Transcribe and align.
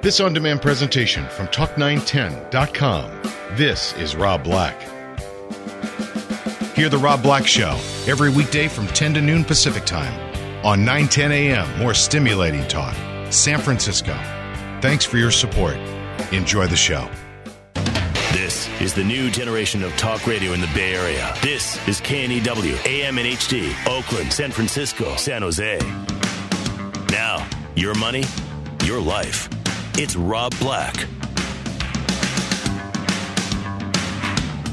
This 0.00 0.20
on 0.20 0.32
demand 0.32 0.62
presentation 0.62 1.28
from 1.30 1.48
Talk910.com. 1.48 3.10
This 3.56 3.94
is 3.94 4.14
Rob 4.14 4.44
Black. 4.44 4.80
Hear 6.76 6.88
The 6.88 7.00
Rob 7.02 7.20
Black 7.20 7.48
Show 7.48 7.76
every 8.06 8.30
weekday 8.30 8.68
from 8.68 8.86
10 8.86 9.14
to 9.14 9.20
noon 9.20 9.44
Pacific 9.44 9.84
Time 9.84 10.14
on 10.64 10.84
910 10.84 11.32
a.m. 11.32 11.78
More 11.80 11.94
stimulating 11.94 12.64
talk. 12.68 12.94
San 13.32 13.58
Francisco. 13.58 14.14
Thanks 14.80 15.04
for 15.04 15.16
your 15.16 15.32
support. 15.32 15.74
Enjoy 16.30 16.68
the 16.68 16.76
show. 16.76 17.10
This 18.30 18.68
is 18.80 18.94
the 18.94 19.02
new 19.02 19.32
generation 19.32 19.82
of 19.82 19.90
talk 19.96 20.24
radio 20.28 20.52
in 20.52 20.60
the 20.60 20.70
Bay 20.76 20.94
Area. 20.94 21.34
This 21.42 21.76
is 21.88 22.00
KNEW, 22.02 22.86
AM 22.86 23.18
and 23.18 23.26
HD, 23.26 23.74
Oakland, 23.88 24.32
San 24.32 24.52
Francisco, 24.52 25.16
San 25.16 25.42
Jose. 25.42 25.80
Now, 27.10 27.44
your 27.74 27.94
money, 27.94 28.22
your 28.84 29.00
life. 29.00 29.48
It's 30.00 30.14
Rob 30.14 30.56
Black. 30.60 30.94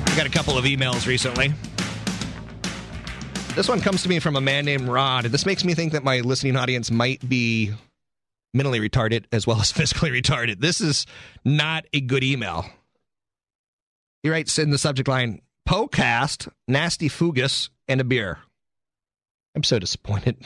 I 0.05 0.13
got 0.15 0.27
a 0.27 0.29
couple 0.29 0.55
of 0.55 0.65
emails 0.65 1.07
recently. 1.07 1.51
This 3.55 3.67
one 3.67 3.81
comes 3.81 4.03
to 4.03 4.09
me 4.09 4.19
from 4.19 4.35
a 4.35 4.41
man 4.41 4.65
named 4.65 4.87
Rod. 4.87 5.25
This 5.25 5.47
makes 5.47 5.65
me 5.65 5.73
think 5.73 5.93
that 5.93 6.03
my 6.03 6.19
listening 6.19 6.55
audience 6.55 6.91
might 6.91 7.27
be 7.27 7.73
mentally 8.53 8.79
retarded 8.79 9.25
as 9.31 9.47
well 9.47 9.59
as 9.59 9.71
physically 9.73 10.11
retarded. 10.11 10.59
This 10.59 10.79
is 10.79 11.07
not 11.43 11.85
a 11.91 12.01
good 12.01 12.23
email. 12.23 12.67
He 14.21 14.29
writes 14.29 14.59
in 14.59 14.69
the 14.69 14.77
subject 14.77 15.07
line 15.07 15.41
Pocast, 15.67 16.49
nasty 16.67 17.09
fugus, 17.09 17.71
and 17.87 17.99
a 17.99 18.03
beer. 18.03 18.37
I'm 19.55 19.63
so 19.63 19.79
disappointed. 19.79 20.37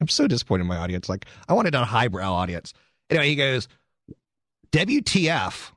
I'm 0.00 0.08
so 0.08 0.26
disappointed 0.26 0.62
in 0.62 0.68
my 0.68 0.78
audience. 0.78 1.08
Like, 1.08 1.26
I 1.48 1.52
wanted 1.52 1.76
a 1.76 1.84
highbrow 1.84 2.32
audience. 2.32 2.74
Anyway, 3.10 3.28
he 3.28 3.36
goes, 3.36 3.68
WTF, 4.72 5.70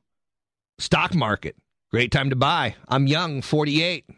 stock 0.80 1.14
market, 1.14 1.56
great 1.92 2.12
time 2.12 2.30
to 2.30 2.36
buy. 2.36 2.76
I'm 2.88 3.08
young, 3.08 3.42
48. 3.42 4.10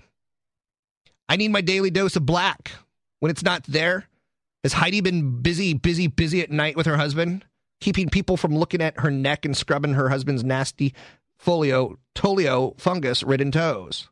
I 1.28 1.36
need 1.36 1.52
my 1.52 1.62
daily 1.62 1.92
dose 1.92 2.16
of 2.16 2.26
black. 2.26 2.72
When 3.20 3.30
it's 3.30 3.44
not 3.44 3.64
there, 3.66 4.08
has 4.64 4.74
Heidi 4.74 5.02
been 5.02 5.42
busy, 5.42 5.74
busy, 5.74 6.08
busy 6.08 6.42
at 6.42 6.50
night 6.52 6.76
with 6.76 6.88
her 6.88 6.98
husband, 6.98 7.46
keeping 7.80 8.10
people 8.10 8.36
from 8.38 8.58
looking 8.58 8.82
at 8.82 9.00
her 9.00 9.12
neck 9.12 9.46
and 9.46 9.56
scrubbing 9.56 9.94
her 9.94 10.10
husband's 10.10 10.44
nasty 10.44 10.94
folio, 11.38 12.00
tolio 12.16 12.80
fungus 12.80 13.22
ridden 13.24 13.52
toes? 13.52 14.10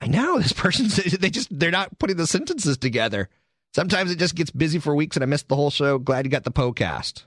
I 0.00 0.06
know 0.06 0.38
this 0.38 0.52
person's, 0.52 0.96
they 0.96 1.30
just, 1.30 1.48
they're 1.50 1.70
not 1.70 1.98
putting 1.98 2.16
the 2.16 2.26
sentences 2.26 2.76
together. 2.76 3.28
Sometimes 3.74 4.12
it 4.12 4.18
just 4.18 4.36
gets 4.36 4.50
busy 4.50 4.78
for 4.78 4.94
weeks 4.94 5.16
and 5.16 5.24
I 5.24 5.26
missed 5.26 5.48
the 5.48 5.56
whole 5.56 5.70
show. 5.70 5.98
Glad 5.98 6.24
you 6.24 6.30
got 6.30 6.44
the 6.44 6.52
podcast. 6.52 7.24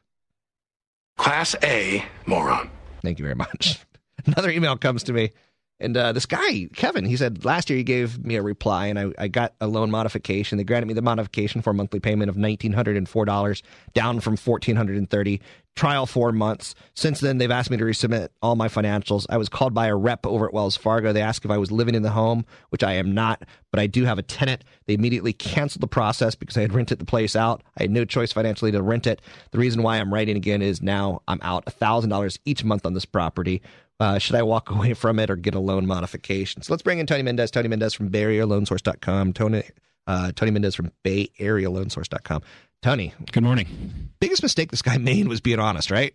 Class 1.17 1.55
A 1.63 2.03
moron. 2.25 2.69
Thank 3.01 3.19
you 3.19 3.23
very 3.23 3.35
much. 3.35 3.79
Another 4.25 4.49
email 4.49 4.77
comes 4.77 5.03
to 5.03 5.13
me. 5.13 5.31
And 5.79 5.95
uh, 5.95 6.11
this 6.11 6.25
guy, 6.25 6.69
Kevin, 6.75 7.05
he 7.05 7.15
said 7.15 7.45
last 7.45 7.69
year 7.69 7.77
he 7.77 7.83
gave 7.83 8.23
me 8.25 8.35
a 8.35 8.41
reply 8.41 8.87
and 8.87 8.97
I, 8.97 9.11
I 9.17 9.27
got 9.27 9.53
a 9.61 9.67
loan 9.67 9.91
modification. 9.91 10.57
They 10.57 10.63
granted 10.63 10.87
me 10.87 10.93
the 10.93 11.03
modification 11.03 11.61
for 11.61 11.69
a 11.69 11.73
monthly 11.73 11.99
payment 11.99 12.29
of 12.29 12.35
$1,904, 12.35 13.61
down 13.93 14.19
from 14.19 14.37
1,430, 14.37 15.41
trial 15.75 16.07
four 16.07 16.31
months. 16.31 16.73
Since 16.95 17.19
then, 17.19 17.37
they've 17.37 17.51
asked 17.51 17.69
me 17.69 17.77
to 17.77 17.83
resubmit 17.83 18.29
all 18.41 18.55
my 18.55 18.67
financials. 18.67 19.27
I 19.29 19.37
was 19.37 19.47
called 19.47 19.75
by 19.75 19.85
a 19.87 19.95
rep 19.95 20.25
over 20.25 20.47
at 20.47 20.53
Wells 20.53 20.75
Fargo. 20.75 21.13
They 21.13 21.21
asked 21.21 21.45
if 21.45 21.51
I 21.51 21.59
was 21.59 21.71
living 21.71 21.93
in 21.93 22.01
the 22.01 22.09
home, 22.09 22.45
which 22.69 22.83
I 22.83 22.93
am 22.93 23.13
not, 23.13 23.43
but 23.71 23.79
I 23.79 23.85
do 23.85 24.03
have 24.05 24.17
a 24.17 24.23
tenant. 24.23 24.63
They 24.87 24.95
immediately 24.95 25.33
canceled 25.33 25.83
the 25.83 25.87
process 25.87 26.33
because 26.33 26.57
I 26.57 26.61
had 26.61 26.73
rented 26.73 26.97
the 26.97 27.05
place 27.05 27.35
out. 27.35 27.61
I 27.77 27.83
had 27.83 27.91
no 27.91 28.03
choice 28.03 28.33
financially 28.33 28.71
to 28.71 28.81
rent 28.81 29.05
it. 29.05 29.21
The 29.51 29.59
reason 29.59 29.83
why 29.83 29.97
I'm 29.97 30.11
writing 30.11 30.35
again 30.35 30.63
is 30.63 30.81
now 30.81 31.21
I'm 31.27 31.39
out 31.43 31.65
$1,000 31.65 32.39
each 32.45 32.63
month 32.63 32.85
on 32.85 32.95
this 32.95 33.05
property. 33.05 33.61
Uh, 33.99 34.19
should 34.19 34.35
I 34.35 34.43
walk 34.43 34.69
away 34.71 34.93
from 34.93 35.19
it 35.19 35.29
or 35.29 35.35
get 35.35 35.55
a 35.55 35.59
loan 35.59 35.85
modification? 35.85 36.61
So 36.61 36.73
let's 36.73 36.83
bring 36.83 36.99
in 36.99 37.05
Tony 37.05 37.23
Mendez. 37.23 37.51
Tony 37.51 37.67
Mendez 37.67 37.93
from 37.93 38.09
Bay 38.09 38.23
Area 38.23 38.45
Loansource.com. 38.45 39.33
Tony, 39.33 39.63
uh, 40.05 40.31
Tony 40.35 40.51
Mendez 40.51 40.75
from 40.75 40.91
Bay 41.03 41.29
Area 41.39 41.69
Loansource.com. 41.69 42.41
Tony. 42.81 43.13
Good 43.31 43.43
morning. 43.43 44.11
Biggest 44.19 44.43
mistake 44.43 44.71
this 44.71 44.81
guy 44.81 44.97
made 44.97 45.27
was 45.27 45.41
being 45.41 45.59
honest, 45.59 45.89
right? 45.89 46.13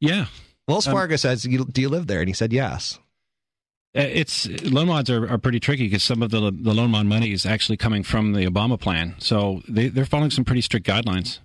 Yeah. 0.00 0.26
Wells 0.66 0.86
um, 0.86 0.92
Fargo 0.92 1.14
um, 1.14 1.18
says, 1.18 1.42
"Do 1.42 1.80
you 1.80 1.88
live 1.88 2.06
there?" 2.08 2.20
And 2.20 2.28
he 2.28 2.34
said, 2.34 2.52
"Yes." 2.52 2.98
Uh, 3.96 4.00
it's 4.00 4.48
loan 4.64 4.88
mods 4.88 5.10
are, 5.10 5.28
are 5.28 5.38
pretty 5.38 5.60
tricky 5.60 5.84
because 5.84 6.02
some 6.02 6.22
of 6.22 6.30
the 6.30 6.40
the 6.40 6.74
loan 6.74 6.90
mod 6.90 7.06
money 7.06 7.30
is 7.32 7.44
actually 7.44 7.76
coming 7.76 8.02
from 8.02 8.32
the 8.32 8.46
Obama 8.46 8.80
plan, 8.80 9.14
so 9.18 9.62
they, 9.68 9.88
they're 9.88 10.04
following 10.04 10.30
some 10.30 10.44
pretty 10.44 10.62
strict 10.62 10.86
guidelines 10.86 11.38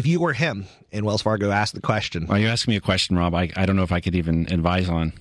if 0.00 0.06
you 0.06 0.18
were 0.18 0.32
him 0.32 0.64
and 0.92 1.04
Wells 1.04 1.20
Fargo 1.20 1.50
asked 1.50 1.74
the 1.74 1.82
question. 1.82 2.26
Well, 2.26 2.38
you 2.38 2.48
asking 2.48 2.72
me 2.72 2.76
a 2.76 2.80
question, 2.80 3.16
Rob. 3.16 3.34
I, 3.34 3.50
I 3.54 3.66
don't 3.66 3.76
know 3.76 3.82
if 3.82 3.92
I 3.92 4.00
could 4.00 4.14
even 4.14 4.50
advise 4.50 4.88
on. 4.88 5.12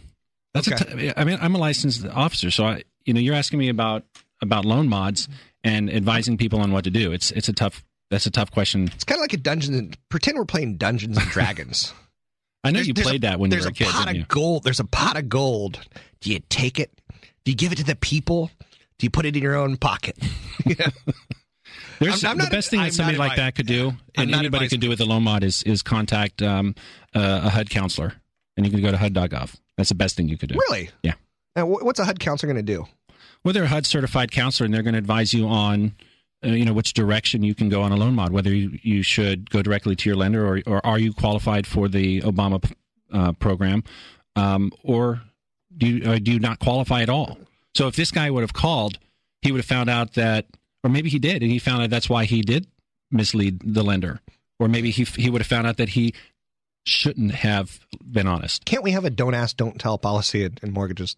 That's 0.54 0.72
okay. 0.72 1.14
I 1.18 1.26
mean, 1.26 1.38
I'm 1.42 1.54
a 1.54 1.58
licensed 1.58 2.06
officer, 2.08 2.50
so 2.50 2.64
I, 2.64 2.84
you 3.04 3.14
know, 3.14 3.20
you're 3.20 3.36
asking 3.36 3.60
me 3.60 3.68
about 3.68 4.04
about 4.42 4.64
loan 4.64 4.88
mods 4.88 5.28
and 5.66 5.94
advising 5.94 6.38
people 6.38 6.62
on 6.62 6.72
what 6.72 6.86
to 6.86 6.90
do. 6.90 7.12
It's 7.12 7.30
it's 7.32 7.50
a 7.50 7.54
tough 7.54 7.84
that's 8.10 8.26
a 8.26 8.32
tough 8.32 8.52
question. 8.52 8.90
It's 8.96 9.04
kind 9.04 9.20
of 9.20 9.22
like 9.22 9.34
a 9.34 9.38
dungeon. 9.38 9.94
Pretend 10.08 10.38
we're 10.38 10.46
playing 10.46 10.78
Dungeons 10.78 11.18
and 11.18 11.28
Dragons. 11.28 11.94
I 12.64 12.72
know 12.72 12.78
there's, 12.78 12.88
you 12.88 12.94
played 12.94 13.22
that 13.22 13.38
when 13.38 13.52
you 13.52 13.60
were 13.60 13.68
a 13.68 13.72
kid. 13.72 13.86
There's 13.86 13.96
a 13.96 13.98
pot 13.98 14.16
of 14.16 14.28
gold. 14.30 14.64
There's 14.64 14.80
a 14.80 14.86
pot 14.86 15.18
of 15.18 15.30
gold. 15.30 15.80
Do 16.22 16.32
you 16.32 16.40
take 16.50 16.80
it? 16.80 17.02
Do 17.44 17.52
you 17.52 17.56
give 17.56 17.74
it 17.74 17.78
to 17.78 17.84
the 17.84 17.96
people? 17.96 18.50
Do 18.98 19.06
you 19.06 19.10
put 19.10 19.26
it 19.26 19.36
in 19.36 19.44
your 19.44 19.56
own 19.56 19.78
pocket? 19.78 20.18
yeah. 20.66 20.90
There's, 22.00 22.24
I'm, 22.24 22.32
I'm 22.32 22.38
the 22.38 22.44
not, 22.44 22.52
best 22.52 22.70
thing 22.70 22.82
that 22.82 22.94
somebody 22.94 23.18
like 23.18 23.36
that 23.36 23.56
could 23.56 23.68
do, 23.68 23.94
and 24.16 24.34
anybody 24.34 24.68
could 24.68 24.80
do 24.80 24.90
with 24.90 25.02
a 25.02 25.06
loan 25.06 25.24
mod 25.24 25.44
is 25.44 25.64
is 25.64 25.82
contact 25.82 26.42
um, 26.42 26.76
uh, 27.14 27.42
a 27.44 27.50
HUD 27.50 27.70
counselor, 27.70 28.14
and 28.56 28.66
you 28.66 28.72
can 28.72 28.82
go 28.82 28.92
to 28.92 28.98
HUD.gov. 28.98 29.56
That's 29.78 29.90
the 29.90 29.96
best 29.96 30.16
thing 30.16 30.30
you 30.30 30.38
could 30.38 30.50
do. 30.50 30.60
Really? 30.70 30.90
Yeah. 31.04 31.14
And 31.56 31.70
what's 31.70 32.00
a 32.00 32.06
HUD 32.06 32.20
counselor 32.20 32.54
going 32.54 32.66
to 32.66 32.74
do? 32.74 32.86
Well, 33.44 33.54
they're 33.54 33.64
a 33.64 33.68
HUD 33.68 33.86
certified 33.86 34.32
counselor, 34.32 34.66
and 34.66 34.74
they're 34.74 34.84
going 34.84 34.94
to 34.94 35.00
advise 35.00 35.34
you 35.34 35.48
on. 35.48 35.96
Uh, 36.42 36.52
you 36.52 36.64
know 36.64 36.72
which 36.72 36.94
direction 36.94 37.44
you 37.44 37.54
can 37.54 37.68
go 37.68 37.82
on 37.82 37.92
a 37.92 37.98
loan 37.98 38.16
mod. 38.16 38.32
Whether 38.32 38.56
you, 38.56 38.80
you 38.82 39.04
should 39.04 39.50
go 39.50 39.62
directly 39.62 39.94
to 39.98 40.10
your 40.10 40.16
lender, 40.16 40.48
or, 40.48 40.62
or 40.66 40.86
are 40.86 40.98
you 40.98 41.12
qualified 41.12 41.68
for 41.68 41.90
the 41.90 42.22
Obama 42.22 42.64
uh, 43.12 43.34
program, 43.34 43.84
um, 44.38 44.72
or 44.82 45.22
do 45.76 45.88
you, 45.88 46.10
uh, 46.10 46.18
do 46.18 46.32
you 46.32 46.40
not 46.40 46.60
qualify 46.60 47.02
at 47.02 47.10
all? 47.10 47.38
So 47.76 47.88
if 47.88 47.98
this 47.98 48.12
guy 48.12 48.30
would 48.30 48.42
have 48.42 48.54
called, 48.54 49.00
he 49.42 49.52
would 49.52 49.60
have 49.60 49.66
found 49.66 49.90
out 49.90 50.14
that 50.14 50.46
or 50.84 50.90
maybe 50.90 51.10
he 51.10 51.20
did, 51.20 51.42
and 51.42 51.52
he 51.52 51.60
found 51.60 51.84
out 51.84 51.90
that's 51.90 52.10
why 52.10 52.26
he 52.26 52.42
did 52.42 52.68
mislead 53.12 53.60
the 53.64 53.84
lender. 53.84 54.22
Or 54.60 54.68
maybe 54.68 54.92
he 54.92 55.04
he 55.04 55.30
would 55.30 55.42
have 55.42 55.48
found 55.48 55.68
out 55.68 55.78
that 55.78 55.90
he 55.90 56.14
shouldn't 56.86 57.34
have 57.34 57.80
been 58.10 58.28
honest. 58.28 58.66
Can't 58.66 58.84
we 58.84 58.92
have 58.92 59.06
a 59.06 59.10
don't 59.10 59.34
ask, 59.34 59.56
don't 59.58 59.80
tell 59.80 59.98
policy 59.98 60.44
in, 60.44 60.58
in 60.62 60.74
mortgages? 60.74 61.16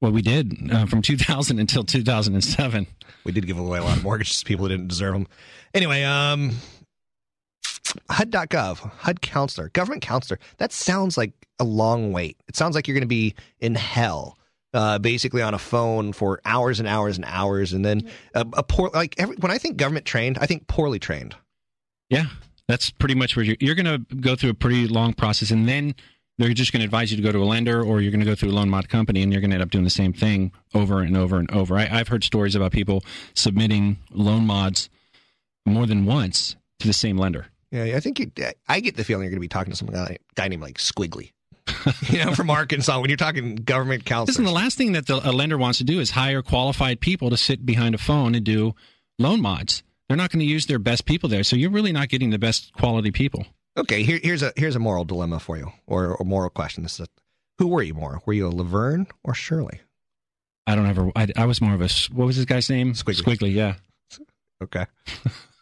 Well, 0.00 0.10
we 0.10 0.22
did 0.22 0.72
uh, 0.72 0.86
from 0.86 1.00
2000 1.00 1.60
until 1.60 1.84
2007. 1.84 2.86
We 3.24 3.30
did 3.30 3.46
give 3.46 3.58
away 3.58 3.78
a 3.78 3.84
lot 3.84 3.96
of 3.96 4.02
mortgages 4.02 4.40
to 4.40 4.44
people 4.44 4.64
who 4.64 4.70
didn't 4.70 4.88
deserve 4.88 5.12
them. 5.12 5.28
Anyway, 5.74 6.02
um, 6.02 6.56
HUD.gov, 8.10 8.78
HUD 8.78 9.20
counselor, 9.20 9.68
government 9.68 10.02
counselor. 10.02 10.40
That 10.58 10.72
sounds 10.72 11.16
like 11.16 11.32
a 11.60 11.64
long 11.64 12.12
wait. 12.12 12.36
It 12.48 12.56
sounds 12.56 12.74
like 12.74 12.88
you're 12.88 12.96
going 12.96 13.02
to 13.02 13.06
be 13.06 13.34
in 13.60 13.76
hell 13.76 14.38
uh, 14.74 14.98
basically 14.98 15.42
on 15.42 15.54
a 15.54 15.58
phone 15.58 16.12
for 16.12 16.40
hours 16.44 16.78
and 16.78 16.88
hours 16.88 17.16
and 17.16 17.24
hours, 17.26 17.72
and 17.72 17.84
then 17.84 18.10
a, 18.34 18.46
a 18.54 18.62
poor 18.62 18.90
like 18.92 19.14
every, 19.18 19.36
when 19.36 19.52
I 19.52 19.58
think 19.58 19.76
government 19.76 20.06
trained, 20.06 20.38
I 20.40 20.46
think 20.46 20.66
poorly 20.66 20.98
trained. 20.98 21.34
Yeah, 22.08 22.26
that's 22.68 22.90
pretty 22.90 23.14
much 23.14 23.36
where 23.36 23.44
you're, 23.44 23.56
you're 23.60 23.74
going 23.74 24.06
to 24.06 24.16
go 24.16 24.36
through 24.36 24.50
a 24.50 24.54
pretty 24.54 24.86
long 24.88 25.14
process, 25.14 25.50
and 25.50 25.68
then 25.68 25.94
they're 26.38 26.52
just 26.54 26.72
going 26.72 26.80
to 26.80 26.84
advise 26.84 27.10
you 27.10 27.16
to 27.16 27.22
go 27.22 27.32
to 27.32 27.38
a 27.38 27.44
lender, 27.44 27.82
or 27.82 28.00
you're 28.00 28.10
going 28.10 28.20
to 28.20 28.26
go 28.26 28.34
through 28.34 28.50
a 28.50 28.52
loan 28.52 28.68
mod 28.68 28.88
company, 28.88 29.22
and 29.22 29.32
you're 29.32 29.40
going 29.40 29.50
to 29.50 29.56
end 29.56 29.62
up 29.62 29.70
doing 29.70 29.84
the 29.84 29.90
same 29.90 30.12
thing 30.12 30.52
over 30.74 31.00
and 31.00 31.16
over 31.16 31.38
and 31.38 31.50
over. 31.50 31.76
I, 31.76 31.88
I've 31.90 32.08
heard 32.08 32.24
stories 32.24 32.54
about 32.54 32.72
people 32.72 33.04
submitting 33.34 33.98
loan 34.10 34.46
mods 34.46 34.88
more 35.66 35.86
than 35.86 36.06
once 36.06 36.56
to 36.80 36.86
the 36.86 36.92
same 36.92 37.16
lender. 37.16 37.46
Yeah, 37.70 37.84
I 37.96 38.00
think 38.00 38.18
you, 38.18 38.30
I 38.68 38.80
get 38.80 38.96
the 38.96 39.04
feeling 39.04 39.24
you're 39.24 39.30
going 39.30 39.38
to 39.38 39.40
be 39.40 39.48
talking 39.48 39.70
to 39.70 39.76
some 39.76 39.88
guy, 39.88 40.18
guy 40.34 40.48
named 40.48 40.62
like 40.62 40.78
Squiggly. 40.78 41.32
you 42.08 42.24
know, 42.24 42.34
from 42.34 42.50
Arkansas 42.50 43.00
when 43.00 43.10
you're 43.10 43.16
talking 43.16 43.56
government 43.56 44.04
counsel. 44.04 44.32
Listen, 44.32 44.44
the 44.44 44.50
last 44.50 44.76
thing 44.76 44.92
that 44.92 45.06
the, 45.06 45.16
a 45.28 45.32
lender 45.32 45.58
wants 45.58 45.78
to 45.78 45.84
do 45.84 46.00
is 46.00 46.10
hire 46.10 46.42
qualified 46.42 47.00
people 47.00 47.30
to 47.30 47.36
sit 47.36 47.64
behind 47.64 47.94
a 47.94 47.98
phone 47.98 48.34
and 48.34 48.44
do 48.44 48.74
loan 49.18 49.40
mods. 49.40 49.82
They're 50.08 50.16
not 50.16 50.30
going 50.30 50.40
to 50.40 50.46
use 50.46 50.66
their 50.66 50.78
best 50.78 51.06
people 51.06 51.28
there, 51.28 51.44
so 51.44 51.56
you're 51.56 51.70
really 51.70 51.92
not 51.92 52.08
getting 52.08 52.30
the 52.30 52.38
best 52.38 52.72
quality 52.74 53.10
people. 53.10 53.46
Okay, 53.76 54.02
here, 54.02 54.20
here's 54.22 54.42
a 54.42 54.52
here's 54.56 54.76
a 54.76 54.78
moral 54.78 55.04
dilemma 55.04 55.38
for 55.38 55.56
you, 55.56 55.72
or 55.86 56.14
a 56.20 56.24
moral 56.24 56.50
question. 56.50 56.82
This 56.82 56.94
is 56.94 57.06
a, 57.06 57.08
who 57.58 57.68
were 57.68 57.82
you 57.82 57.94
more? 57.94 58.20
Were 58.26 58.34
you 58.34 58.46
a 58.46 58.50
Laverne 58.50 59.06
or 59.24 59.32
Shirley? 59.32 59.80
I 60.66 60.74
don't 60.74 60.86
ever. 60.86 61.10
I, 61.16 61.28
I 61.36 61.46
was 61.46 61.60
more 61.60 61.72
of 61.72 61.80
a. 61.80 61.88
What 62.12 62.26
was 62.26 62.36
this 62.36 62.44
guy's 62.44 62.68
name? 62.68 62.92
Squiggly. 62.92 63.22
Squiggly. 63.22 63.54
Yeah. 63.54 63.74
Okay. 64.62 64.86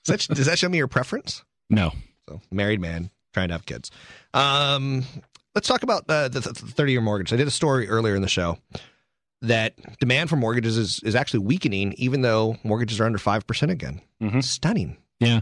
Does 0.05 0.27
that, 0.27 0.35
does 0.35 0.47
that 0.47 0.59
show 0.59 0.69
me 0.69 0.79
your 0.79 0.89
preference? 0.89 1.45
No. 1.69 1.93
So 2.29 2.41
married 2.51 2.81
man 2.81 3.11
trying 3.33 3.49
to 3.49 3.55
have 3.55 3.67
kids. 3.67 3.91
Um, 4.35 5.05
let's 5.55 5.69
talk 5.69 5.83
about 5.83 6.05
uh, 6.09 6.29
the 6.29 6.41
thirty 6.43 6.93
year 6.93 7.01
mortgage. 7.01 7.33
I 7.33 7.37
did 7.37 7.47
a 7.49 7.51
story 7.53 7.89
earlier 7.89 8.15
in 8.15 8.23
the 8.23 8.29
show 8.29 8.59
that 9.43 9.75
demand 9.99 10.29
for 10.31 10.37
mortgages 10.37 10.77
is, 10.77 11.01
is 11.03 11.15
actually 11.15 11.41
weakening, 11.41 11.95
even 11.95 12.21
though 12.23 12.57
mortgages 12.63 13.01
are 13.01 13.05
under 13.07 13.19
five 13.19 13.47
percent 13.47 13.73
again. 13.73 14.01
Mhm. 14.23 14.43
Stunning. 14.45 14.97
Yeah. 15.19 15.41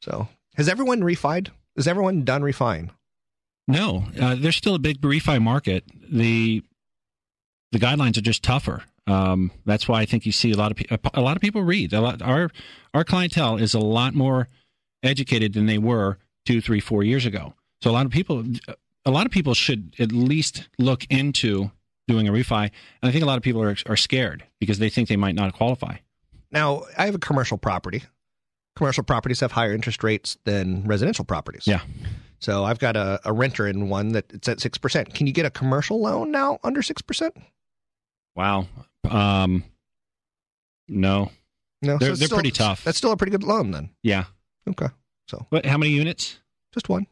So 0.00 0.28
has 0.56 0.68
everyone 0.68 1.00
refied? 1.00 1.48
Is 1.76 1.88
everyone 1.88 2.24
done 2.24 2.42
refining? 2.42 2.90
No. 3.68 4.04
Uh, 4.20 4.34
there's 4.34 4.56
still 4.56 4.74
a 4.74 4.78
big 4.78 5.00
refi 5.00 5.40
market. 5.40 5.84
The 6.10 6.62
the 7.72 7.78
guidelines 7.78 8.16
are 8.18 8.22
just 8.22 8.42
tougher. 8.42 8.82
Um, 9.06 9.50
that's 9.64 9.88
why 9.88 10.00
I 10.00 10.04
think 10.06 10.26
you 10.26 10.32
see 10.32 10.52
a 10.52 10.56
lot 10.56 10.70
of 10.70 10.76
pe- 10.76 10.96
a 11.14 11.20
lot 11.20 11.36
of 11.36 11.40
people 11.42 11.62
read. 11.62 11.92
A 11.92 12.00
lot, 12.00 12.22
our 12.22 12.50
our 12.94 13.02
clientele 13.04 13.56
is 13.56 13.74
a 13.74 13.80
lot 13.80 14.14
more 14.14 14.48
educated 15.02 15.54
than 15.54 15.66
they 15.66 15.78
were 15.78 16.18
two, 16.46 16.60
three, 16.60 16.78
four 16.80 17.02
years 17.02 17.26
ago. 17.26 17.54
So 17.80 17.90
a 17.90 17.92
lot 17.92 18.06
of 18.06 18.12
people, 18.12 18.44
a 19.04 19.10
lot 19.10 19.26
of 19.26 19.32
people 19.32 19.54
should 19.54 19.94
at 19.98 20.12
least 20.12 20.68
look 20.78 21.04
into 21.10 21.70
doing 22.08 22.28
a 22.28 22.32
refi. 22.32 22.62
And 22.64 23.08
I 23.08 23.10
think 23.12 23.22
a 23.22 23.26
lot 23.26 23.36
of 23.36 23.42
people 23.42 23.62
are 23.62 23.76
are 23.86 23.96
scared 23.96 24.44
because 24.60 24.78
they 24.78 24.88
think 24.90 25.08
they 25.08 25.16
might 25.16 25.34
not 25.34 25.52
qualify. 25.54 25.96
Now 26.50 26.82
I 26.98 27.06
have 27.06 27.14
a 27.14 27.18
commercial 27.18 27.58
property. 27.58 28.02
Commercial 28.76 29.04
properties 29.04 29.40
have 29.40 29.52
higher 29.52 29.72
interest 29.74 30.02
rates 30.02 30.38
than 30.44 30.84
residential 30.86 31.24
properties. 31.24 31.66
Yeah. 31.66 31.80
So 32.38 32.64
I've 32.64 32.78
got 32.78 32.96
a, 32.96 33.20
a 33.24 33.32
renter 33.32 33.66
in 33.68 33.88
one 33.88 34.12
that 34.12 34.24
it's 34.32 34.48
at 34.48 34.60
six 34.60 34.78
percent. 34.78 35.14
Can 35.14 35.26
you 35.26 35.32
get 35.32 35.46
a 35.46 35.50
commercial 35.50 36.00
loan 36.00 36.30
now 36.30 36.58
under 36.64 36.82
six 36.82 37.02
percent? 37.02 37.36
Wow. 38.34 38.66
Um, 39.08 39.64
no. 40.88 41.30
No, 41.82 41.98
They're- 41.98 42.10
it's 42.10 42.18
they're 42.20 42.26
still- 42.26 42.36
pretty 42.38 42.50
tough. 42.52 42.84
That's 42.84 42.98
still 42.98 43.12
a 43.12 43.16
pretty 43.16 43.30
good 43.32 43.42
loan 43.42 43.70
then. 43.72 43.90
Yeah. 44.02 44.24
Okay, 44.68 44.86
so 45.28 45.46
What? 45.50 45.66
How 45.66 45.76
many 45.76 45.92
units? 45.92 46.38
just 46.72 46.88
one. 46.88 47.06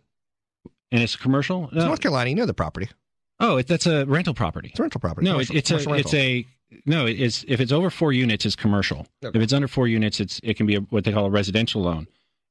And 0.93 1.03
it's 1.03 1.17
commercial. 1.17 1.67
It's 1.73 1.85
North 1.85 2.01
Carolina, 2.01 2.31
you 2.31 2.37
know 2.37 2.47
the 2.47 2.55
property. 2.55 2.89
Oh, 3.39 3.57
it, 3.57 3.67
that's 3.67 3.87
a 3.87 4.05
rental 4.07 4.35
property. 4.35 4.69
It's 4.71 4.79
a 4.79 4.83
rental 4.83 5.01
property. 5.01 5.25
No, 5.25 5.33
commercial- 5.35 5.57
it, 5.57 5.59
it's 5.59 5.71
a 5.71 5.79
commercial 5.79 5.95
it's 5.97 6.15
a 6.15 6.47
no. 6.85 7.07
It's 7.07 7.45
if 7.49 7.61
it's 7.61 7.73
over 7.73 7.91
four 7.91 8.13
units, 8.13 8.45
it's 8.45 8.57
commercial. 8.57 9.07
Okay. 9.25 9.37
If 9.37 9.43
it's 9.43 9.53
under 9.53 9.69
four 9.69 9.89
units, 9.89 10.21
it's 10.21 10.41
it 10.43 10.57
can 10.57 10.67
be 10.67 10.77
a, 10.77 10.81
what 10.81 11.05
they 11.05 11.13
call 11.13 11.27
a 11.27 11.31
residential 11.31 11.83
loan. 11.83 12.07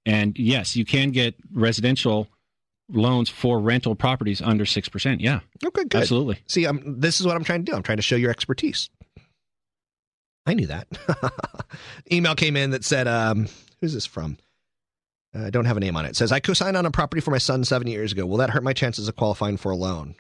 And 0.06 0.38
yes, 0.38 0.76
you 0.76 0.86
can 0.86 1.12
get 1.12 1.36
residential 1.54 2.28
loans 2.92 3.30
for 3.30 3.60
rental 3.60 3.94
properties 3.96 4.42
under 4.42 4.66
six 4.66 4.90
percent. 4.90 5.22
Yeah, 5.22 5.42
okay. 5.64 5.84
Good. 5.84 6.02
absolutely. 6.02 6.40
See, 6.48 6.66
I'm, 6.66 7.00
this 7.00 7.20
is 7.20 7.28
what 7.28 7.36
I'm 7.36 7.44
trying 7.44 7.64
to 7.66 7.72
do. 7.72 7.76
I'm 7.76 7.84
trying 7.84 7.98
to 7.98 8.04
show 8.04 8.16
your 8.16 8.32
expertise. 8.32 8.90
I 10.46 10.54
knew 10.56 10.68
that. 10.68 10.88
Email 12.12 12.34
came 12.36 12.58
in 12.58 12.72
that 12.72 12.84
said, 12.84 13.08
um, 13.08 13.48
"Who's 13.82 13.94
this 13.94 14.06
from?" 14.08 14.38
Uh, 15.36 15.46
I 15.46 15.50
don't 15.50 15.66
have 15.66 15.78
a 15.78 15.80
name 15.80 15.96
on 15.96 16.06
it. 16.06 16.10
It 16.10 16.16
says, 16.16 16.32
"I 16.32 16.40
co-signed 16.40 16.76
on 16.78 16.86
a 16.86 16.92
property 16.92 17.22
for 17.22 17.32
my 17.32 17.38
son 17.38 17.64
seven 17.64 17.88
years 17.88 18.12
ago. 18.12 18.26
Will 18.26 18.38
that 18.38 18.50
hurt 18.50 18.64
my 18.64 18.74
chances 18.74 19.08
of 19.08 19.16
qualifying 19.16 19.58
for 19.58 19.72
a 19.72 19.76
loan?" 19.76 20.16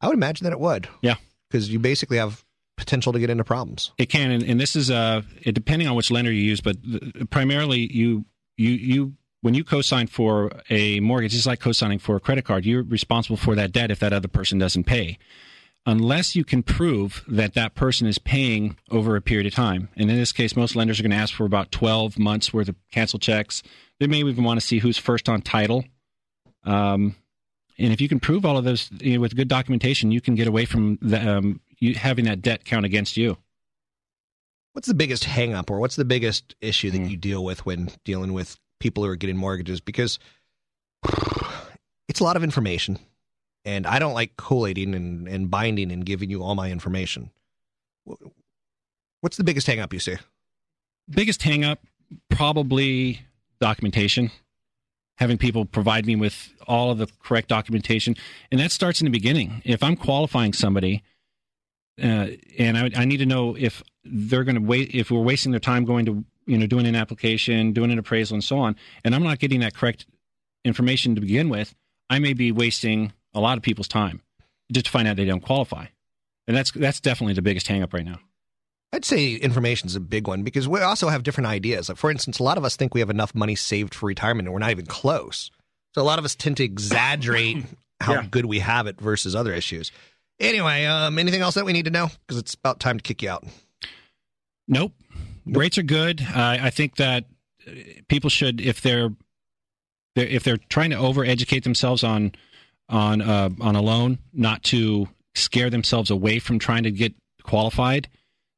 I 0.00 0.06
would 0.08 0.16
imagine 0.16 0.44
that 0.44 0.52
it 0.52 0.60
would. 0.60 0.88
Yeah. 1.02 1.16
because 1.50 1.70
you 1.70 1.78
basically 1.78 2.16
have 2.18 2.44
potential 2.76 3.12
to 3.12 3.18
get 3.20 3.30
into 3.30 3.44
problems. 3.44 3.92
It 3.96 4.06
can, 4.06 4.30
and, 4.32 4.42
and 4.42 4.58
this 4.60 4.74
is 4.74 4.90
uh, 4.90 5.22
it, 5.42 5.52
depending 5.52 5.86
on 5.88 5.94
which 5.94 6.10
lender 6.10 6.32
you 6.32 6.42
use, 6.42 6.60
but 6.60 6.82
th- 6.82 7.30
primarily 7.30 7.92
you 7.92 8.24
you 8.56 8.70
you 8.70 9.12
when 9.42 9.54
you 9.54 9.62
co-sign 9.62 10.06
for 10.06 10.50
a 10.70 11.00
mortgage, 11.00 11.34
it's 11.34 11.46
like 11.46 11.60
co-signing 11.60 11.98
for 11.98 12.16
a 12.16 12.20
credit 12.20 12.44
card. 12.44 12.64
You're 12.64 12.82
responsible 12.82 13.36
for 13.36 13.54
that 13.54 13.72
debt 13.72 13.90
if 13.90 14.00
that 14.00 14.12
other 14.12 14.28
person 14.28 14.58
doesn't 14.58 14.84
pay, 14.84 15.18
unless 15.86 16.34
you 16.34 16.44
can 16.44 16.62
prove 16.62 17.24
that 17.28 17.54
that 17.54 17.74
person 17.74 18.06
is 18.06 18.18
paying 18.18 18.76
over 18.90 19.16
a 19.16 19.20
period 19.20 19.46
of 19.46 19.54
time. 19.54 19.88
And 19.96 20.10
in 20.10 20.16
this 20.16 20.32
case, 20.32 20.56
most 20.56 20.74
lenders 20.76 20.98
are 20.98 21.02
going 21.02 21.10
to 21.10 21.16
ask 21.16 21.34
for 21.34 21.44
about 21.44 21.70
12 21.72 22.18
months 22.18 22.52
worth 22.52 22.68
of 22.68 22.76
cancel 22.90 23.18
checks. 23.18 23.62
They 24.00 24.06
may 24.06 24.18
even 24.18 24.44
want 24.44 24.60
to 24.60 24.66
see 24.66 24.78
who's 24.78 24.98
first 24.98 25.28
on 25.28 25.42
title. 25.42 25.84
Um, 26.64 27.14
and 27.78 27.92
if 27.92 28.00
you 28.00 28.08
can 28.08 28.20
prove 28.20 28.46
all 28.46 28.56
of 28.56 28.64
those 28.64 28.90
you 29.00 29.14
know, 29.14 29.20
with 29.20 29.36
good 29.36 29.48
documentation, 29.48 30.10
you 30.10 30.20
can 30.20 30.34
get 30.34 30.46
away 30.46 30.64
from 30.64 30.98
the, 31.02 31.36
um, 31.36 31.60
you, 31.78 31.94
having 31.94 32.24
that 32.24 32.40
debt 32.40 32.64
count 32.64 32.86
against 32.86 33.16
you. 33.16 33.36
What's 34.72 34.88
the 34.88 34.94
biggest 34.94 35.24
hang 35.24 35.54
up 35.54 35.70
or 35.70 35.78
what's 35.78 35.96
the 35.96 36.04
biggest 36.04 36.56
issue 36.60 36.90
that 36.90 36.98
you 36.98 37.16
deal 37.16 37.44
with 37.44 37.66
when 37.66 37.90
dealing 38.04 38.32
with 38.32 38.58
people 38.80 39.04
who 39.04 39.10
are 39.10 39.16
getting 39.16 39.36
mortgages? 39.36 39.80
Because 39.80 40.18
it's 42.08 42.20
a 42.20 42.24
lot 42.24 42.36
of 42.36 42.42
information. 42.42 42.98
And 43.64 43.86
I 43.86 43.98
don't 43.98 44.12
like 44.12 44.36
collating 44.36 44.94
and, 44.94 45.26
and 45.26 45.50
binding 45.50 45.90
and 45.90 46.04
giving 46.04 46.30
you 46.30 46.42
all 46.42 46.54
my 46.54 46.70
information. 46.70 47.30
What's 49.20 49.38
the 49.38 49.44
biggest 49.44 49.66
hang 49.66 49.80
up 49.80 49.92
you 49.92 50.00
see? 50.00 50.16
biggest 51.10 51.42
hang 51.42 51.64
up 51.64 51.80
probably 52.30 53.20
documentation 53.60 54.30
having 55.16 55.38
people 55.38 55.64
provide 55.64 56.06
me 56.06 56.16
with 56.16 56.52
all 56.66 56.90
of 56.90 56.98
the 56.98 57.06
correct 57.22 57.48
documentation 57.48 58.16
and 58.50 58.60
that 58.60 58.72
starts 58.72 59.00
in 59.00 59.04
the 59.04 59.10
beginning 59.10 59.62
if 59.64 59.82
i'm 59.82 59.96
qualifying 59.96 60.52
somebody 60.52 61.02
uh, 62.02 62.26
and 62.58 62.76
I, 62.76 62.90
I 62.96 63.04
need 63.04 63.18
to 63.18 63.26
know 63.26 63.56
if 63.56 63.80
they're 64.02 64.42
going 64.42 64.56
to 64.56 64.60
wait 64.60 64.94
if 64.94 65.12
we're 65.12 65.20
wasting 65.20 65.52
their 65.52 65.60
time 65.60 65.84
going 65.84 66.06
to 66.06 66.24
you 66.46 66.58
know 66.58 66.66
doing 66.66 66.86
an 66.86 66.96
application 66.96 67.72
doing 67.72 67.90
an 67.90 67.98
appraisal 67.98 68.34
and 68.34 68.44
so 68.44 68.58
on 68.58 68.76
and 69.04 69.14
i'm 69.14 69.22
not 69.22 69.38
getting 69.38 69.60
that 69.60 69.74
correct 69.74 70.06
information 70.64 71.14
to 71.14 71.20
begin 71.20 71.48
with 71.48 71.74
i 72.10 72.18
may 72.18 72.32
be 72.32 72.50
wasting 72.50 73.12
a 73.34 73.40
lot 73.40 73.56
of 73.56 73.62
people's 73.62 73.88
time 73.88 74.20
just 74.72 74.86
to 74.86 74.92
find 74.92 75.06
out 75.08 75.16
they 75.16 75.24
don't 75.24 75.40
qualify 75.40 75.86
and 76.46 76.56
that's 76.56 76.70
that's 76.72 77.00
definitely 77.00 77.34
the 77.34 77.42
biggest 77.42 77.66
hang 77.68 77.82
up 77.82 77.92
right 77.92 78.04
now 78.04 78.18
I'd 78.92 79.04
say 79.04 79.34
information 79.34 79.88
is 79.88 79.96
a 79.96 80.00
big 80.00 80.28
one 80.28 80.44
because 80.44 80.68
we 80.68 80.78
also 80.80 81.08
have 81.08 81.24
different 81.24 81.48
ideas. 81.48 81.88
Like, 81.88 81.98
for 81.98 82.12
instance, 82.12 82.38
a 82.38 82.44
lot 82.44 82.56
of 82.58 82.64
us 82.64 82.76
think 82.76 82.94
we 82.94 83.00
have 83.00 83.10
enough 83.10 83.34
money 83.34 83.56
saved 83.56 83.92
for 83.92 84.06
retirement 84.06 84.46
and 84.46 84.52
we're 84.52 84.60
not 84.60 84.70
even 84.70 84.86
close. 84.86 85.50
So 85.96 86.00
a 86.00 86.04
lot 86.04 86.20
of 86.20 86.24
us 86.24 86.36
tend 86.36 86.58
to 86.58 86.62
exaggerate 86.62 87.64
how 88.00 88.12
Yeah. 88.12 88.26
good 88.30 88.46
we 88.46 88.60
have 88.60 88.86
it 88.86 89.00
versus 89.00 89.34
other 89.34 89.52
issues. 89.52 89.90
Anyway, 90.38 90.84
um, 90.84 91.18
anything 91.18 91.40
else 91.40 91.56
that 91.56 91.64
we 91.64 91.72
need 91.72 91.86
to 91.86 91.90
know? 91.90 92.08
Because 92.24 92.38
it's 92.38 92.54
about 92.54 92.78
time 92.78 92.98
to 92.98 93.02
kick 93.02 93.20
you 93.22 93.30
out. 93.30 93.44
Nope. 94.68 94.92
Rates 95.44 95.76
are 95.76 95.82
good. 95.82 96.20
Uh, 96.22 96.58
I 96.60 96.70
think 96.70 96.94
that 96.96 97.24
uh, 97.66 97.72
people 98.08 98.30
should, 98.30 98.60
if 98.60 98.80
they're, 98.80 99.10
they're 100.14 100.26
if 100.28 100.44
they're 100.44 100.58
trying 100.68 100.90
to 100.90 100.96
over 100.98 101.24
educate 101.24 101.64
themselves 101.64 102.04
on 102.04 102.30
on 102.88 103.20
uh, 103.20 103.50
on 103.60 103.76
a 103.76 103.82
loan, 103.82 104.18
not 104.32 104.62
to 104.64 105.08
scare 105.34 105.70
themselves 105.70 106.10
away 106.10 106.38
from 106.38 106.58
trying 106.58 106.84
to 106.84 106.90
get 106.90 107.14
qualified, 107.42 108.08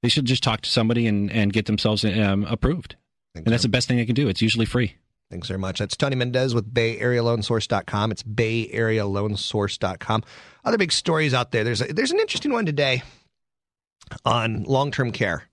they 0.02 0.09
should 0.09 0.25
just 0.25 0.42
talk 0.42 0.61
to 0.62 0.71
somebody 0.71 1.06
and, 1.06 1.30
and 1.30 1.52
get 1.52 1.66
themselves 1.66 2.04
um, 2.04 2.45
approved. 2.45 2.97
Thanks, 3.35 3.47
And 3.47 3.52
that's 3.52 3.62
the 3.62 3.68
best 3.68 3.88
thing 3.88 3.97
they 3.97 4.06
can 4.06 4.14
do. 4.14 4.28
It's 4.28 4.42
usually 4.42 4.66
free. 4.66 4.97
Thanks 5.30 5.49
very 5.49 5.59
much. 5.59 5.80
That's 5.80 5.97
Tony 5.97 6.14
Mendez 6.14 6.54
with 6.54 6.73
BayAreaLoanSource.com. 6.73 8.12
It's 8.12 8.23
BayAreaLoanSource.com. 8.23 10.23
Other 10.64 10.78
big 10.78 10.92
stories 10.92 11.35
out 11.35 11.50
there. 11.50 11.64
There's 11.64 11.83
a, 11.83 11.92
there's 11.92 12.12
an 12.12 12.21
interesting 12.21 12.52
one 12.52 12.66
today 12.66 13.02
on 14.25 14.62
long 14.62 14.92
term 14.92 15.11
care 15.11 15.49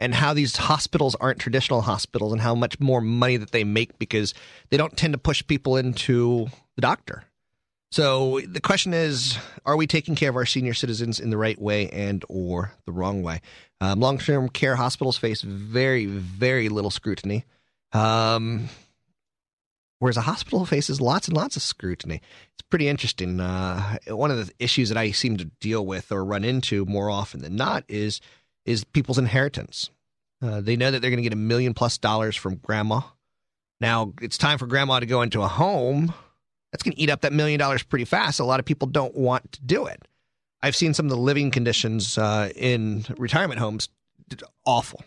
and 0.00 0.14
how 0.14 0.32
these 0.32 0.56
hospitals 0.56 1.14
aren't 1.16 1.38
traditional 1.38 1.82
hospitals 1.82 2.32
and 2.32 2.40
how 2.40 2.54
much 2.54 2.80
more 2.80 3.02
money 3.02 3.36
that 3.36 3.52
they 3.52 3.64
make 3.64 3.98
because 3.98 4.32
they 4.70 4.78
don't 4.78 4.96
tend 4.96 5.12
to 5.12 5.18
push 5.18 5.46
people 5.46 5.76
into 5.76 6.46
the 6.76 6.80
doctor. 6.80 7.24
So 7.92 8.40
the 8.40 8.62
question 8.62 8.94
is, 8.94 9.36
are 9.66 9.76
we 9.76 9.86
taking 9.86 10.14
care 10.14 10.30
of 10.30 10.36
our 10.36 10.46
senior 10.46 10.72
citizens 10.72 11.20
in 11.20 11.28
the 11.28 11.36
right 11.36 11.60
way 11.60 11.90
and 11.90 12.24
or 12.30 12.72
the 12.86 12.92
wrong 12.92 13.22
way? 13.22 13.42
Um, 13.82 14.00
long-term 14.00 14.48
care 14.48 14.76
hospitals 14.76 15.18
face 15.18 15.42
very, 15.42 16.06
very 16.06 16.70
little 16.70 16.90
scrutiny. 16.90 17.44
Um, 17.92 18.70
whereas 19.98 20.16
a 20.16 20.22
hospital 20.22 20.64
faces 20.64 21.02
lots 21.02 21.28
and 21.28 21.36
lots 21.36 21.56
of 21.56 21.60
scrutiny. 21.60 22.22
It's 22.54 22.66
pretty 22.70 22.88
interesting. 22.88 23.38
Uh, 23.38 23.98
one 24.08 24.30
of 24.30 24.38
the 24.38 24.50
issues 24.58 24.88
that 24.88 24.96
I 24.96 25.10
seem 25.10 25.36
to 25.36 25.44
deal 25.60 25.84
with 25.84 26.10
or 26.10 26.24
run 26.24 26.44
into 26.44 26.86
more 26.86 27.10
often 27.10 27.42
than 27.42 27.56
not 27.56 27.84
is 27.88 28.22
is 28.64 28.84
people's 28.84 29.18
inheritance. 29.18 29.90
Uh, 30.40 30.62
they 30.62 30.76
know 30.76 30.90
that 30.90 31.00
they're 31.02 31.10
going 31.10 31.22
to 31.22 31.28
get 31.28 31.34
a 31.34 31.36
million 31.36 31.74
plus 31.74 31.98
dollars 31.98 32.36
from 32.36 32.54
grandma. 32.54 33.02
Now 33.82 34.14
it's 34.22 34.38
time 34.38 34.56
for 34.56 34.66
grandma 34.66 35.00
to 35.00 35.06
go 35.06 35.20
into 35.20 35.42
a 35.42 35.48
home. 35.48 36.14
That's 36.72 36.82
going 36.82 36.94
to 36.94 37.00
eat 37.00 37.10
up 37.10 37.20
that 37.20 37.32
million 37.32 37.58
dollars 37.58 37.82
pretty 37.82 38.06
fast. 38.06 38.40
A 38.40 38.44
lot 38.44 38.58
of 38.58 38.66
people 38.66 38.88
don't 38.88 39.14
want 39.14 39.52
to 39.52 39.62
do 39.62 39.86
it. 39.86 40.02
I've 40.62 40.76
seen 40.76 40.94
some 40.94 41.06
of 41.06 41.10
the 41.10 41.16
living 41.16 41.50
conditions 41.50 42.16
uh, 42.16 42.50
in 42.56 43.04
retirement 43.18 43.60
homes 43.60 43.88
awful. 44.64 45.04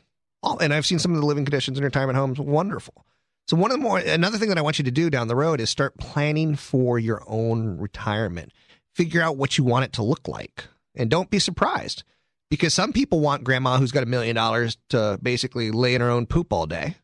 And 0.62 0.74
I've 0.74 0.86
seen 0.86 1.00
some 1.00 1.16
of 1.16 1.20
the 1.20 1.26
living 1.26 1.46
conditions 1.46 1.78
in 1.78 1.84
retirement 1.84 2.18
homes 2.18 2.40
wonderful. 2.40 3.06
So 3.48 3.58
one 3.58 3.72
of 3.72 3.78
the 3.78 3.84
more 3.84 3.98
another 3.98 4.38
thing 4.38 4.50
that 4.50 4.58
I 4.58 4.62
want 4.62 4.80
you 4.80 4.86
to 4.86 4.92
do 4.92 5.10
down 5.10 5.28
the 5.28 5.36
road 5.36 5.60
is 5.60 5.70
start 5.70 5.98
planning 5.98 6.56
for 6.56 7.00
your 7.00 7.24
own 7.28 7.78
retirement. 7.78 8.52
Figure 8.94 9.22
out 9.22 9.38
what 9.38 9.58
you 9.58 9.64
want 9.64 9.86
it 9.86 9.94
to 9.94 10.04
look 10.04 10.28
like. 10.28 10.66
And 10.96 11.10
don't 11.10 11.30
be 11.30 11.40
surprised 11.40 12.04
because 12.50 12.74
some 12.74 12.94
people 12.94 13.20
want 13.20 13.44
grandma 13.44 13.78
who's 13.78 13.92
got 13.92 14.04
a 14.04 14.08
million 14.08 14.36
dollars 14.36 14.78
to 14.90 15.20
basically 15.22 15.72
lay 15.72 15.96
in 15.96 16.02
her 16.02 16.10
own 16.10 16.26
poop 16.26 16.54
all 16.54 16.66
day. 16.66 16.96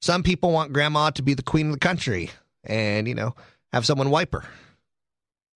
Some 0.00 0.22
people 0.22 0.52
want 0.52 0.72
grandma 0.72 1.10
to 1.10 1.22
be 1.22 1.34
the 1.34 1.42
queen 1.42 1.66
of 1.66 1.72
the 1.72 1.78
country 1.78 2.30
and, 2.64 3.06
you 3.06 3.14
know, 3.14 3.34
have 3.76 3.86
someone 3.86 4.10
wipe 4.10 4.32
her. 4.32 4.44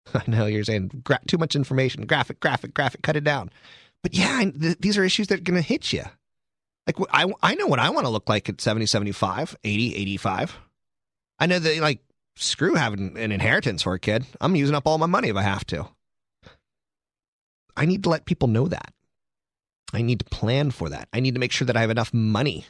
I 0.14 0.22
know 0.26 0.46
you're 0.46 0.64
saying 0.64 1.02
gra- 1.04 1.20
too 1.26 1.38
much 1.38 1.56
information, 1.56 2.06
graphic, 2.06 2.40
graphic, 2.40 2.74
graphic, 2.74 3.02
cut 3.02 3.16
it 3.16 3.24
down. 3.24 3.50
But 4.02 4.14
yeah, 4.14 4.44
th- 4.44 4.78
these 4.78 4.96
are 4.96 5.04
issues 5.04 5.26
that 5.28 5.40
are 5.40 5.42
going 5.42 5.60
to 5.60 5.66
hit 5.66 5.92
you. 5.92 6.04
Like, 6.86 6.96
I, 7.12 7.30
I 7.42 7.54
know 7.54 7.66
what 7.66 7.78
I 7.78 7.90
want 7.90 8.06
to 8.06 8.10
look 8.10 8.28
like 8.28 8.48
at 8.48 8.60
70, 8.60 8.86
75, 8.86 9.56
80, 9.62 9.94
85. 9.96 10.58
I 11.38 11.46
know 11.46 11.58
that, 11.58 11.78
like, 11.78 12.00
screw 12.36 12.74
having 12.74 13.16
an 13.18 13.32
inheritance 13.32 13.82
for 13.82 13.94
a 13.94 13.98
kid. 13.98 14.26
I'm 14.40 14.56
using 14.56 14.74
up 14.74 14.86
all 14.86 14.98
my 14.98 15.06
money 15.06 15.28
if 15.28 15.36
I 15.36 15.42
have 15.42 15.64
to. 15.66 15.88
I 17.76 17.86
need 17.86 18.02
to 18.04 18.10
let 18.10 18.24
people 18.24 18.48
know 18.48 18.66
that. 18.68 18.92
I 19.92 20.02
need 20.02 20.20
to 20.20 20.24
plan 20.24 20.70
for 20.70 20.88
that. 20.88 21.08
I 21.12 21.20
need 21.20 21.34
to 21.34 21.40
make 21.40 21.52
sure 21.52 21.66
that 21.66 21.76
I 21.76 21.80
have 21.80 21.90
enough 21.90 22.12
money 22.14 22.64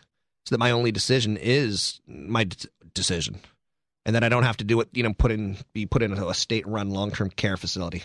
so 0.46 0.54
that 0.54 0.58
my 0.58 0.70
only 0.70 0.92
decision 0.92 1.36
is 1.36 2.00
my 2.06 2.44
d- 2.44 2.68
decision 2.94 3.40
and 4.06 4.14
then 4.14 4.24
I 4.24 4.28
don't 4.28 4.44
have 4.44 4.56
to 4.58 4.64
do 4.64 4.80
it, 4.80 4.88
you 4.92 5.02
know, 5.02 5.12
put 5.12 5.32
in, 5.32 5.56
be 5.72 5.86
put 5.86 6.02
into 6.02 6.28
a 6.28 6.34
state 6.34 6.66
run 6.66 6.90
long 6.90 7.10
term 7.10 7.30
care 7.30 7.56
facility 7.56 8.02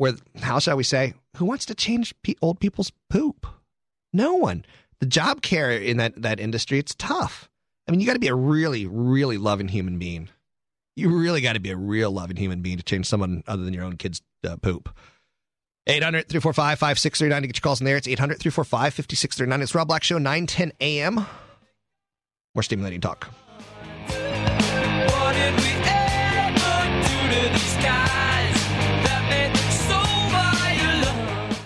where, 0.00 0.14
how 0.40 0.58
shall 0.58 0.78
we 0.78 0.82
say, 0.82 1.12
who 1.36 1.44
wants 1.44 1.66
to 1.66 1.74
change 1.74 2.14
pe- 2.22 2.32
old 2.40 2.58
people's 2.58 2.90
poop? 3.10 3.46
No 4.14 4.32
one. 4.32 4.64
The 4.98 5.04
job 5.04 5.42
care 5.42 5.70
in 5.70 5.98
that, 5.98 6.22
that 6.22 6.40
industry, 6.40 6.78
it's 6.78 6.94
tough. 6.94 7.50
I 7.86 7.90
mean, 7.90 8.00
you 8.00 8.06
got 8.06 8.14
to 8.14 8.18
be 8.18 8.28
a 8.28 8.34
really, 8.34 8.86
really 8.86 9.36
loving 9.36 9.68
human 9.68 9.98
being. 9.98 10.30
You 10.96 11.10
really 11.10 11.42
got 11.42 11.52
to 11.52 11.60
be 11.60 11.70
a 11.70 11.76
real 11.76 12.10
loving 12.10 12.38
human 12.38 12.62
being 12.62 12.78
to 12.78 12.82
change 12.82 13.04
someone 13.04 13.44
other 13.46 13.62
than 13.62 13.74
your 13.74 13.84
own 13.84 13.98
kid's 13.98 14.22
uh, 14.42 14.56
poop. 14.56 14.88
800 15.86 16.28
345 16.30 16.78
5639 16.78 17.42
to 17.42 17.48
get 17.48 17.56
your 17.58 17.60
calls 17.60 17.80
in 17.82 17.84
there. 17.84 17.98
It's 17.98 18.08
800 18.08 18.38
345 18.38 18.94
5639. 18.94 19.62
It's 19.62 19.74
Rob 19.74 19.88
Black 19.88 20.02
Show, 20.02 20.16
9 20.16 20.46
10 20.46 20.72
a.m. 20.80 21.26
More 22.54 22.62
stimulating 22.62 23.02
talk. 23.02 23.30
Violent? 30.30 31.56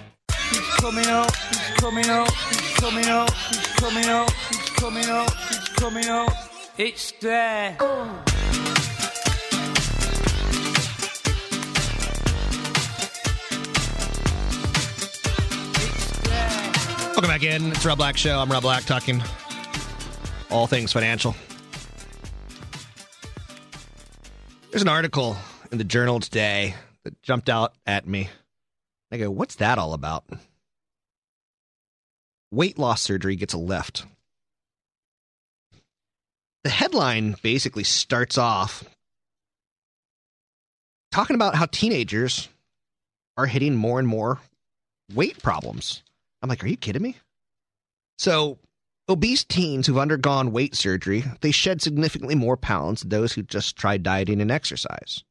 He's 0.50 0.69
coming 0.76 1.09
up, 1.09 1.35
he's 1.35 1.71
coming 1.76 2.09
up, 2.09 2.31
he's 2.50 2.75
coming 2.76 3.09
up, 3.09 3.31
he's 3.50 3.67
coming 3.76 4.09
up, 4.09 4.31
he's 4.50 4.69
coming 4.71 5.09
up, 5.09 5.31
he's 5.49 5.69
coming 5.69 6.09
up. 6.09 6.33
It's 6.76 7.12
there. 7.21 7.76
Welcome 17.12 17.31
back 17.31 17.43
in. 17.45 17.71
It's 17.71 17.85
Rob 17.87 17.99
Black 17.99 18.17
Show. 18.17 18.41
I'm 18.41 18.50
Rob 18.50 18.62
Black 18.62 18.85
talking 18.85 19.23
all 20.50 20.67
things 20.67 20.93
financial. 20.93 21.35
There's 24.75 24.83
an 24.83 24.88
article 24.88 25.37
in 25.71 25.78
the 25.78 25.85
journal 25.85 26.19
today 26.19 26.75
that 27.04 27.23
jumped 27.23 27.49
out 27.49 27.75
at 27.87 28.09
me. 28.09 28.28
I 29.12 29.19
go, 29.19 29.31
what's 29.31 29.54
that 29.54 29.78
all 29.78 29.93
about? 29.93 30.25
Weight 32.50 32.76
loss 32.76 33.00
surgery 33.00 33.37
gets 33.37 33.54
a 33.54 33.59
lift. 33.59 34.04
The 36.64 36.71
headline 36.71 37.37
basically 37.40 37.85
starts 37.85 38.37
off 38.37 38.83
talking 41.12 41.37
about 41.37 41.54
how 41.54 41.66
teenagers 41.66 42.49
are 43.37 43.47
hitting 43.47 43.76
more 43.76 44.00
and 44.00 44.09
more 44.09 44.40
weight 45.14 45.40
problems. 45.40 46.02
I'm 46.43 46.49
like, 46.49 46.64
are 46.64 46.66
you 46.66 46.76
kidding 46.76 47.00
me? 47.00 47.14
So, 48.19 48.59
obese 49.08 49.44
teens 49.44 49.87
who've 49.87 49.99
undergone 49.99 50.52
weight 50.52 50.75
surgery, 50.75 51.25
they 51.40 51.50
shed 51.50 51.82
significantly 51.82 52.34
more 52.34 52.56
pounds 52.56 53.00
than 53.00 53.11
those 53.11 53.32
who 53.32 53.42
just 53.42 53.76
tried 53.76 54.02
dieting 54.02 54.40
and 54.40 54.50
exercise. 54.50 55.25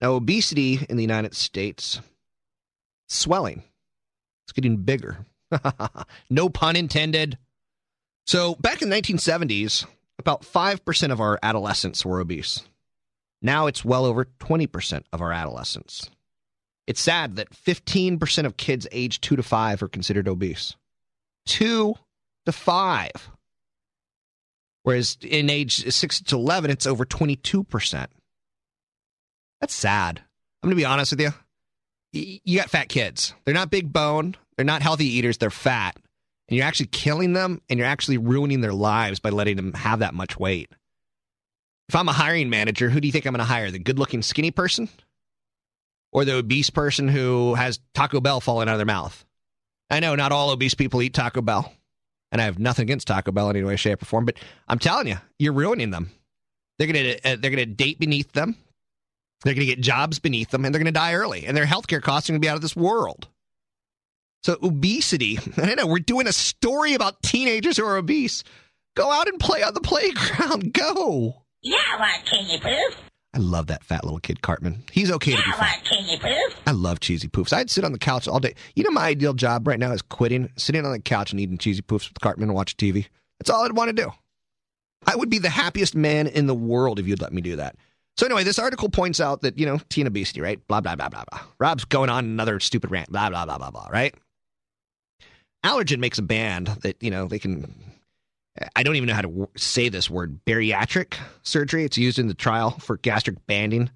Now, 0.00 0.12
obesity 0.14 0.84
in 0.88 0.96
the 0.96 1.02
United 1.02 1.34
States, 1.34 2.00
swelling. 3.08 3.62
It's 4.44 4.52
getting 4.52 4.76
bigger. 4.78 5.24
no 6.30 6.48
pun 6.48 6.76
intended. 6.76 7.38
So, 8.26 8.54
back 8.56 8.82
in 8.82 8.88
the 8.88 8.96
1970s, 8.96 9.86
about 10.18 10.42
5% 10.42 11.12
of 11.12 11.20
our 11.20 11.38
adolescents 11.42 12.04
were 12.04 12.20
obese. 12.20 12.62
Now 13.42 13.66
it's 13.66 13.84
well 13.84 14.06
over 14.06 14.24
20% 14.24 15.02
of 15.12 15.20
our 15.20 15.32
adolescents. 15.32 16.08
It's 16.86 17.00
sad 17.00 17.36
that 17.36 17.50
15% 17.50 18.46
of 18.46 18.56
kids 18.56 18.86
aged 18.90 19.22
2 19.22 19.36
to 19.36 19.42
5 19.42 19.82
are 19.82 19.88
considered 19.88 20.28
obese. 20.28 20.76
2 21.46 21.94
to 22.46 22.52
5. 22.52 23.10
Whereas 24.82 25.16
in 25.22 25.48
age 25.48 25.90
6 25.92 26.20
to 26.22 26.36
11, 26.36 26.70
it's 26.70 26.86
over 26.86 27.04
22%. 27.04 28.06
That's 29.60 29.74
sad. 29.74 30.20
I'm 30.62 30.68
going 30.68 30.76
to 30.76 30.80
be 30.80 30.84
honest 30.84 31.12
with 31.12 31.20
you. 31.20 31.30
You 32.12 32.58
got 32.58 32.70
fat 32.70 32.88
kids. 32.88 33.34
They're 33.44 33.54
not 33.54 33.70
big 33.70 33.92
bone, 33.92 34.36
they're 34.56 34.64
not 34.64 34.82
healthy 34.82 35.06
eaters, 35.06 35.38
they're 35.38 35.50
fat. 35.50 35.96
And 36.48 36.56
you're 36.56 36.66
actually 36.66 36.86
killing 36.86 37.32
them 37.32 37.60
and 37.68 37.78
you're 37.78 37.88
actually 37.88 38.18
ruining 38.18 38.60
their 38.60 38.74
lives 38.74 39.18
by 39.18 39.30
letting 39.30 39.56
them 39.56 39.72
have 39.72 40.00
that 40.00 40.14
much 40.14 40.38
weight. 40.38 40.70
If 41.88 41.96
I'm 41.96 42.08
a 42.08 42.12
hiring 42.12 42.50
manager, 42.50 42.90
who 42.90 43.00
do 43.00 43.08
you 43.08 43.12
think 43.12 43.26
I'm 43.26 43.32
going 43.32 43.38
to 43.38 43.44
hire? 43.44 43.70
The 43.70 43.78
good 43.78 43.98
looking 43.98 44.22
skinny 44.22 44.50
person? 44.50 44.88
Or 46.12 46.24
the 46.24 46.36
obese 46.36 46.70
person 46.70 47.08
who 47.08 47.54
has 47.54 47.80
Taco 47.94 48.20
Bell 48.20 48.40
falling 48.40 48.68
out 48.68 48.74
of 48.74 48.78
their 48.78 48.86
mouth? 48.86 49.24
I 49.90 50.00
know 50.00 50.14
not 50.14 50.32
all 50.32 50.50
obese 50.50 50.74
people 50.74 51.02
eat 51.02 51.14
Taco 51.14 51.40
Bell. 51.42 51.72
And 52.34 52.42
I 52.42 52.46
have 52.46 52.58
nothing 52.58 52.82
against 52.82 53.06
Taco 53.06 53.30
Bell 53.30 53.48
in 53.50 53.56
any 53.56 53.64
way, 53.64 53.76
shape, 53.76 54.02
or 54.02 54.06
form, 54.06 54.24
but 54.24 54.34
I'm 54.66 54.80
telling 54.80 55.06
you, 55.06 55.18
you're 55.38 55.52
ruining 55.52 55.92
them. 55.92 56.10
They're 56.78 56.88
gonna 56.88 57.14
uh, 57.24 57.36
they're 57.38 57.52
gonna 57.52 57.64
date 57.64 58.00
beneath 58.00 58.32
them. 58.32 58.56
They're 59.44 59.54
gonna 59.54 59.66
get 59.66 59.80
jobs 59.80 60.18
beneath 60.18 60.50
them, 60.50 60.64
and 60.64 60.74
they're 60.74 60.80
gonna 60.80 60.90
die 60.90 61.14
early. 61.14 61.46
And 61.46 61.56
their 61.56 61.64
healthcare 61.64 62.02
costs 62.02 62.28
are 62.28 62.32
gonna 62.32 62.40
be 62.40 62.48
out 62.48 62.56
of 62.56 62.62
this 62.62 62.74
world. 62.74 63.28
So 64.42 64.58
obesity. 64.64 65.38
I 65.56 65.76
know 65.76 65.86
we're 65.86 66.00
doing 66.00 66.26
a 66.26 66.32
story 66.32 66.94
about 66.94 67.22
teenagers 67.22 67.76
who 67.76 67.86
are 67.86 67.98
obese. 67.98 68.42
Go 68.96 69.12
out 69.12 69.28
and 69.28 69.38
play 69.38 69.62
on 69.62 69.72
the 69.72 69.80
playground. 69.80 70.72
Go. 70.72 71.36
Yeah, 71.62 71.76
what 72.00 72.26
can 72.26 72.46
you 72.46 72.58
prove? 72.58 72.96
I 73.34 73.38
love 73.38 73.66
that 73.66 73.82
fat 73.82 74.04
little 74.04 74.20
kid, 74.20 74.42
Cartman. 74.42 74.84
He's 74.92 75.10
okay 75.10 75.32
to 75.32 75.42
be 75.42 75.52
fat. 75.52 75.84
I 76.68 76.70
love 76.70 77.00
cheesy 77.00 77.26
poofs. 77.26 77.52
I'd 77.52 77.68
sit 77.68 77.84
on 77.84 77.90
the 77.90 77.98
couch 77.98 78.28
all 78.28 78.38
day. 78.38 78.54
You 78.76 78.84
know, 78.84 78.90
my 78.90 79.06
ideal 79.06 79.34
job 79.34 79.66
right 79.66 79.78
now 79.78 79.90
is 79.90 80.02
quitting, 80.02 80.50
sitting 80.56 80.86
on 80.86 80.92
the 80.92 81.00
couch 81.00 81.32
and 81.32 81.40
eating 81.40 81.58
cheesy 81.58 81.82
poofs 81.82 82.08
with 82.08 82.20
Cartman 82.20 82.48
and 82.48 82.54
watch 82.54 82.76
TV. 82.76 83.08
That's 83.40 83.50
all 83.50 83.64
I'd 83.64 83.76
want 83.76 83.88
to 83.88 84.02
do. 84.02 84.12
I 85.04 85.16
would 85.16 85.30
be 85.30 85.38
the 85.38 85.50
happiest 85.50 85.96
man 85.96 86.28
in 86.28 86.46
the 86.46 86.54
world 86.54 87.00
if 87.00 87.08
you'd 87.08 87.20
let 87.20 87.32
me 87.32 87.42
do 87.42 87.56
that. 87.56 87.76
So 88.16 88.24
anyway, 88.26 88.44
this 88.44 88.60
article 88.60 88.88
points 88.88 89.20
out 89.20 89.40
that, 89.42 89.58
you 89.58 89.66
know, 89.66 89.80
teen 89.88 90.06
obesity, 90.06 90.40
right? 90.40 90.64
Blah, 90.68 90.80
blah, 90.80 90.94
blah, 90.94 91.08
blah, 91.08 91.24
blah. 91.28 91.40
Rob's 91.58 91.84
going 91.84 92.10
on 92.10 92.24
another 92.24 92.60
stupid 92.60 92.92
rant. 92.92 93.10
Blah, 93.10 93.30
blah, 93.30 93.44
blah, 93.44 93.58
blah, 93.58 93.72
blah, 93.72 93.88
right? 93.90 94.14
Allergan 95.66 95.98
makes 95.98 96.18
a 96.18 96.22
band 96.22 96.68
that, 96.82 97.02
you 97.02 97.10
know, 97.10 97.26
they 97.26 97.40
can 97.40 97.74
I 98.76 98.82
don't 98.82 98.96
even 98.96 99.08
know 99.08 99.14
how 99.14 99.22
to 99.22 99.48
say 99.56 99.88
this 99.88 100.08
word 100.08 100.44
bariatric 100.44 101.14
surgery. 101.42 101.84
It's 101.84 101.98
used 101.98 102.18
in 102.18 102.28
the 102.28 102.34
trial 102.34 102.70
for 102.70 102.96
gastric 102.98 103.44
banding. 103.46 103.90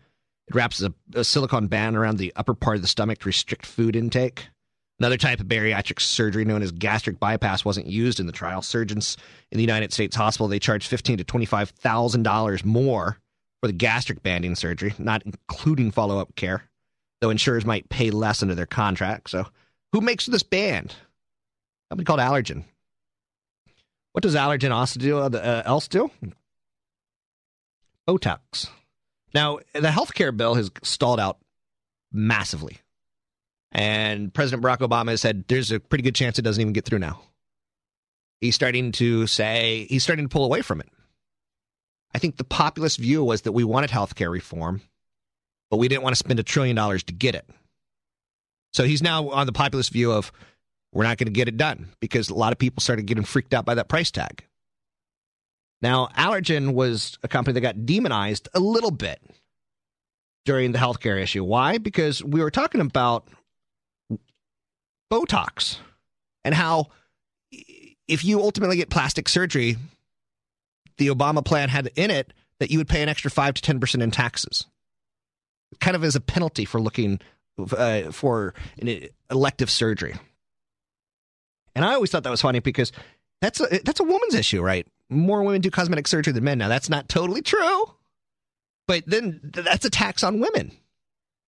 It 0.48 0.54
wraps 0.54 0.82
a, 0.82 0.92
a 1.14 1.24
silicone 1.24 1.68
band 1.68 1.96
around 1.96 2.18
the 2.18 2.32
upper 2.34 2.54
part 2.54 2.76
of 2.76 2.82
the 2.82 2.88
stomach 2.88 3.18
to 3.20 3.26
restrict 3.26 3.66
food 3.66 3.94
intake. 3.94 4.48
Another 4.98 5.16
type 5.16 5.38
of 5.38 5.46
bariatric 5.46 6.00
surgery 6.00 6.44
known 6.44 6.62
as 6.62 6.72
gastric 6.72 7.20
bypass 7.20 7.64
wasn't 7.64 7.86
used 7.86 8.18
in 8.18 8.26
the 8.26 8.32
trial. 8.32 8.62
Surgeons 8.62 9.16
in 9.52 9.58
the 9.58 9.62
United 9.62 9.92
States 9.92 10.16
hospital 10.16 10.48
they 10.48 10.58
charge 10.58 10.88
fifteen 10.88 11.18
to 11.18 11.24
twenty 11.24 11.46
five 11.46 11.70
thousand 11.70 12.24
dollars 12.24 12.64
more 12.64 13.16
for 13.60 13.68
the 13.68 13.72
gastric 13.72 14.22
banding 14.24 14.56
surgery, 14.56 14.94
not 14.98 15.22
including 15.24 15.92
follow 15.92 16.18
up 16.18 16.34
care. 16.34 16.64
Though 17.20 17.30
insurers 17.30 17.64
might 17.64 17.88
pay 17.88 18.10
less 18.10 18.42
under 18.42 18.54
their 18.54 18.66
contract. 18.66 19.30
So, 19.30 19.46
who 19.92 20.00
makes 20.00 20.26
this 20.26 20.42
band? 20.42 20.94
Something 21.90 22.04
called 22.04 22.20
Allergan. 22.20 22.64
What 24.18 24.24
does 24.24 24.34
Allergan 24.34 24.72
also 24.72 24.98
do? 24.98 25.18
Uh, 25.18 25.62
else 25.64 25.86
do? 25.86 26.10
Botox. 28.08 28.68
Now, 29.32 29.60
the 29.72 29.90
healthcare 29.90 30.36
bill 30.36 30.54
has 30.54 30.72
stalled 30.82 31.20
out 31.20 31.38
massively. 32.10 32.78
And 33.70 34.34
President 34.34 34.60
Barack 34.60 34.78
Obama 34.78 35.10
has 35.10 35.20
said 35.20 35.44
there's 35.46 35.70
a 35.70 35.78
pretty 35.78 36.02
good 36.02 36.16
chance 36.16 36.36
it 36.36 36.42
doesn't 36.42 36.60
even 36.60 36.72
get 36.72 36.84
through 36.84 36.98
now. 36.98 37.20
He's 38.40 38.56
starting 38.56 38.90
to 38.90 39.28
say, 39.28 39.86
he's 39.88 40.02
starting 40.02 40.24
to 40.24 40.28
pull 40.28 40.44
away 40.44 40.62
from 40.62 40.80
it. 40.80 40.88
I 42.12 42.18
think 42.18 42.38
the 42.38 42.42
populist 42.42 42.98
view 42.98 43.22
was 43.22 43.42
that 43.42 43.52
we 43.52 43.62
wanted 43.62 43.90
healthcare 43.90 44.32
reform, 44.32 44.80
but 45.70 45.76
we 45.76 45.86
didn't 45.86 46.02
want 46.02 46.16
to 46.16 46.18
spend 46.18 46.40
a 46.40 46.42
trillion 46.42 46.74
dollars 46.74 47.04
to 47.04 47.12
get 47.12 47.36
it. 47.36 47.48
So 48.72 48.82
he's 48.82 49.00
now 49.00 49.28
on 49.28 49.46
the 49.46 49.52
populist 49.52 49.92
view 49.92 50.10
of 50.10 50.32
we're 50.92 51.04
not 51.04 51.18
going 51.18 51.26
to 51.26 51.32
get 51.32 51.48
it 51.48 51.56
done 51.56 51.88
because 52.00 52.28
a 52.28 52.34
lot 52.34 52.52
of 52.52 52.58
people 52.58 52.80
started 52.80 53.06
getting 53.06 53.24
freaked 53.24 53.54
out 53.54 53.64
by 53.64 53.74
that 53.74 53.88
price 53.88 54.10
tag. 54.10 54.44
Now, 55.80 56.08
Allergan 56.16 56.72
was 56.74 57.18
a 57.22 57.28
company 57.28 57.54
that 57.54 57.60
got 57.60 57.86
demonized 57.86 58.48
a 58.54 58.60
little 58.60 58.90
bit 58.90 59.20
during 60.44 60.72
the 60.72 60.78
healthcare 60.78 61.20
issue. 61.20 61.44
Why? 61.44 61.78
Because 61.78 62.24
we 62.24 62.40
were 62.40 62.50
talking 62.50 62.80
about 62.80 63.28
Botox 65.12 65.78
and 66.44 66.54
how 66.54 66.88
if 68.08 68.24
you 68.24 68.40
ultimately 68.40 68.76
get 68.76 68.90
plastic 68.90 69.28
surgery, 69.28 69.76
the 70.96 71.08
Obama 71.08 71.44
plan 71.44 71.68
had 71.68 71.90
in 71.94 72.10
it 72.10 72.32
that 72.58 72.70
you 72.70 72.78
would 72.78 72.88
pay 72.88 73.02
an 73.02 73.08
extra 73.08 73.30
5 73.30 73.54
to 73.54 73.74
10% 73.74 74.02
in 74.02 74.10
taxes. 74.10 74.66
Kind 75.80 75.94
of 75.94 76.02
as 76.02 76.16
a 76.16 76.20
penalty 76.20 76.64
for 76.64 76.80
looking 76.80 77.20
uh, 77.76 78.10
for 78.10 78.54
an 78.80 79.08
elective 79.30 79.70
surgery. 79.70 80.14
And 81.78 81.84
I 81.84 81.94
always 81.94 82.10
thought 82.10 82.24
that 82.24 82.30
was 82.30 82.40
funny 82.40 82.58
because 82.58 82.90
that's 83.40 83.60
a, 83.60 83.66
that's 83.84 84.00
a 84.00 84.04
woman's 84.04 84.34
issue, 84.34 84.60
right? 84.60 84.84
More 85.08 85.44
women 85.44 85.60
do 85.60 85.70
cosmetic 85.70 86.08
surgery 86.08 86.32
than 86.32 86.42
men. 86.42 86.58
Now, 86.58 86.66
that's 86.66 86.88
not 86.90 87.08
totally 87.08 87.40
true, 87.40 87.84
but 88.88 89.04
then 89.06 89.38
that's 89.44 89.84
a 89.84 89.90
tax 89.90 90.24
on 90.24 90.40
women. 90.40 90.72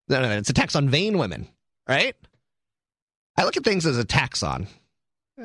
No, 0.09 0.23
no, 0.23 0.29
no, 0.29 0.39
it's 0.39 0.49
a 0.49 0.53
tax 0.53 0.77
on 0.77 0.89
vain 0.89 1.19
women, 1.19 1.49
right? 1.89 2.15
I 3.37 3.43
look 3.43 3.57
at 3.57 3.65
things 3.65 3.85
as 3.87 3.99
a 3.99 4.05
tax 4.05 4.45
on. 4.45 4.69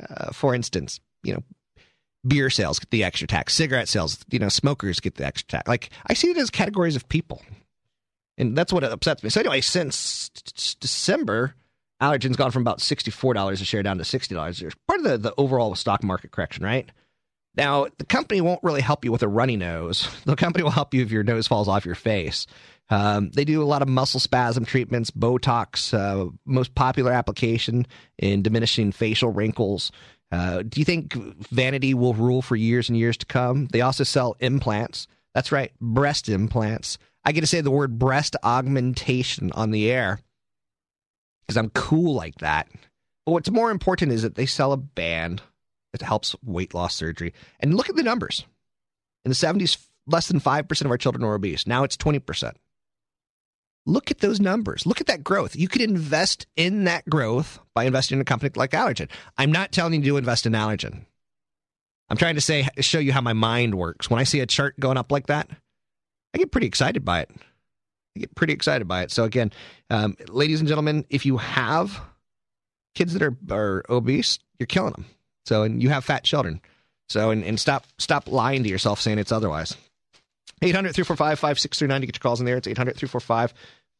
Uh, 0.08 0.32
for 0.32 0.54
instance, 0.54 1.00
you 1.24 1.34
know, 1.34 1.44
beer 2.28 2.52
sales 2.52 2.78
get 2.78 2.92
the 2.92 3.04
extra 3.04 3.28
tax, 3.28 3.56
cigarette 3.56 3.90
sales, 3.90 4.24
you 4.30 4.38
know, 4.38 4.50
smokers 4.50 5.00
get 5.00 5.16
the 5.16 5.26
extra 5.26 5.48
tax. 5.48 5.68
Like 5.68 5.90
I 6.06 6.14
see 6.14 6.30
it 6.30 6.38
as 6.38 6.52
categories 6.52 6.96
of 6.96 7.10
people, 7.10 7.42
and 8.38 8.56
that's 8.56 8.72
what 8.72 8.84
upsets 8.84 9.24
me. 9.24 9.32
So 9.32 9.40
anyway, 9.40 9.62
since 9.62 10.30
December, 10.80 11.56
Allergan's 12.02 12.36
gone 12.36 12.52
from 12.52 12.62
about 12.64 12.82
sixty-four 12.82 13.34
dollars 13.34 13.62
a 13.62 13.66
share 13.66 13.84
down 13.84 13.98
to 13.98 14.06
sixty 14.06 14.36
dollars. 14.36 14.62
Part 14.88 15.00
of 15.00 15.04
the 15.06 15.18
the 15.18 15.34
overall 15.38 15.76
stock 15.76 16.04
market 16.04 16.32
correction, 16.32 16.64
right? 16.64 16.90
Now, 17.58 17.88
the 17.98 18.06
company 18.06 18.42
won't 18.42 18.64
really 18.64 18.82
help 18.82 19.06
you 19.06 19.12
with 19.12 19.24
a 19.24 19.28
runny 19.28 19.56
nose. 19.56 20.08
The 20.26 20.36
company 20.36 20.64
will 20.64 20.72
help 20.72 20.94
you 20.94 21.04
if 21.04 21.12
your 21.12 21.24
nose 21.24 21.48
falls 21.48 21.68
off 21.68 21.86
your 21.86 21.96
face. 21.96 22.48
Um, 22.90 23.30
they 23.32 23.46
do 23.46 23.64
a 23.64 23.66
lot 23.66 23.82
of 23.82 23.88
muscle 23.88 24.20
spasm 24.20 24.66
treatments, 24.66 25.12
Botox, 25.12 25.94
uh, 25.94 26.32
most 26.46 26.76
popular 26.76 27.12
application 27.12 27.88
in 28.18 28.42
diminishing 28.42 28.92
facial 28.92 29.32
wrinkles. 29.32 29.92
Uh, 30.32 30.64
do 30.64 30.82
you 30.82 30.86
think 30.86 31.14
vanity 31.14 31.94
will 31.94 32.14
rule 32.14 32.42
for 32.42 32.56
years 32.56 32.90
and 32.90 32.98
years 32.98 33.18
to 33.18 33.26
come? 33.26 33.68
They 33.68 33.82
also 33.82 34.04
sell 34.04 34.36
implants. 34.40 35.08
That's 35.34 35.52
right, 35.52 35.72
breast 35.80 36.28
implants. 36.28 36.98
I 37.24 37.32
get 37.32 37.42
to 37.42 37.48
say 37.48 37.62
the 37.62 37.72
word 37.72 37.98
breast 37.98 38.36
augmentation 38.44 39.52
on 39.54 39.72
the 39.72 39.92
air 39.92 40.20
because 41.46 41.58
I'm 41.58 41.70
cool 41.70 42.14
like 42.14 42.36
that. 42.40 42.68
But 43.26 43.32
what's 43.32 43.52
more 43.52 43.72
important 43.72 44.12
is 44.12 44.22
that 44.22 44.36
they 44.36 44.46
sell 44.46 44.72
a 44.72 44.78
band 44.78 45.42
that 45.92 46.02
helps 46.02 46.36
weight 46.44 46.74
loss 46.74 46.96
surgery. 46.96 47.34
And 47.60 47.74
look 47.74 47.90
at 47.90 47.96
the 47.96 48.04
numbers. 48.04 48.46
In 49.24 49.30
the 49.30 49.36
70s, 49.36 49.78
less 50.08 50.28
than 50.28 50.40
5% 50.40 50.82
of 50.82 50.92
our 50.92 50.98
children 50.98 51.26
were 51.26 51.36
obese. 51.36 51.66
Now 51.66 51.84
it's 51.84 51.98
20%. 51.98 52.54
Look 53.88 54.12
at 54.12 54.20
those 54.20 54.40
numbers. 54.40 54.86
Look 54.86 55.00
at 55.00 55.08
that 55.08 55.24
growth. 55.24 55.56
You 55.56 55.68
could 55.68 55.82
invest 55.82 56.48
in 56.56 56.86
that 56.86 57.08
growth 57.08 57.60
by 57.74 57.84
investing 57.86 58.18
in 58.18 58.22
a 58.22 58.26
company 58.26 58.52
like 58.56 58.72
Allergan. 58.72 59.10
I'm 59.38 59.52
not 59.52 59.72
telling 59.72 59.94
you 59.94 60.12
to 60.12 60.18
invest 60.18 60.46
in 60.46 60.54
Allergan. 60.54 61.06
I'm 62.10 62.18
trying 62.18 62.36
to 62.36 62.42
say 62.42 62.68
show 62.80 63.00
you 63.00 63.14
how 63.14 63.22
my 63.22 63.34
mind 63.34 63.76
works. 63.76 64.10
When 64.10 64.20
I 64.20 64.24
see 64.24 64.40
a 64.40 64.46
chart 64.46 64.80
going 64.80 64.98
up 64.98 65.12
like 65.12 65.28
that, 65.28 65.50
I 66.34 66.38
get 66.38 66.52
pretty 66.52 66.68
excited 66.68 67.06
by 67.06 67.22
it. 67.22 67.32
Get 68.18 68.34
pretty 68.36 68.54
excited 68.54 68.88
by 68.88 69.04
it. 69.04 69.12
So 69.12 69.24
again, 69.24 69.52
um, 69.90 70.16
ladies 70.30 70.60
and 70.60 70.70
gentlemen, 70.70 71.06
if 71.10 71.26
you 71.26 71.38
have 71.38 72.00
kids 72.94 73.14
that 73.14 73.22
are, 73.22 73.36
are 73.52 73.84
obese, 73.90 74.40
you're 74.58 74.68
killing 74.68 74.94
them. 74.94 75.06
So 75.46 75.64
and 75.64 75.84
you 75.84 75.90
have 75.90 76.06
fat 76.06 76.24
children. 76.24 76.62
So 77.10 77.32
and, 77.32 77.44
and 77.44 77.60
stop 77.60 77.86
stop 78.00 78.28
lying 78.28 78.64
to 78.64 78.70
yourself 78.70 79.00
saying 79.00 79.20
it's 79.20 79.32
otherwise. 79.32 79.76
800 80.62 80.94
345 80.94 81.40
5639 81.40 82.02
to 82.02 82.08
get 82.08 82.16
your 82.16 82.22
calls 82.22 82.40
in 82.40 82.46
there. 82.46 82.58
It's 82.58 82.68
800 82.68 82.96
345 82.96 83.54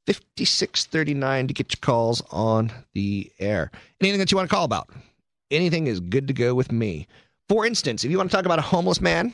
5639 0.08 1.48
to 1.48 1.54
get 1.54 1.74
your 1.74 1.80
calls 1.82 2.22
on 2.32 2.72
the 2.94 3.32
air. 3.40 3.72
Anything 4.00 4.20
that 4.20 4.32
you 4.32 4.38
want 4.38 4.50
to 4.50 4.56
call 4.56 4.66
about, 4.66 4.90
anything 5.52 5.88
is 5.88 6.00
good 6.00 6.28
to 6.28 6.34
go 6.34 6.56
with 6.56 6.72
me. 6.72 7.08
For 7.50 7.66
instance, 7.66 8.04
if 8.04 8.12
you 8.12 8.18
want 8.18 8.32
to 8.32 8.36
talk 8.36 8.46
about 8.46 8.60
a 8.60 8.64
homeless 8.64 9.02
man 9.02 9.34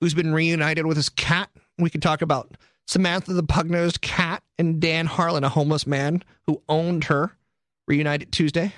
who's 0.00 0.14
been 0.14 0.32
reunited 0.32 0.86
with 0.86 0.96
his 0.96 1.08
cat, 1.08 1.50
we 1.78 1.90
can 1.90 2.00
talk 2.00 2.22
about 2.22 2.56
Samantha 2.86 3.32
the 3.32 3.42
pug 3.42 3.70
nosed 3.70 4.00
cat 4.00 4.42
and 4.58 4.80
Dan 4.80 5.06
Harlan, 5.06 5.44
a 5.44 5.48
homeless 5.48 5.86
man 5.86 6.22
who 6.46 6.62
owned 6.68 7.04
her, 7.04 7.36
reunited 7.86 8.32
Tuesday. 8.32 8.72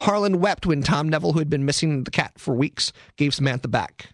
Harlan 0.00 0.40
wept 0.40 0.66
when 0.66 0.82
Tom 0.82 1.08
Neville, 1.08 1.32
who 1.32 1.38
had 1.38 1.50
been 1.50 1.64
missing 1.64 2.04
the 2.04 2.10
cat 2.10 2.32
for 2.36 2.54
weeks, 2.54 2.92
gave 3.16 3.34
Samantha 3.34 3.68
back. 3.68 4.10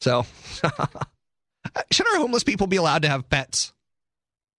So, 0.00 0.26
should 1.90 2.06
our 2.12 2.18
homeless 2.18 2.44
people 2.44 2.66
be 2.66 2.76
allowed 2.76 3.02
to 3.02 3.08
have 3.08 3.28
pets? 3.28 3.72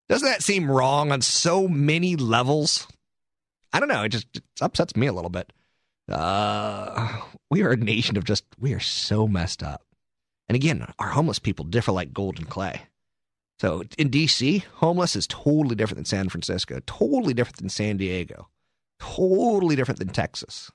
Doesn't 0.10 0.28
that 0.28 0.44
seem 0.44 0.70
wrong 0.70 1.12
on 1.12 1.22
so 1.22 1.68
many 1.68 2.16
levels? 2.16 2.88
I 3.72 3.80
don't 3.80 3.90
know. 3.90 4.04
It 4.04 4.10
just 4.10 4.28
it 4.36 4.44
upsets 4.62 4.96
me 4.96 5.08
a 5.08 5.14
little 5.14 5.30
bit. 5.30 5.52
Uh, 6.10 7.22
we 7.50 7.62
are 7.64 7.72
a 7.72 7.78
nation 7.78 8.18
of 8.18 8.24
just, 8.24 8.46
we 8.60 8.74
are 8.74 8.80
so 8.80 9.28
messed 9.28 9.64
up. 9.64 9.84
And 10.50 10.56
again, 10.56 10.86
our 11.00 11.10
homeless 11.10 11.40
people 11.40 11.66
differ 11.66 11.92
like 11.92 12.14
gold 12.14 12.38
and 12.38 12.50
clay. 12.50 12.82
So 13.60 13.84
in 13.98 14.10
DC, 14.10 14.64
homeless 14.76 15.16
is 15.16 15.28
totally 15.28 15.76
different 15.76 15.98
than 15.98 16.06
San 16.06 16.30
Francisco, 16.30 16.80
totally 16.86 17.34
different 17.34 17.58
than 17.58 17.70
San 17.70 17.98
Diego, 17.98 18.50
totally 19.00 19.76
different 19.76 20.00
than 20.00 20.10
Texas. 20.10 20.72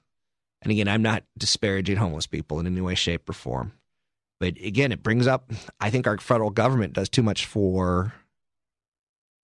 And 0.63 0.73
again, 0.73 0.89
I'm 0.89 1.03
not 1.03 1.25
disparaging 1.37 1.97
homeless 1.97 2.27
people 2.27 2.59
in 2.61 2.67
any 2.67 2.81
way, 2.81 2.95
shape, 2.95 3.29
or 3.29 3.33
form. 3.33 3.73
But 4.41 4.55
again, 4.63 4.93
it 4.93 5.03
brings 5.03 5.27
up 5.27 5.51
I 5.81 5.91
think 5.91 6.07
our 6.07 6.19
federal 6.19 6.51
government 6.51 6.93
does 6.93 7.09
too 7.09 7.23
much 7.23 7.47
for 7.47 8.15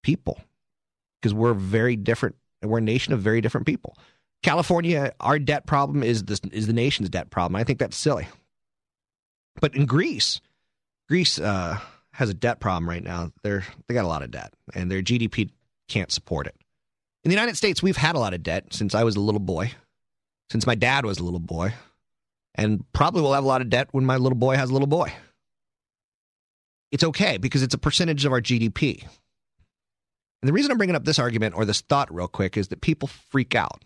people 0.02 0.40
because 1.20 1.34
we're 1.34 1.54
very 1.54 1.96
different. 1.96 2.36
We're 2.62 2.78
a 2.78 2.82
nation 2.82 3.12
of 3.12 3.20
very 3.20 3.40
different 3.40 3.66
people. 3.66 3.96
California, 4.42 5.12
our 5.20 5.38
debt 5.38 5.66
problem 5.66 6.02
is 6.02 6.24
the, 6.24 6.38
is 6.52 6.66
the 6.66 6.72
nation's 6.72 7.08
debt 7.08 7.30
problem. 7.30 7.56
I 7.56 7.64
think 7.64 7.78
that's 7.78 7.96
silly. 7.96 8.28
But 9.60 9.74
in 9.74 9.86
Greece, 9.86 10.40
Greece 11.08 11.38
uh, 11.38 11.80
has 12.14 12.30
a 12.30 12.34
debt 12.34 12.60
problem 12.60 12.88
right 12.88 13.02
now. 13.02 13.32
They're 13.42 13.64
they 13.86 13.94
got 13.94 14.04
a 14.04 14.08
lot 14.08 14.22
of 14.22 14.30
debt, 14.30 14.54
and 14.72 14.90
their 14.90 15.02
GDP 15.02 15.50
can't 15.88 16.12
support 16.12 16.46
it. 16.46 16.54
In 17.24 17.30
the 17.30 17.34
United 17.34 17.56
States, 17.56 17.82
we've 17.82 17.96
had 17.96 18.14
a 18.14 18.20
lot 18.20 18.34
of 18.34 18.42
debt 18.42 18.72
since 18.72 18.94
I 18.94 19.04
was 19.04 19.16
a 19.16 19.20
little 19.20 19.40
boy, 19.40 19.72
since 20.50 20.66
my 20.66 20.74
dad 20.74 21.04
was 21.04 21.18
a 21.18 21.24
little 21.24 21.40
boy, 21.40 21.74
and 22.54 22.84
probably 22.92 23.20
will 23.22 23.34
have 23.34 23.44
a 23.44 23.48
lot 23.48 23.62
of 23.62 23.68
debt 23.68 23.88
when 23.92 24.04
my 24.04 24.16
little 24.16 24.38
boy 24.38 24.56
has 24.56 24.70
a 24.70 24.72
little 24.72 24.88
boy. 24.88 25.12
It's 26.92 27.04
okay 27.04 27.36
because 27.36 27.62
it's 27.62 27.74
a 27.74 27.78
percentage 27.78 28.24
of 28.24 28.32
our 28.32 28.40
GDP. 28.40 29.02
And 29.02 30.48
the 30.48 30.52
reason 30.52 30.70
I'm 30.70 30.76
bringing 30.76 30.94
up 30.94 31.04
this 31.04 31.18
argument 31.18 31.56
or 31.56 31.64
this 31.64 31.80
thought 31.80 32.14
real 32.14 32.28
quick 32.28 32.56
is 32.56 32.68
that 32.68 32.80
people 32.80 33.08
freak 33.08 33.56
out. 33.56 33.82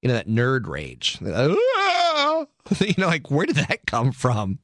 You 0.00 0.08
know, 0.08 0.14
that 0.14 0.28
nerd 0.28 0.66
rage. 0.66 1.18
Ah! 1.26 2.46
you 2.80 2.94
know, 2.96 3.08
like, 3.08 3.30
where 3.30 3.44
did 3.44 3.56
that 3.56 3.86
come 3.86 4.12
from? 4.12 4.60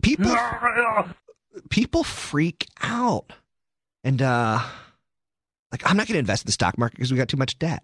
People, 0.00 0.30
people 1.70 2.04
freak 2.04 2.66
out. 2.82 3.32
And, 4.04 4.20
uh, 4.20 4.60
like, 5.72 5.88
I'm 5.88 5.96
not 5.96 6.06
going 6.06 6.14
to 6.14 6.20
invest 6.20 6.44
in 6.44 6.46
the 6.46 6.52
stock 6.52 6.76
market 6.76 6.96
because 6.96 7.12
we 7.12 7.18
got 7.18 7.28
too 7.28 7.36
much 7.36 7.58
debt. 7.58 7.82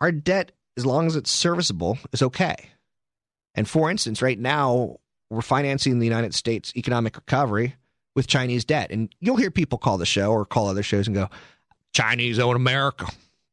Our 0.00 0.12
debt, 0.12 0.52
as 0.76 0.86
long 0.86 1.06
as 1.06 1.16
it's 1.16 1.30
serviceable, 1.30 1.98
is 2.12 2.22
okay. 2.22 2.56
And 3.54 3.68
for 3.68 3.90
instance, 3.90 4.22
right 4.22 4.38
now, 4.38 4.98
we're 5.28 5.42
financing 5.42 5.98
the 5.98 6.06
United 6.06 6.34
States 6.34 6.72
economic 6.76 7.16
recovery 7.16 7.76
with 8.14 8.26
Chinese 8.26 8.64
debt. 8.64 8.90
And 8.90 9.14
you'll 9.20 9.36
hear 9.36 9.50
people 9.50 9.78
call 9.78 9.98
the 9.98 10.06
show 10.06 10.30
or 10.30 10.44
call 10.44 10.68
other 10.68 10.82
shows 10.82 11.06
and 11.06 11.14
go, 11.14 11.28
Chinese 11.92 12.38
own 12.38 12.56
America. 12.56 13.06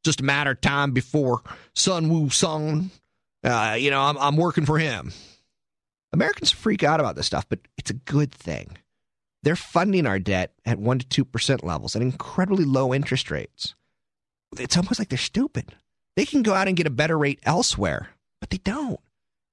Just 0.03 0.21
a 0.21 0.23
matter 0.23 0.51
of 0.51 0.61
time 0.61 0.91
before 0.91 1.41
Sun 1.75 2.09
Wu 2.09 2.29
Sung, 2.29 2.91
uh, 3.43 3.75
you 3.77 3.91
know, 3.91 4.01
I'm, 4.01 4.17
I'm 4.17 4.37
working 4.37 4.65
for 4.65 4.77
him. 4.77 5.11
Americans 6.13 6.51
freak 6.51 6.83
out 6.83 6.99
about 6.99 7.15
this 7.15 7.25
stuff, 7.25 7.47
but 7.49 7.59
it's 7.77 7.89
a 7.89 7.95
good 7.95 8.31
thing. 8.31 8.77
They're 9.47 9.55
funding 9.55 10.05
our 10.05 10.19
debt 10.19 10.51
at 10.65 10.77
1% 10.77 11.07
to 11.07 11.23
2% 11.23 11.63
levels 11.63 11.95
at 11.95 12.01
incredibly 12.01 12.65
low 12.65 12.93
interest 12.93 13.31
rates. 13.31 13.75
It's 14.59 14.75
almost 14.75 14.99
like 14.99 15.07
they're 15.07 15.17
stupid. 15.17 15.73
They 16.17 16.25
can 16.25 16.43
go 16.43 16.53
out 16.53 16.67
and 16.67 16.75
get 16.75 16.85
a 16.85 16.89
better 16.89 17.17
rate 17.17 17.39
elsewhere, 17.43 18.09
but 18.41 18.49
they 18.49 18.57
don't. 18.57 18.99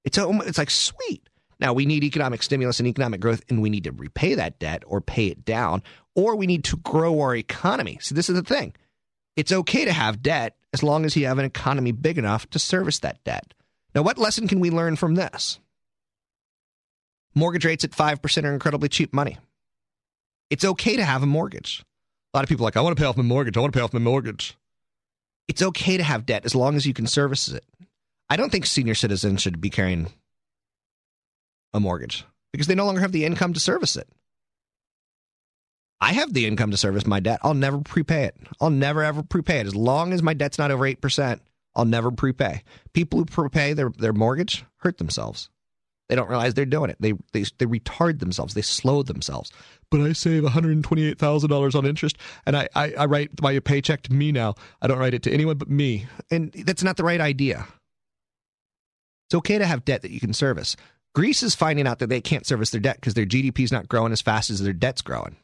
It's, 0.02 0.18
almost, 0.18 0.48
it's 0.48 0.58
like, 0.58 0.70
sweet. 0.70 1.28
Now, 1.60 1.72
we 1.72 1.86
need 1.86 2.02
economic 2.02 2.42
stimulus 2.42 2.80
and 2.80 2.88
economic 2.88 3.20
growth, 3.20 3.44
and 3.48 3.62
we 3.62 3.70
need 3.70 3.84
to 3.84 3.92
repay 3.92 4.34
that 4.34 4.58
debt 4.58 4.82
or 4.84 5.00
pay 5.00 5.28
it 5.28 5.44
down, 5.44 5.80
or 6.16 6.34
we 6.34 6.48
need 6.48 6.64
to 6.64 6.76
grow 6.78 7.20
our 7.20 7.36
economy. 7.36 7.98
See, 8.00 8.16
this 8.16 8.28
is 8.28 8.34
the 8.34 8.42
thing. 8.42 8.74
It's 9.36 9.52
okay 9.52 9.84
to 9.84 9.92
have 9.92 10.24
debt 10.24 10.56
as 10.72 10.82
long 10.82 11.04
as 11.04 11.16
you 11.16 11.26
have 11.26 11.38
an 11.38 11.44
economy 11.44 11.92
big 11.92 12.18
enough 12.18 12.50
to 12.50 12.58
service 12.58 12.98
that 12.98 13.22
debt. 13.22 13.54
Now, 13.94 14.02
what 14.02 14.18
lesson 14.18 14.48
can 14.48 14.58
we 14.58 14.70
learn 14.70 14.96
from 14.96 15.14
this? 15.14 15.60
Mortgage 17.32 17.64
rates 17.64 17.84
at 17.84 17.92
5% 17.92 18.42
are 18.42 18.52
incredibly 18.52 18.88
cheap 18.88 19.12
money. 19.12 19.38
It's 20.54 20.64
okay 20.64 20.94
to 20.94 21.04
have 21.04 21.24
a 21.24 21.26
mortgage. 21.26 21.84
A 22.32 22.36
lot 22.36 22.44
of 22.44 22.48
people 22.48 22.64
are 22.64 22.68
like, 22.68 22.76
I 22.76 22.80
want 22.80 22.96
to 22.96 23.02
pay 23.02 23.08
off 23.08 23.16
my 23.16 23.24
mortgage. 23.24 23.56
I 23.56 23.60
want 23.60 23.72
to 23.72 23.76
pay 23.76 23.82
off 23.82 23.92
my 23.92 23.98
mortgage. 23.98 24.56
It's 25.48 25.60
okay 25.60 25.96
to 25.96 26.04
have 26.04 26.26
debt 26.26 26.44
as 26.44 26.54
long 26.54 26.76
as 26.76 26.86
you 26.86 26.94
can 26.94 27.08
service 27.08 27.48
it. 27.48 27.64
I 28.30 28.36
don't 28.36 28.52
think 28.52 28.64
senior 28.64 28.94
citizens 28.94 29.42
should 29.42 29.60
be 29.60 29.68
carrying 29.68 30.12
a 31.72 31.80
mortgage 31.80 32.24
because 32.52 32.68
they 32.68 32.76
no 32.76 32.86
longer 32.86 33.00
have 33.00 33.10
the 33.10 33.24
income 33.24 33.52
to 33.54 33.58
service 33.58 33.96
it. 33.96 34.06
I 36.00 36.12
have 36.12 36.32
the 36.32 36.46
income 36.46 36.70
to 36.70 36.76
service 36.76 37.04
my 37.04 37.18
debt. 37.18 37.40
I'll 37.42 37.54
never 37.54 37.78
prepay 37.78 38.22
it. 38.26 38.36
I'll 38.60 38.70
never 38.70 39.02
ever 39.02 39.24
prepay 39.24 39.58
it. 39.58 39.66
As 39.66 39.74
long 39.74 40.12
as 40.12 40.22
my 40.22 40.34
debt's 40.34 40.58
not 40.58 40.70
over 40.70 40.84
8%, 40.84 41.40
I'll 41.74 41.84
never 41.84 42.12
prepay. 42.12 42.62
People 42.92 43.18
who 43.18 43.24
prepay 43.24 43.72
their, 43.72 43.90
their 43.98 44.12
mortgage 44.12 44.64
hurt 44.76 44.98
themselves. 44.98 45.50
They 46.08 46.16
don't 46.16 46.28
realize 46.28 46.54
they're 46.54 46.66
doing 46.66 46.90
it. 46.90 46.96
They 47.00 47.12
they 47.32 47.44
they 47.58 47.66
retard 47.66 48.18
themselves. 48.18 48.54
They 48.54 48.62
slow 48.62 49.02
themselves. 49.02 49.50
But 49.90 50.00
I 50.00 50.12
save 50.12 50.42
one 50.42 50.52
hundred 50.52 50.72
and 50.72 50.84
twenty 50.84 51.04
eight 51.04 51.18
thousand 51.18 51.50
dollars 51.50 51.74
on 51.74 51.86
interest, 51.86 52.18
and 52.44 52.56
I, 52.56 52.68
I 52.74 52.92
I 52.92 53.04
write 53.06 53.40
my 53.40 53.58
paycheck 53.58 54.02
to 54.02 54.12
me 54.12 54.30
now. 54.30 54.54
I 54.82 54.86
don't 54.86 54.98
write 54.98 55.14
it 55.14 55.22
to 55.24 55.32
anyone 55.32 55.56
but 55.56 55.70
me, 55.70 56.06
and 56.30 56.52
that's 56.52 56.82
not 56.82 56.96
the 56.96 57.04
right 57.04 57.20
idea. 57.20 57.66
It's 59.28 59.34
okay 59.34 59.58
to 59.58 59.66
have 59.66 59.84
debt 59.84 60.02
that 60.02 60.10
you 60.10 60.20
can 60.20 60.34
service. 60.34 60.76
Greece 61.14 61.42
is 61.42 61.54
finding 61.54 61.86
out 61.86 62.00
that 62.00 62.08
they 62.08 62.20
can't 62.20 62.46
service 62.46 62.70
their 62.70 62.80
debt 62.80 62.96
because 62.96 63.14
their 63.14 63.24
GDP 63.24 63.60
is 63.60 63.72
not 63.72 63.88
growing 63.88 64.12
as 64.12 64.20
fast 64.20 64.50
as 64.50 64.60
their 64.60 64.72
debt's 64.72 65.00
growing. 65.00 65.36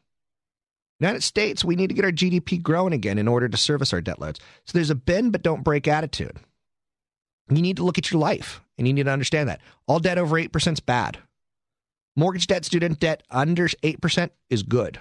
United 0.98 1.22
States, 1.22 1.64
we 1.64 1.76
need 1.76 1.86
to 1.86 1.94
get 1.94 2.04
our 2.04 2.12
GDP 2.12 2.60
growing 2.60 2.92
again 2.92 3.18
in 3.18 3.28
order 3.28 3.48
to 3.48 3.56
service 3.56 3.92
our 3.92 4.02
debt 4.02 4.20
loads. 4.20 4.38
So 4.66 4.72
there's 4.74 4.90
a 4.90 4.94
bend 4.94 5.32
but 5.32 5.42
don't 5.42 5.64
break 5.64 5.88
attitude. 5.88 6.36
You 7.50 7.62
need 7.62 7.76
to 7.76 7.84
look 7.84 7.98
at 7.98 8.10
your 8.10 8.20
life 8.20 8.60
and 8.78 8.86
you 8.86 8.92
need 8.92 9.04
to 9.04 9.10
understand 9.10 9.48
that. 9.48 9.60
All 9.86 9.98
debt 9.98 10.18
over 10.18 10.36
8% 10.36 10.72
is 10.72 10.80
bad. 10.80 11.18
Mortgage 12.16 12.46
debt, 12.46 12.64
student 12.64 13.00
debt 13.00 13.22
under 13.30 13.66
8% 13.68 14.30
is 14.48 14.62
good. 14.62 14.94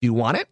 Do 0.00 0.06
you 0.06 0.14
want 0.14 0.38
it? 0.38 0.48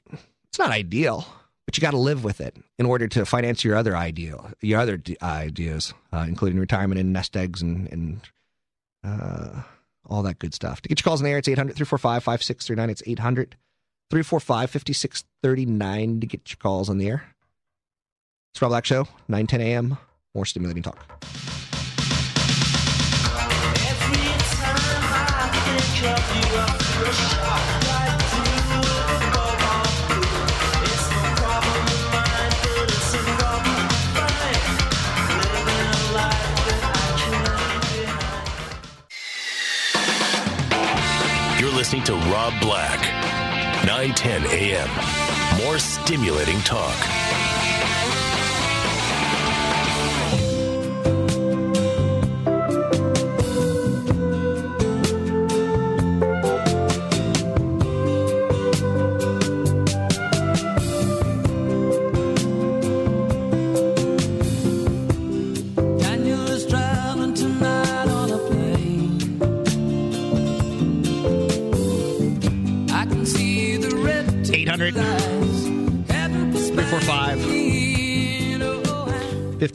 It's 0.49 0.59
not 0.59 0.71
ideal, 0.71 1.27
but 1.67 1.77
you 1.77 1.81
got 1.81 1.91
to 1.93 1.99
live 1.99 2.25
with 2.25 2.41
it 2.41 2.57
in 2.79 2.87
order 2.87 3.09
to 3.09 3.25
finance 3.25 3.65
your 3.65 3.77
other 3.77 3.97
ideal, 3.97 4.51
your 4.61 4.81
other 4.81 5.01
ideas, 5.23 5.95
uh, 6.13 6.25
including 6.27 6.59
retirement 6.59 7.01
and 7.01 7.13
nest 7.13 7.37
eggs 7.37 7.63
and, 7.63 7.91
and 7.93 8.21
uh, 9.05 9.63
all 10.07 10.23
that 10.23 10.39
good 10.39 10.55
stuff. 10.55 10.81
To 10.83 10.89
get 10.89 11.01
your 11.01 11.05
calls 11.05 11.21
in 11.21 11.25
the 11.25 11.31
air, 11.31 11.39
it's 11.39 11.49
800 11.49 11.75
345 11.77 12.23
5639. 12.25 12.91
It's 12.91 13.03
800 13.07 13.57
345 14.11 14.71
5639 14.71 16.21
to 16.21 16.27
get 16.27 16.51
your 16.51 16.57
calls 16.57 16.89
on 16.89 16.99
the 16.99 17.09
air. 17.09 17.35
It's 18.53 18.61
Rob 18.61 18.71
Black 18.71 18.85
Show, 18.85 19.07
9 19.29 19.47
10 19.47 19.61
a.m. 19.61 19.97
More 20.35 20.45
stimulating 20.45 20.83
talk. 20.83 20.99
You're 41.61 41.71
listening 41.71 42.03
to 42.05 42.15
Rob 42.33 42.59
Black. 42.61 43.01
910 43.87 44.47
a.m. 44.47 45.59
More 45.65 45.79
stimulating 45.79 46.59
talk. 46.61 46.97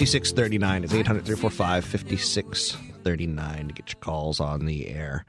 5639 0.06 0.84
is 0.84 0.94
800 0.94 1.26
345 1.26 1.84
5639 1.84 3.68
to 3.68 3.74
get 3.74 3.92
your 3.92 4.00
calls 4.02 4.40
on 4.40 4.68
the 4.68 4.88
air. 4.88 5.26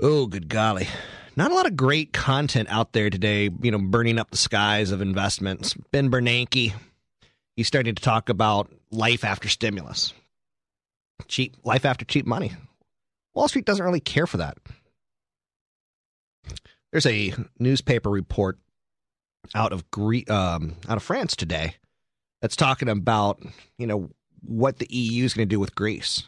Oh, 0.00 0.26
good 0.26 0.48
golly. 0.48 0.88
Not 1.36 1.52
a 1.52 1.54
lot 1.54 1.66
of 1.66 1.76
great 1.76 2.12
content 2.12 2.68
out 2.68 2.92
there 2.92 3.10
today, 3.10 3.48
you 3.62 3.70
know, 3.70 3.78
burning 3.78 4.18
up 4.18 4.32
the 4.32 4.36
skies 4.36 4.90
of 4.90 5.00
investments. 5.00 5.74
Ben 5.92 6.10
Bernanke, 6.10 6.72
he's 7.54 7.68
starting 7.68 7.94
to 7.94 8.02
talk 8.02 8.28
about 8.28 8.72
life 8.90 9.22
after 9.22 9.48
stimulus. 9.48 10.14
Cheap 11.28 11.54
life 11.62 11.84
after 11.84 12.04
cheap 12.04 12.26
money. 12.26 12.50
Wall 13.34 13.46
Street 13.46 13.66
doesn't 13.66 13.86
really 13.86 14.00
care 14.00 14.26
for 14.26 14.38
that. 14.38 14.58
There's 16.90 17.06
a 17.06 17.34
newspaper 17.60 18.10
report 18.10 18.58
out 19.54 19.72
of 19.72 19.88
Gre- 19.92 20.28
um, 20.28 20.74
out 20.88 20.96
of 20.96 21.04
France 21.04 21.36
today 21.36 21.76
that's 22.40 22.56
talking 22.56 22.88
about 22.88 23.42
you 23.78 23.86
know 23.86 24.10
what 24.42 24.78
the 24.78 24.86
EU 24.90 25.24
is 25.24 25.34
going 25.34 25.48
to 25.48 25.54
do 25.54 25.60
with 25.60 25.74
Greece. 25.74 26.24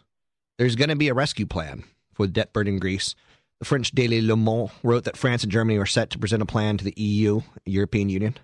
There's 0.59 0.77
going 0.77 0.91
to 0.91 0.97
be 0.97 1.09
a 1.09 1.15
rescue 1.15 1.47
plan 1.47 1.85
for 2.15 2.27
debt 2.27 2.53
burdened 2.53 2.81
Greece. 2.81 3.15
The 3.59 3.65
French 3.65 3.93
Daily 3.93 4.21
Le 4.21 4.37
Monde 4.37 4.71
wrote 4.83 5.05
that 5.05 5.17
France 5.17 5.45
and 5.45 5.53
Germany 5.53 5.79
are 5.79 5.87
set 5.87 6.11
to 6.11 6.19
present 6.19 6.43
a 6.43 6.47
plan 6.47 6.77
to 6.79 6.85
the 6.85 6.95
EU, 6.97 7.41
European 7.65 8.09
Union, 8.09 8.37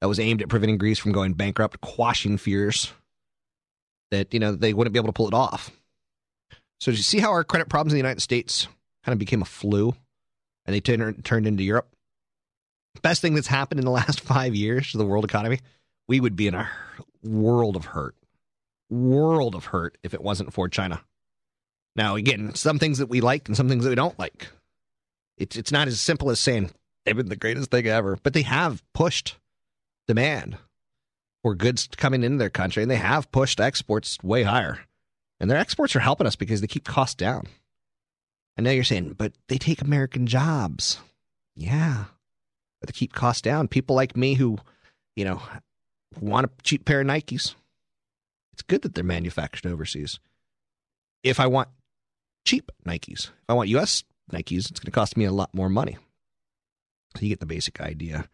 that 0.00 0.08
was 0.08 0.20
aimed 0.20 0.42
at 0.42 0.48
preventing 0.48 0.78
Greece 0.78 0.98
from 0.98 1.12
going 1.12 1.32
bankrupt, 1.32 1.80
quashing 1.80 2.36
fears 2.36 2.92
that 4.10 4.32
you 4.32 4.40
know 4.40 4.52
they 4.52 4.74
wouldn't 4.74 4.92
be 4.92 4.98
able 4.98 5.08
to 5.08 5.12
pull 5.12 5.28
it 5.28 5.34
off. 5.34 5.70
So, 6.78 6.90
did 6.90 6.98
you 6.98 7.02
see 7.02 7.18
how 7.18 7.30
our 7.30 7.44
credit 7.44 7.68
problems 7.68 7.92
in 7.92 7.96
the 7.96 8.02
United 8.02 8.20
States 8.20 8.68
kind 9.04 9.12
of 9.12 9.18
became 9.18 9.42
a 9.42 9.46
flu, 9.46 9.94
and 10.64 10.74
they 10.74 10.80
turned 10.80 11.24
turned 11.24 11.46
into 11.46 11.62
Europe? 11.62 11.88
Best 13.02 13.22
thing 13.22 13.34
that's 13.34 13.46
happened 13.46 13.80
in 13.80 13.84
the 13.84 13.90
last 14.02 14.20
five 14.20 14.54
years 14.54 14.92
to 14.92 14.98
the 14.98 15.06
world 15.06 15.24
economy, 15.24 15.60
we 16.06 16.20
would 16.20 16.36
be 16.36 16.48
in 16.48 16.54
a 16.54 16.68
world 17.26 17.76
of 17.76 17.86
hurt, 17.86 18.14
world 18.88 19.54
of 19.54 19.66
hurt 19.66 19.98
if 20.02 20.14
it 20.14 20.22
wasn't 20.22 20.52
for 20.52 20.68
China. 20.68 21.02
Now, 21.94 22.16
again, 22.16 22.54
some 22.54 22.78
things 22.78 22.98
that 22.98 23.08
we 23.08 23.20
like 23.20 23.48
and 23.48 23.56
some 23.56 23.68
things 23.68 23.84
that 23.84 23.90
we 23.90 23.96
don't 23.96 24.18
like. 24.18 24.48
It's 25.38 25.56
it's 25.56 25.72
not 25.72 25.88
as 25.88 26.00
simple 26.00 26.30
as 26.30 26.40
saying 26.40 26.70
they've 27.04 27.16
been 27.16 27.28
the 27.28 27.36
greatest 27.36 27.70
thing 27.70 27.86
ever, 27.86 28.18
but 28.22 28.32
they 28.32 28.42
have 28.42 28.82
pushed 28.92 29.36
demand 30.06 30.58
for 31.42 31.54
goods 31.54 31.88
coming 31.96 32.22
into 32.22 32.38
their 32.38 32.50
country, 32.50 32.82
and 32.82 32.90
they 32.90 32.96
have 32.96 33.30
pushed 33.32 33.60
exports 33.60 34.18
way 34.22 34.42
higher. 34.42 34.80
And 35.38 35.50
their 35.50 35.58
exports 35.58 35.94
are 35.94 36.00
helping 36.00 36.26
us 36.26 36.36
because 36.36 36.60
they 36.60 36.66
keep 36.66 36.84
costs 36.84 37.14
down. 37.14 37.46
I 38.58 38.62
know 38.62 38.70
you're 38.70 38.84
saying, 38.84 39.16
but 39.18 39.32
they 39.48 39.58
take 39.58 39.82
American 39.82 40.26
jobs. 40.26 40.98
Yeah, 41.54 42.04
but 42.80 42.88
they 42.88 42.98
keep 42.98 43.12
costs 43.12 43.42
down. 43.42 43.68
People 43.68 43.96
like 43.96 44.16
me 44.16 44.34
who, 44.34 44.58
you 45.14 45.24
know, 45.24 45.42
want 46.20 46.46
a 46.46 46.50
cheap 46.62 46.84
pair 46.84 47.00
of 47.00 47.06
Nikes. 47.06 47.54
It's 48.52 48.62
good 48.62 48.82
that 48.82 48.94
they're 48.94 49.04
manufactured 49.04 49.70
overseas. 49.70 50.18
If 51.22 51.40
I 51.40 51.46
want 51.46 51.68
cheap 52.44 52.70
Nikes, 52.86 53.26
if 53.26 53.44
I 53.48 53.54
want 53.54 53.68
U.S. 53.70 54.04
Nikes, 54.32 54.70
it's 54.70 54.80
going 54.80 54.86
to 54.86 54.90
cost 54.90 55.16
me 55.16 55.24
a 55.24 55.32
lot 55.32 55.52
more 55.52 55.68
money. 55.68 55.98
So 57.16 57.22
you 57.22 57.28
get 57.28 57.40
the 57.40 57.46
basic 57.46 57.80
idea. 57.80 58.28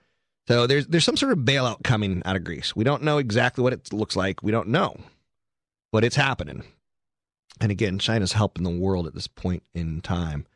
So 0.48 0.66
there's 0.66 0.86
there's 0.88 1.04
some 1.04 1.16
sort 1.16 1.32
of 1.32 1.38
bailout 1.38 1.84
coming 1.84 2.22
out 2.24 2.36
of 2.36 2.44
Greece. 2.44 2.74
We 2.74 2.84
don't 2.84 3.02
know 3.02 3.18
exactly 3.18 3.62
what 3.62 3.72
it 3.72 3.92
looks 3.92 4.16
like. 4.16 4.42
We 4.42 4.52
don't 4.52 4.68
know, 4.68 4.96
but 5.92 6.04
it's 6.04 6.16
happening. 6.16 6.64
And 7.60 7.70
again, 7.70 7.98
China's 7.98 8.32
helping 8.32 8.64
the 8.64 8.70
world 8.70 9.06
at 9.06 9.14
this 9.14 9.28
point 9.28 9.62
in 9.74 10.00
time. 10.00 10.46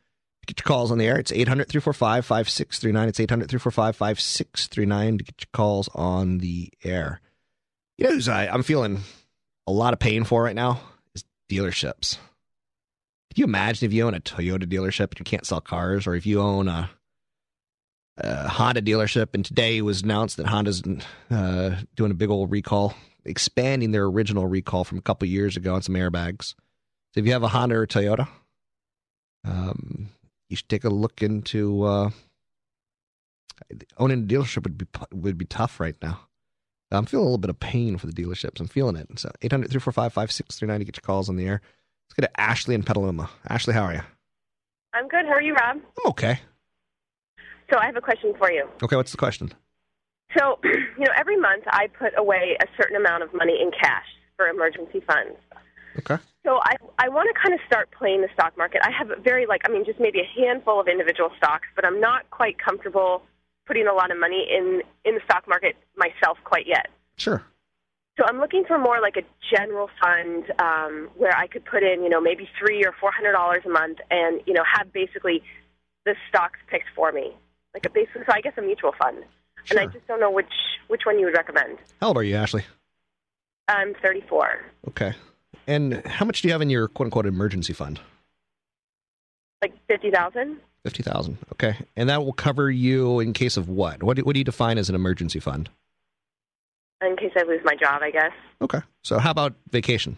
Get 0.47 0.59
your 0.59 0.63
calls 0.63 0.91
on 0.91 0.97
the 0.97 1.05
air. 1.05 1.17
It's 1.19 1.31
800 1.31 1.67
345 1.67 2.25
5639. 2.25 3.09
It's 3.09 3.19
800 3.19 3.49
345 3.49 3.95
5639 3.95 5.17
to 5.17 5.23
get 5.23 5.41
your 5.41 5.49
calls 5.53 5.89
on 5.93 6.37
the 6.39 6.69
air. 6.83 7.21
You 7.97 8.05
know 8.05 8.11
who's 8.13 8.29
I, 8.29 8.47
I'm 8.47 8.63
feeling 8.63 8.99
a 9.67 9.71
lot 9.71 9.93
of 9.93 9.99
pain 9.99 10.23
for 10.23 10.43
right 10.43 10.55
now 10.55 10.79
is 11.13 11.25
dealerships. 11.49 12.17
Can 13.33 13.41
you 13.41 13.43
imagine 13.43 13.85
if 13.85 13.93
you 13.93 14.07
own 14.07 14.13
a 14.13 14.19
Toyota 14.19 14.63
dealership 14.63 15.11
and 15.11 15.19
you 15.19 15.25
can't 15.25 15.45
sell 15.45 15.61
cars, 15.61 16.07
or 16.07 16.15
if 16.15 16.25
you 16.25 16.39
own 16.39 16.67
a, 16.67 16.89
a 18.17 18.47
Honda 18.47 18.81
dealership 18.81 19.33
and 19.33 19.43
today 19.43 19.81
was 19.81 20.01
announced 20.01 20.37
that 20.37 20.47
Honda's 20.47 20.81
uh, 21.29 21.75
doing 21.95 22.11
a 22.11 22.15
big 22.15 22.29
old 22.29 22.51
recall, 22.51 22.95
expanding 23.25 23.91
their 23.91 24.05
original 24.05 24.47
recall 24.47 24.85
from 24.85 24.97
a 24.97 25.01
couple 25.01 25.27
years 25.27 25.57
ago 25.57 25.75
on 25.75 25.81
some 25.81 25.95
airbags. 25.95 26.55
So 27.13 27.19
if 27.19 27.25
you 27.25 27.33
have 27.33 27.43
a 27.43 27.49
Honda 27.49 27.75
or 27.75 27.85
Toyota, 27.85 28.27
um, 29.43 30.09
you 30.49 30.55
should 30.55 30.69
take 30.69 30.83
a 30.83 30.89
look 30.89 31.21
into 31.21 31.83
uh, 31.83 32.09
owning 33.97 34.23
a 34.23 34.25
dealership 34.25 34.63
would 34.63 34.77
be 34.77 34.85
would 35.11 35.37
be 35.37 35.45
tough 35.45 35.79
right 35.79 35.95
now. 36.01 36.21
I'm 36.91 37.05
feeling 37.05 37.25
a 37.25 37.27
little 37.27 37.37
bit 37.37 37.49
of 37.49 37.59
pain 37.59 37.97
for 37.97 38.07
the 38.07 38.13
dealerships. 38.13 38.61
I'm 38.61 38.67
feeling 38.67 38.95
it. 38.95 39.07
So 39.19 39.29
800 39.41 39.69
345 39.69 40.13
5639 40.13 40.79
to 40.79 40.85
get 40.85 40.97
your 40.97 41.01
calls 41.01 41.27
on 41.27 41.35
the 41.35 41.45
air. 41.45 41.61
Let's 42.07 42.13
go 42.13 42.27
to 42.27 42.39
Ashley 42.39 42.75
in 42.75 42.83
Petaluma. 42.83 43.29
Ashley, 43.49 43.73
how 43.73 43.83
are 43.83 43.93
you? 43.93 44.01
I'm 44.93 45.07
good. 45.09 45.25
How 45.25 45.33
are 45.33 45.41
you, 45.41 45.53
Rob? 45.53 45.77
I'm 45.77 46.09
okay. 46.11 46.39
So 47.69 47.77
I 47.77 47.85
have 47.85 47.97
a 47.97 48.01
question 48.01 48.33
for 48.37 48.49
you. 48.49 48.65
Okay, 48.81 48.95
what's 48.95 49.11
the 49.11 49.17
question? 49.17 49.51
So, 50.37 50.59
you 50.63 51.05
know, 51.05 51.11
every 51.17 51.37
month 51.37 51.65
I 51.67 51.87
put 51.87 52.13
away 52.17 52.57
a 52.61 52.65
certain 52.81 52.95
amount 52.95 53.23
of 53.23 53.33
money 53.33 53.59
in 53.61 53.71
cash 53.71 54.05
for 54.37 54.47
emergency 54.47 55.01
funds. 55.05 55.37
Okay. 55.99 56.17
So 56.47 56.61
I 56.63 56.77
I 56.97 57.09
want 57.09 57.27
to 57.27 57.39
kind 57.41 57.53
of 57.53 57.59
start 57.67 57.89
playing 57.91 58.21
the 58.21 58.29
stock 58.33 58.57
market. 58.57 58.79
I 58.81 58.91
have 58.97 59.11
a 59.11 59.17
very 59.17 59.45
like 59.45 59.63
I 59.67 59.69
mean 59.71 59.83
just 59.83 59.99
maybe 59.99 60.21
a 60.21 60.41
handful 60.41 60.79
of 60.79 60.87
individual 60.87 61.29
stocks, 61.37 61.67
but 61.75 61.83
I'm 61.83 61.99
not 61.99 62.29
quite 62.31 62.57
comfortable 62.57 63.21
putting 63.65 63.85
a 63.85 63.93
lot 63.93 64.11
of 64.11 64.17
money 64.17 64.47
in 64.49 64.81
in 65.03 65.15
the 65.15 65.21
stock 65.25 65.45
market 65.45 65.75
myself 65.97 66.37
quite 66.45 66.65
yet. 66.65 66.87
Sure. 67.17 67.43
So 68.17 68.23
I'm 68.25 68.39
looking 68.39 68.63
for 68.65 68.77
more 68.77 69.01
like 69.01 69.17
a 69.17 69.23
general 69.53 69.89
fund 70.01 70.45
um, 70.59 71.09
where 71.17 71.37
I 71.37 71.47
could 71.47 71.65
put 71.65 71.83
in, 71.83 72.01
you 72.01 72.09
know, 72.09 72.21
maybe 72.21 72.49
three 72.57 72.85
or 72.85 72.93
four 72.97 73.11
hundred 73.11 73.33
dollars 73.33 73.63
a 73.65 73.69
month, 73.69 73.97
and 74.09 74.41
you 74.45 74.53
know, 74.53 74.63
have 74.63 74.93
basically 74.93 75.43
the 76.05 76.15
stocks 76.29 76.59
picked 76.67 76.87
for 76.95 77.11
me, 77.11 77.35
like 77.73 77.85
a 77.85 77.89
basically, 77.89 78.21
so 78.25 78.31
I 78.33 78.39
guess 78.39 78.53
a 78.57 78.61
mutual 78.61 78.93
fund. 78.97 79.25
sure. 79.65 79.79
And 79.79 79.89
I 79.89 79.91
just 79.91 80.07
don't 80.07 80.21
know 80.21 80.31
which 80.31 80.53
which 80.87 81.01
one 81.05 81.19
you 81.19 81.25
would 81.25 81.35
recommend. 81.35 81.77
How 81.99 82.07
old 82.07 82.17
are 82.17 82.23
you, 82.23 82.37
Ashley? 82.37 82.63
I'm 83.67 83.95
34, 83.95 84.61
Okay. 84.87 85.13
And 85.67 86.05
how 86.05 86.25
much 86.25 86.41
do 86.41 86.47
you 86.47 86.53
have 86.53 86.61
in 86.61 86.69
your 86.69 86.87
quote 86.87 87.07
unquote 87.07 87.25
emergency 87.25 87.73
fund? 87.73 87.99
like 89.61 89.73
fifty 89.87 90.11
thousand. 90.11 90.57
Fifty 90.83 91.01
thousand. 91.03 91.37
Okay, 91.53 91.75
and 91.95 92.07
that 92.09 92.23
will 92.23 92.33
cover 92.33 92.69
you 92.69 93.19
in 93.19 93.33
case 93.33 93.57
of 93.57 93.67
what? 93.67 94.03
What 94.03 94.15
do, 94.17 94.23
what 94.23 94.33
do 94.33 94.39
you 94.39 94.43
define 94.45 94.77
as 94.77 94.87
an 94.87 94.95
emergency 94.95 95.39
fund? 95.39 95.69
In 97.01 97.15
case 97.17 97.31
I 97.35 97.43
lose 97.43 97.61
my 97.63 97.75
job, 97.75 98.01
I 98.03 98.11
guess. 98.11 98.31
Okay. 98.61 98.79
So 99.03 99.17
how 99.19 99.31
about 99.31 99.53
vacation? 99.71 100.15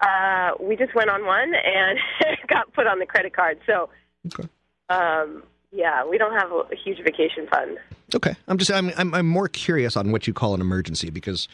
Uh, 0.00 0.50
we 0.60 0.76
just 0.76 0.94
went 0.94 1.10
on 1.10 1.24
one 1.24 1.52
and 1.54 1.98
got 2.48 2.72
put 2.72 2.86
on 2.86 2.98
the 2.98 3.06
credit 3.06 3.34
card. 3.34 3.58
So, 3.66 3.88
Okay. 4.26 4.48
um, 4.88 5.42
yeah, 5.72 6.04
we 6.06 6.18
don't 6.18 6.34
have 6.38 6.50
a, 6.52 6.62
a 6.72 6.76
huge 6.76 6.98
vacation 6.98 7.46
fund. 7.50 7.78
Okay. 8.14 8.34
I'm 8.46 8.58
just 8.58 8.70
I'm 8.70 8.92
I'm, 8.96 9.12
I'm 9.14 9.26
more 9.28 9.48
curious 9.48 9.96
on 9.96 10.12
what 10.12 10.26
you 10.26 10.32
call 10.32 10.54
an 10.54 10.60
emergency 10.60 11.10
because 11.10 11.48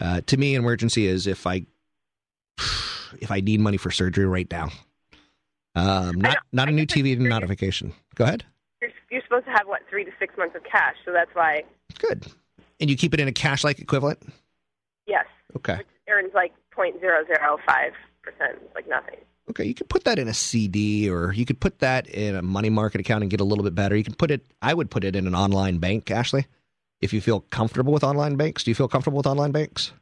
uh, 0.00 0.20
to 0.26 0.36
me, 0.36 0.54
an 0.54 0.62
emergency 0.62 1.06
is 1.06 1.26
if 1.26 1.46
I 1.46 1.66
if 3.20 3.30
I 3.30 3.40
need 3.40 3.60
money 3.60 3.76
for 3.76 3.90
surgery 3.90 4.26
right 4.26 4.50
now. 4.50 4.70
Um, 5.76 6.20
not 6.20 6.38
not 6.52 6.68
a 6.68 6.72
new 6.72 6.86
TV, 6.86 7.18
not 7.18 7.42
a 7.42 7.46
vacation. 7.46 7.92
Go 8.14 8.24
ahead. 8.24 8.44
You're, 8.80 8.90
you're 9.10 9.22
supposed 9.22 9.46
to 9.46 9.50
have 9.52 9.66
what 9.66 9.82
three 9.90 10.04
to 10.04 10.10
six 10.18 10.36
months 10.36 10.54
of 10.56 10.62
cash, 10.64 10.94
so 11.04 11.12
that's 11.12 11.30
why. 11.34 11.62
Good. 11.98 12.26
And 12.80 12.90
you 12.90 12.96
keep 12.96 13.14
it 13.14 13.20
in 13.20 13.28
a 13.28 13.32
cash 13.32 13.64
like 13.64 13.78
equivalent. 13.78 14.20
Yes, 15.06 15.26
Okay. 15.56 15.80
earns 16.08 16.32
like 16.34 16.52
point 16.70 17.00
zero 17.00 17.24
zero 17.26 17.58
five 17.66 17.92
percent, 18.22 18.58
like 18.74 18.88
nothing. 18.88 19.16
Okay, 19.50 19.64
you 19.64 19.74
could 19.74 19.88
put 19.90 20.04
that 20.04 20.18
in 20.18 20.26
a 20.28 20.34
CD 20.34 21.10
or 21.10 21.32
you 21.32 21.44
could 21.44 21.60
put 21.60 21.80
that 21.80 22.06
in 22.08 22.34
a 22.34 22.42
money 22.42 22.70
market 22.70 23.00
account 23.00 23.22
and 23.22 23.30
get 23.30 23.40
a 23.40 23.44
little 23.44 23.62
bit 23.64 23.74
better. 23.74 23.94
You 23.96 24.04
can 24.04 24.14
put 24.14 24.30
it 24.30 24.44
I 24.62 24.74
would 24.74 24.90
put 24.90 25.04
it 25.04 25.14
in 25.16 25.26
an 25.26 25.34
online 25.34 25.78
bank, 25.78 26.10
Ashley. 26.10 26.46
If 27.00 27.12
you 27.12 27.20
feel 27.20 27.40
comfortable 27.50 27.92
with 27.92 28.04
online 28.04 28.36
banks, 28.36 28.64
do 28.64 28.70
you 28.70 28.74
feel 28.74 28.88
comfortable 28.88 29.18
with 29.18 29.26
online 29.26 29.52
banks? 29.52 29.92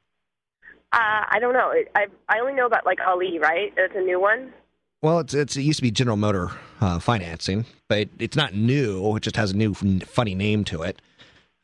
Uh, 0.92 1.24
I 1.30 1.38
don't 1.40 1.54
know. 1.54 1.72
I 1.94 2.06
I 2.28 2.40
only 2.40 2.52
know 2.52 2.66
about 2.66 2.84
like 2.84 3.00
Ally, 3.00 3.38
right? 3.40 3.72
It's 3.76 3.94
a 3.96 4.00
new 4.00 4.20
one. 4.20 4.52
Well, 5.00 5.18
it's, 5.20 5.34
it's 5.34 5.56
it 5.56 5.62
used 5.62 5.78
to 5.78 5.82
be 5.82 5.90
General 5.90 6.16
Motor 6.16 6.50
uh, 6.80 6.98
financing, 6.98 7.64
but 7.88 8.08
it's 8.18 8.36
not 8.36 8.54
new. 8.54 9.16
It 9.16 9.22
just 9.22 9.36
has 9.36 9.50
a 9.50 9.56
new 9.56 9.74
funny 9.74 10.34
name 10.34 10.64
to 10.64 10.82
it. 10.82 11.00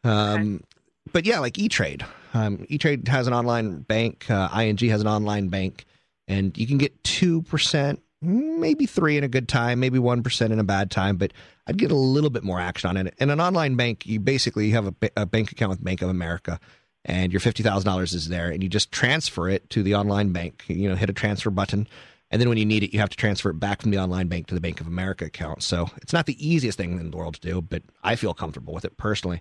Um, 0.02 0.64
But 1.12 1.24
yeah, 1.24 1.38
like 1.38 1.58
E 1.58 1.68
Trade. 1.68 2.04
Um, 2.34 2.66
e 2.68 2.78
Trade 2.78 3.06
has 3.08 3.26
an 3.26 3.32
online 3.32 3.80
bank. 3.80 4.30
Uh, 4.30 4.48
ING 4.58 4.78
has 4.90 5.00
an 5.00 5.06
online 5.06 5.48
bank, 5.48 5.84
and 6.26 6.56
you 6.58 6.66
can 6.66 6.78
get 6.78 7.02
two 7.04 7.42
percent, 7.42 8.02
maybe 8.20 8.86
three 8.86 9.16
in 9.16 9.24
a 9.24 9.28
good 9.28 9.48
time, 9.48 9.80
maybe 9.80 9.98
one 9.98 10.22
percent 10.22 10.52
in 10.52 10.58
a 10.58 10.64
bad 10.64 10.90
time. 10.90 11.16
But 11.16 11.32
I'd 11.66 11.78
get 11.78 11.90
a 11.90 11.96
little 11.96 12.30
bit 12.30 12.44
more 12.44 12.60
action 12.60 12.90
on 12.90 12.96
it. 12.96 13.14
In 13.18 13.30
an 13.30 13.40
online 13.40 13.76
bank, 13.76 14.06
you 14.06 14.20
basically 14.20 14.70
have 14.70 14.86
a, 14.86 14.94
a 15.16 15.26
bank 15.26 15.52
account 15.52 15.70
with 15.70 15.84
Bank 15.84 16.02
of 16.02 16.08
America. 16.08 16.60
And 17.04 17.32
your 17.32 17.40
fifty 17.40 17.62
thousand 17.62 17.88
dollars 17.88 18.12
is 18.12 18.28
there, 18.28 18.50
and 18.50 18.62
you 18.62 18.68
just 18.68 18.90
transfer 18.92 19.48
it 19.48 19.70
to 19.70 19.82
the 19.82 19.94
online 19.94 20.32
bank. 20.32 20.64
You 20.66 20.88
know, 20.88 20.96
hit 20.96 21.08
a 21.08 21.14
transfer 21.14 21.48
button, 21.48 21.86
and 22.30 22.40
then 22.40 22.48
when 22.48 22.58
you 22.58 22.66
need 22.66 22.82
it, 22.82 22.92
you 22.92 22.98
have 22.98 23.08
to 23.08 23.16
transfer 23.16 23.50
it 23.50 23.60
back 23.60 23.80
from 23.80 23.92
the 23.92 23.98
online 23.98 24.26
bank 24.26 24.48
to 24.48 24.54
the 24.54 24.60
Bank 24.60 24.80
of 24.80 24.88
America 24.88 25.24
account. 25.24 25.62
So 25.62 25.88
it's 25.98 26.12
not 26.12 26.26
the 26.26 26.36
easiest 26.44 26.76
thing 26.76 26.98
in 26.98 27.10
the 27.10 27.16
world 27.16 27.34
to 27.34 27.40
do, 27.40 27.62
but 27.62 27.82
I 28.02 28.16
feel 28.16 28.34
comfortable 28.34 28.74
with 28.74 28.84
it 28.84 28.96
personally. 28.96 29.40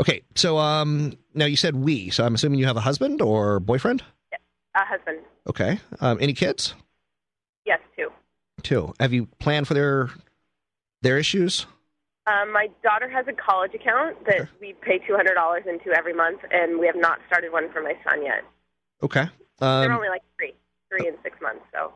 Okay, 0.00 0.22
so 0.36 0.58
um, 0.58 1.12
now 1.34 1.44
you 1.44 1.56
said 1.56 1.74
we, 1.74 2.08
so 2.10 2.24
I'm 2.24 2.36
assuming 2.36 2.60
you 2.60 2.66
have 2.66 2.78
a 2.78 2.80
husband 2.80 3.20
or 3.20 3.58
boyfriend. 3.60 4.02
A 4.74 4.84
husband. 4.84 5.18
Okay, 5.48 5.80
um, 6.00 6.18
any 6.20 6.32
kids? 6.32 6.74
Yes, 7.66 7.80
two. 7.96 8.10
Two. 8.62 8.94
Have 9.00 9.12
you 9.12 9.26
planned 9.38 9.66
for 9.68 9.74
their 9.74 10.10
their 11.02 11.18
issues? 11.18 11.66
Um, 12.26 12.52
my 12.52 12.68
daughter 12.84 13.08
has 13.08 13.26
a 13.26 13.32
college 13.32 13.74
account 13.74 14.24
that 14.26 14.48
we 14.60 14.74
pay 14.80 14.98
two 14.98 15.14
hundred 15.16 15.34
dollars 15.34 15.64
into 15.66 15.90
every 15.96 16.12
month, 16.14 16.40
and 16.50 16.78
we 16.78 16.86
have 16.86 16.96
not 16.96 17.18
started 17.26 17.52
one 17.52 17.70
for 17.72 17.82
my 17.82 17.94
son 18.08 18.22
yet. 18.24 18.44
Okay. 19.02 19.26
They're 19.58 19.68
Um, 19.90 19.92
only 19.96 20.08
like 20.08 20.22
three, 20.38 20.54
three 20.88 21.08
and 21.08 21.16
six 21.22 21.36
months. 21.42 21.64
So 21.72 21.92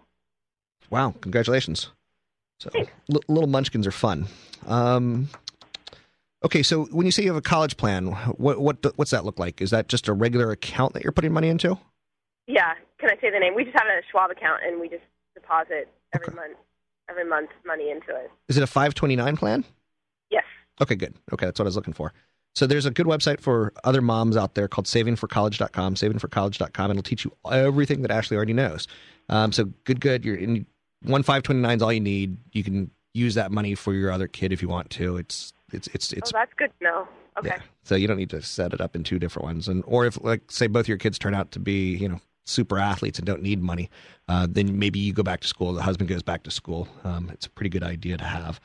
wow, 0.91 1.15
congratulations. 1.21 1.91
So 2.59 2.71
li- 3.09 3.21
little 3.29 3.49
munchkins 3.49 3.87
are 3.87 3.93
fun. 3.93 4.27
Um, 4.67 5.29
okay, 6.45 6.63
so 6.63 6.87
when 6.87 7.07
you 7.07 7.13
say 7.13 7.23
you 7.23 7.29
have 7.29 7.37
a 7.37 7.41
college 7.43 7.77
plan, 7.77 8.07
what 8.39 8.61
what 8.61 8.79
what's 8.99 9.13
that 9.13 9.25
look 9.25 9.39
like? 9.39 9.61
Is 9.63 9.71
that 9.71 9.89
just 9.89 10.09
a 10.09 10.13
regular 10.13 10.51
account 10.51 10.95
that 10.95 11.05
you're 11.05 11.13
putting 11.13 11.33
money 11.33 11.49
into? 11.49 11.79
yeah, 12.49 12.75
can 12.99 13.11
I 13.11 13.21
say 13.21 13.31
the 13.31 13.39
name? 13.41 13.55
We 13.55 13.65
just 13.65 13.77
have 13.79 13.87
a 13.89 14.01
Schwab 14.11 14.31
account, 14.31 14.63
and 14.67 14.81
we 14.81 14.89
just 14.89 15.03
deposit 15.35 15.89
every 16.23 16.35
month, 16.35 16.59
every 17.09 17.25
month 17.25 17.51
money 17.65 17.91
into 17.91 18.11
it. 18.11 18.31
Is 18.49 18.57
it 18.57 18.63
a 18.63 18.67
529 18.67 19.37
plan? 19.37 19.65
Yes. 20.31 20.45
Okay, 20.81 20.95
good. 20.95 21.15
Okay, 21.33 21.47
that's 21.47 21.59
what 21.59 21.65
I 21.65 21.69
was 21.69 21.77
looking 21.77 21.95
for. 21.95 22.13
So 22.55 22.67
there's 22.67 22.87
a 22.87 22.91
good 22.91 23.07
website 23.07 23.41
for 23.41 23.73
other 23.85 24.01
moms 24.01 24.37
out 24.37 24.55
there 24.55 24.67
called 24.67 24.87
savingforcollege.com, 24.87 25.95
savingforcollege.com. 25.95 26.91
It'll 26.91 27.03
teach 27.03 27.25
you 27.25 27.33
everything 27.51 28.01
that 28.03 28.11
Ashley 28.11 28.37
already 28.37 28.55
knows. 28.55 28.89
Um, 29.29 29.53
so 29.53 29.65
good, 29.85 30.01
good. 30.01 30.25
You're 30.25 30.37
in 30.37 30.67
one 31.03 31.23
529 31.23 31.77
is 31.77 31.83
all 31.83 31.93
you 31.93 32.01
need. 32.01 32.39
You 32.53 32.65
can 32.65 32.91
use 33.13 33.35
that 33.35 33.53
money 33.53 33.75
for 33.75 33.93
your 33.93 34.11
other 34.11 34.27
kid 34.27 34.53
if 34.53 34.63
you 34.63 34.69
want 34.69 34.91
to. 34.91 35.19
It's 35.19 35.53
it's 35.73 35.89
it's 35.89 36.13
it's 36.13 36.33
oh, 36.33 36.39
that's 36.39 36.55
good 36.55 36.71
to 36.79 36.85
know. 36.85 37.09
Okay. 37.39 37.49
yeah. 37.49 37.61
So 37.85 37.95
you 37.95 38.07
don't 38.09 38.17
need 38.17 38.31
to 38.31 38.41
set 38.41 38.73
it 38.73 38.81
up 38.81 38.97
in 38.97 39.05
two 39.05 39.19
different 39.19 39.45
ones. 39.45 39.69
And 39.69 39.85
or 39.87 40.07
if 40.07 40.23
like 40.23 40.51
say 40.51 40.67
both 40.67 40.89
your 40.89 40.97
kids 40.97 41.19
turn 41.19 41.35
out 41.35 41.51
to 41.53 41.59
be 41.59 41.97
you 41.97 42.09
know 42.09 42.21
super 42.47 42.79
athletes 42.79 43.19
and 43.19 43.27
don't 43.27 43.43
need 43.43 43.63
money, 43.63 43.91
uh, 44.29 44.47
then 44.49 44.79
maybe 44.79 44.99
you 44.99 45.13
go 45.13 45.23
back 45.23 45.41
to 45.41 45.49
school. 45.49 45.73
The 45.73 45.83
husband 45.83 46.09
goes 46.09 46.23
back 46.23 46.43
to 46.45 46.51
school. 46.51 46.89
Um, 47.05 47.31
it's 47.33 47.47
a 47.47 47.51
pretty 47.51 47.71
good 47.71 47.83
idea 47.83 48.17
to 48.17 48.25
have. 48.25 48.61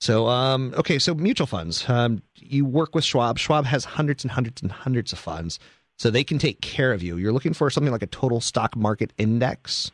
So 0.00 0.28
um, 0.28 0.74
okay, 0.76 0.98
so 0.98 1.14
mutual 1.14 1.46
funds. 1.46 1.88
Um, 1.88 2.22
you 2.36 2.64
work 2.64 2.94
with 2.94 3.04
Schwab. 3.04 3.38
Schwab 3.38 3.64
has 3.66 3.84
hundreds 3.84 4.24
and 4.24 4.30
hundreds 4.30 4.62
and 4.62 4.70
hundreds 4.70 5.12
of 5.12 5.18
funds, 5.18 5.58
so 5.98 6.10
they 6.10 6.24
can 6.24 6.38
take 6.38 6.60
care 6.60 6.92
of 6.92 7.02
you. 7.02 7.16
You're 7.16 7.32
looking 7.32 7.54
for 7.54 7.70
something 7.70 7.92
like 7.92 8.02
a 8.02 8.06
total 8.06 8.40
stock 8.40 8.76
market 8.76 9.12
index, 9.18 9.90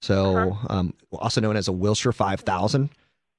so 0.00 0.56
um, 0.68 0.94
also 1.12 1.40
known 1.40 1.56
as 1.56 1.68
a 1.68 1.72
Wilshire 1.72 2.12
5000 2.12 2.90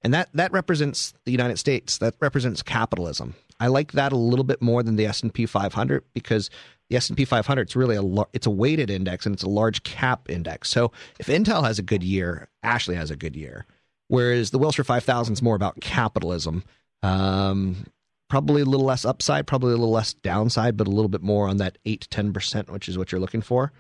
and 0.05 0.13
that 0.13 0.29
that 0.35 0.51
represents 0.51 1.15
the 1.25 1.31
United 1.31 1.57
States. 1.57 1.97
That 1.97 2.13
represents 2.19 2.61
capitalism. 2.61 3.33
I 3.59 3.67
like 3.67 3.93
that 3.93 4.11
a 4.11 4.15
little 4.15 4.43
bit 4.43 4.61
more 4.61 4.83
than 4.83 4.97
the 4.97 5.07
S 5.07 5.23
and 5.23 5.33
P 5.33 5.47
500 5.47 6.03
because 6.13 6.51
the 6.89 6.97
S 6.97 7.09
and 7.09 7.17
P 7.17 7.25
500 7.25 7.69
is 7.69 7.75
really 7.75 7.95
a 7.95 8.25
it's 8.33 8.47
a 8.47 8.51
weighted 8.51 8.89
index 8.89 9.25
and 9.25 9.33
it's 9.33 9.43
a 9.43 9.49
large 9.49 9.83
cap 9.83 10.29
index. 10.29 10.69
So 10.69 10.91
if 11.19 11.27
Intel 11.27 11.63
has 11.63 11.79
a 11.79 11.83
good 11.83 12.03
year, 12.03 12.47
Ashley 12.63 12.95
has 12.95 13.11
a 13.11 13.15
good 13.15 13.35
year. 13.35 13.65
Whereas 14.07 14.51
the 14.51 14.59
Wilshire 14.59 14.83
5000 14.83 15.33
is 15.33 15.41
more 15.41 15.55
about 15.55 15.81
capitalism. 15.81 16.63
Um, 17.01 17.87
probably 18.29 18.61
a 18.61 18.65
little 18.65 18.85
less 18.85 19.03
upside, 19.03 19.47
probably 19.47 19.73
a 19.73 19.77
little 19.77 19.91
less 19.91 20.13
downside, 20.13 20.77
but 20.77 20.87
a 20.87 20.91
little 20.91 21.09
bit 21.09 21.23
more 21.23 21.47
on 21.47 21.57
that 21.57 21.77
eight 21.85 22.01
to 22.01 22.09
ten 22.09 22.33
percent, 22.33 22.69
which 22.69 22.87
is 22.87 22.97
what 22.97 23.11
you're 23.11 23.21
looking 23.21 23.41
for. 23.41 23.71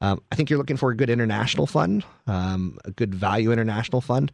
Um, 0.00 0.22
I 0.30 0.36
think 0.36 0.50
you're 0.50 0.58
looking 0.58 0.76
for 0.76 0.90
a 0.90 0.96
good 0.96 1.10
international 1.10 1.66
fund, 1.66 2.04
um, 2.26 2.78
a 2.84 2.90
good 2.90 3.14
value 3.14 3.52
international 3.52 4.00
fund 4.00 4.30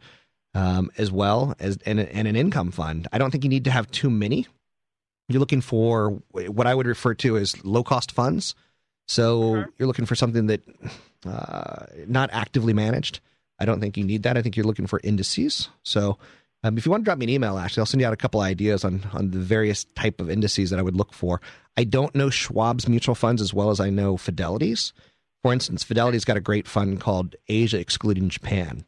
um, 0.55 0.89
as 0.97 1.11
well 1.11 1.53
as 1.59 1.77
and, 1.85 1.99
and 1.99 2.27
an 2.27 2.35
income 2.35 2.71
fund. 2.71 3.07
I 3.11 3.19
don't 3.19 3.29
think 3.29 3.43
you 3.43 3.49
need 3.49 3.65
to 3.65 3.71
have 3.71 3.91
too 3.91 4.09
many. 4.09 4.47
You're 5.27 5.39
looking 5.39 5.61
for 5.61 6.21
what 6.31 6.67
I 6.67 6.75
would 6.75 6.87
refer 6.87 7.13
to 7.15 7.37
as 7.37 7.63
low 7.65 7.83
cost 7.83 8.11
funds. 8.11 8.55
So 9.07 9.65
you're 9.77 9.87
looking 9.87 10.05
for 10.05 10.15
something 10.15 10.47
that 10.47 10.61
uh, 11.25 11.85
not 12.07 12.29
actively 12.33 12.73
managed. 12.73 13.19
I 13.59 13.65
don't 13.65 13.79
think 13.79 13.97
you 13.97 14.03
need 14.03 14.23
that. 14.23 14.37
I 14.37 14.41
think 14.41 14.55
you're 14.55 14.65
looking 14.65 14.87
for 14.87 14.99
indices. 15.03 15.69
So 15.83 16.17
um, 16.63 16.77
if 16.77 16.85
you 16.85 16.91
want 16.91 17.01
to 17.01 17.05
drop 17.05 17.17
me 17.17 17.25
an 17.25 17.29
email, 17.29 17.57
actually, 17.57 17.81
I'll 17.81 17.85
send 17.85 18.01
you 18.01 18.07
out 18.07 18.13
a 18.13 18.17
couple 18.17 18.41
ideas 18.41 18.83
on 18.83 19.03
on 19.13 19.31
the 19.31 19.39
various 19.39 19.85
type 19.95 20.19
of 20.19 20.29
indices 20.29 20.69
that 20.69 20.79
I 20.79 20.81
would 20.81 20.95
look 20.95 21.13
for. 21.13 21.41
I 21.77 21.83
don't 21.83 22.13
know 22.15 22.29
Schwab's 22.29 22.87
mutual 22.87 23.15
funds 23.15 23.41
as 23.41 23.53
well 23.53 23.69
as 23.69 23.79
I 23.79 23.89
know 23.89 24.17
Fidelity's. 24.17 24.93
For 25.43 25.53
instance, 25.53 25.83
Fidelity's 25.83 26.25
got 26.25 26.37
a 26.37 26.41
great 26.41 26.67
fund 26.67 26.99
called 26.99 27.35
Asia 27.47 27.79
excluding 27.79 28.29
Japan 28.29 28.85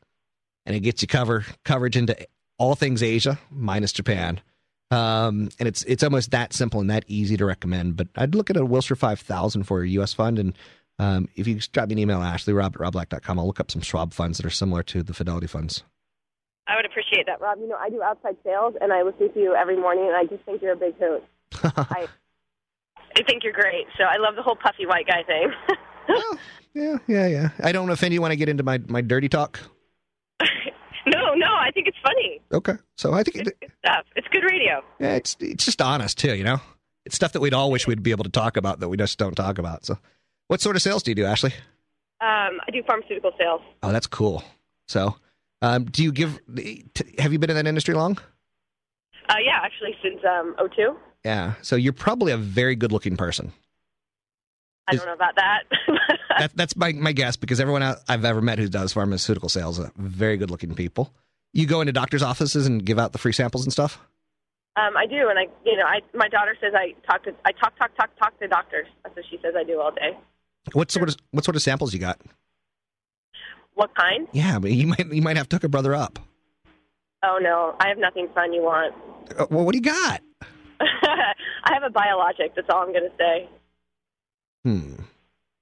and 0.67 0.75
it 0.75 0.81
gets 0.81 1.01
you 1.01 1.07
cover 1.07 1.45
coverage 1.63 1.97
into 1.97 2.15
all 2.59 2.75
things 2.75 3.01
Asia 3.01 3.39
minus 3.49 3.91
Japan. 3.91 4.41
Um, 4.89 5.49
and 5.59 5.67
it's 5.67 5.83
it's 5.83 6.03
almost 6.03 6.31
that 6.31 6.53
simple 6.53 6.79
and 6.79 6.89
that 6.89 7.03
easy 7.07 7.35
to 7.37 7.45
recommend. 7.45 7.97
But 7.97 8.07
I'd 8.15 8.35
look 8.35 8.49
at 8.49 8.57
a 8.57 8.65
Wilshire 8.65 8.95
five 8.95 9.19
thousand 9.19 9.63
for 9.63 9.81
a 9.81 9.87
U.S. 9.89 10.13
fund, 10.13 10.39
and 10.39 10.53
um, 10.99 11.27
if 11.35 11.47
you 11.47 11.55
just 11.55 11.73
drop 11.73 11.89
me 11.89 11.93
an 11.93 11.99
email, 11.99 12.21
Ashley 12.21 12.53
Rob 12.53 12.75
at 12.75 12.81
robblack.com, 12.81 13.39
I'll 13.39 13.47
look 13.47 13.59
up 13.59 13.69
some 13.71 13.81
Schwab 13.81 14.13
funds 14.13 14.37
that 14.37 14.45
are 14.45 14.51
similar 14.51 14.83
to 14.83 15.03
the 15.03 15.13
Fidelity 15.13 15.47
funds. 15.47 15.83
I 16.67 16.75
would 16.75 16.85
appreciate 16.85 17.25
that, 17.27 17.39
Rob. 17.41 17.59
You 17.59 17.67
know, 17.67 17.77
I 17.77 17.89
do 17.89 18.01
outside 18.01 18.37
sales, 18.43 18.75
and 18.79 18.91
I 18.91 19.03
listen 19.03 19.31
to 19.33 19.39
you 19.39 19.55
every 19.55 19.77
morning, 19.77 20.07
and 20.07 20.15
I 20.15 20.25
just 20.25 20.43
think 20.43 20.61
you're 20.61 20.73
a 20.73 20.77
big 20.77 20.95
hoot. 20.97 21.23
I, 21.63 22.07
I 23.15 23.23
think 23.23 23.43
you're 23.43 23.53
great. 23.53 23.87
So 23.97 24.03
I 24.03 24.17
love 24.17 24.35
the 24.35 24.43
whole 24.43 24.55
puffy 24.55 24.85
white 24.85 25.07
guy 25.07 25.23
thing. 25.23 25.51
Yeah, 26.77 26.97
yeah, 27.07 27.27
yeah. 27.27 27.49
I 27.63 27.71
don't 27.71 27.89
offend 27.89 28.13
you 28.13 28.21
when 28.21 28.31
I 28.31 28.35
get 28.35 28.49
into 28.49 28.61
my 28.61 28.77
my 28.87 29.01
dirty 29.01 29.29
talk. 29.29 29.59
no, 31.07 31.33
no, 31.33 31.47
I 31.47 31.71
think 31.73 31.87
it's 31.87 31.97
funny 32.03 32.36
Okay, 32.51 32.73
so 32.95 33.13
I 33.13 33.23
think 33.23 33.47
it, 33.47 33.71
stuff. 33.85 34.05
It's 34.15 34.27
good 34.29 34.43
radio. 34.43 34.81
yeah, 34.99 35.15
it's 35.15 35.35
it's 35.39 35.65
just 35.65 35.81
honest 35.81 36.17
too. 36.17 36.35
You 36.35 36.43
know, 36.43 36.61
it's 37.05 37.15
stuff 37.15 37.33
that 37.33 37.41
we'd 37.41 37.53
all 37.53 37.71
wish 37.71 37.87
we'd 37.87 38.03
be 38.03 38.11
able 38.11 38.23
to 38.23 38.29
talk 38.29 38.57
about 38.57 38.79
that 38.79 38.89
we 38.89 38.97
just 38.97 39.17
don't 39.17 39.35
talk 39.35 39.57
about. 39.57 39.85
So, 39.85 39.97
what 40.47 40.61
sort 40.61 40.75
of 40.75 40.81
sales 40.81 41.03
do 41.03 41.11
you 41.11 41.15
do, 41.15 41.25
Ashley? 41.25 41.53
Um, 42.19 42.59
I 42.65 42.71
do 42.71 42.81
pharmaceutical 42.83 43.31
sales. 43.37 43.61
Oh, 43.83 43.91
that's 43.91 44.07
cool. 44.07 44.43
So, 44.87 45.15
um, 45.61 45.85
do 45.85 46.03
you 46.03 46.11
give? 46.11 46.39
Have 47.19 47.33
you 47.33 47.39
been 47.39 47.49
in 47.49 47.55
that 47.55 47.67
industry 47.67 47.93
long? 47.93 48.17
Uh, 49.29 49.35
yeah, 49.43 49.59
actually 49.61 49.95
since 50.01 50.23
um, 50.23 50.55
02. 50.73 50.95
Yeah. 51.25 51.53
So 51.61 51.75
you're 51.75 51.91
probably 51.91 52.31
a 52.31 52.37
very 52.37 52.75
good-looking 52.75 53.17
person. 53.17 53.51
I 54.87 54.95
don't 54.95 55.05
know 55.05 55.13
about 55.13 55.35
that. 55.35 55.63
That, 56.37 56.51
that's 56.53 56.75
my 56.75 56.91
my 56.91 57.13
guess 57.13 57.35
because 57.35 57.59
everyone 57.59 57.81
I've 57.81 58.23
ever 58.23 58.41
met 58.43 58.59
who 58.59 58.69
does 58.69 58.93
pharmaceutical 58.93 59.49
sales 59.49 59.79
are 59.79 59.91
very 59.97 60.37
good-looking 60.37 60.75
people. 60.75 61.11
You 61.57 61.65
go 61.65 61.81
into 61.81 61.91
doctors' 61.91 62.21
offices 62.21 62.67
and 62.67 62.85
give 62.85 62.99
out 62.99 63.13
the 63.13 63.17
free 63.17 63.33
samples 63.33 63.63
and 63.63 63.73
stuff. 63.73 63.99
um, 64.75 64.95
I 64.95 65.07
do, 65.07 65.27
and 65.27 65.39
I, 65.39 65.47
you 65.65 65.75
know, 65.75 65.85
I 65.85 66.01
my 66.13 66.27
daughter 66.27 66.55
says 66.61 66.73
I 66.75 66.93
talk 67.09 67.23
to, 67.23 67.33
I 67.45 67.51
talk, 67.51 67.75
talk, 67.79 67.97
talk, 67.97 68.15
talk 68.19 68.39
to 68.39 68.47
doctors. 68.47 68.85
That's 69.03 69.15
what 69.15 69.25
she 69.27 69.39
says 69.43 69.55
I 69.57 69.63
do 69.63 69.81
all 69.81 69.91
day. 69.91 70.15
What 70.73 70.91
sort 70.91 71.09
of 71.09 71.15
what 71.31 71.43
sort 71.43 71.55
of 71.55 71.63
samples 71.63 71.93
you 71.93 71.99
got? 71.99 72.21
What 73.73 73.95
kind? 73.95 74.27
Yeah, 74.33 74.59
but 74.59 74.71
you 74.71 74.85
might 74.85 75.11
you 75.11 75.21
might 75.23 75.35
have 75.37 75.49
to 75.49 75.55
hook 75.55 75.63
a 75.63 75.69
brother 75.69 75.95
up. 75.95 76.19
Oh 77.23 77.39
no, 77.41 77.75
I 77.79 77.87
have 77.87 77.97
nothing 77.97 78.27
fun 78.35 78.53
you 78.53 78.61
want. 78.61 78.93
Uh, 79.35 79.47
well, 79.49 79.65
what 79.65 79.71
do 79.73 79.79
you 79.79 79.83
got? 79.83 80.21
I 80.79 81.73
have 81.73 81.81
a 81.83 81.89
biologic. 81.89 82.53
That's 82.55 82.67
all 82.69 82.83
I'm 82.83 82.93
going 82.93 83.09
to 83.09 83.17
say. 83.17 83.49
Hmm. 84.63 84.93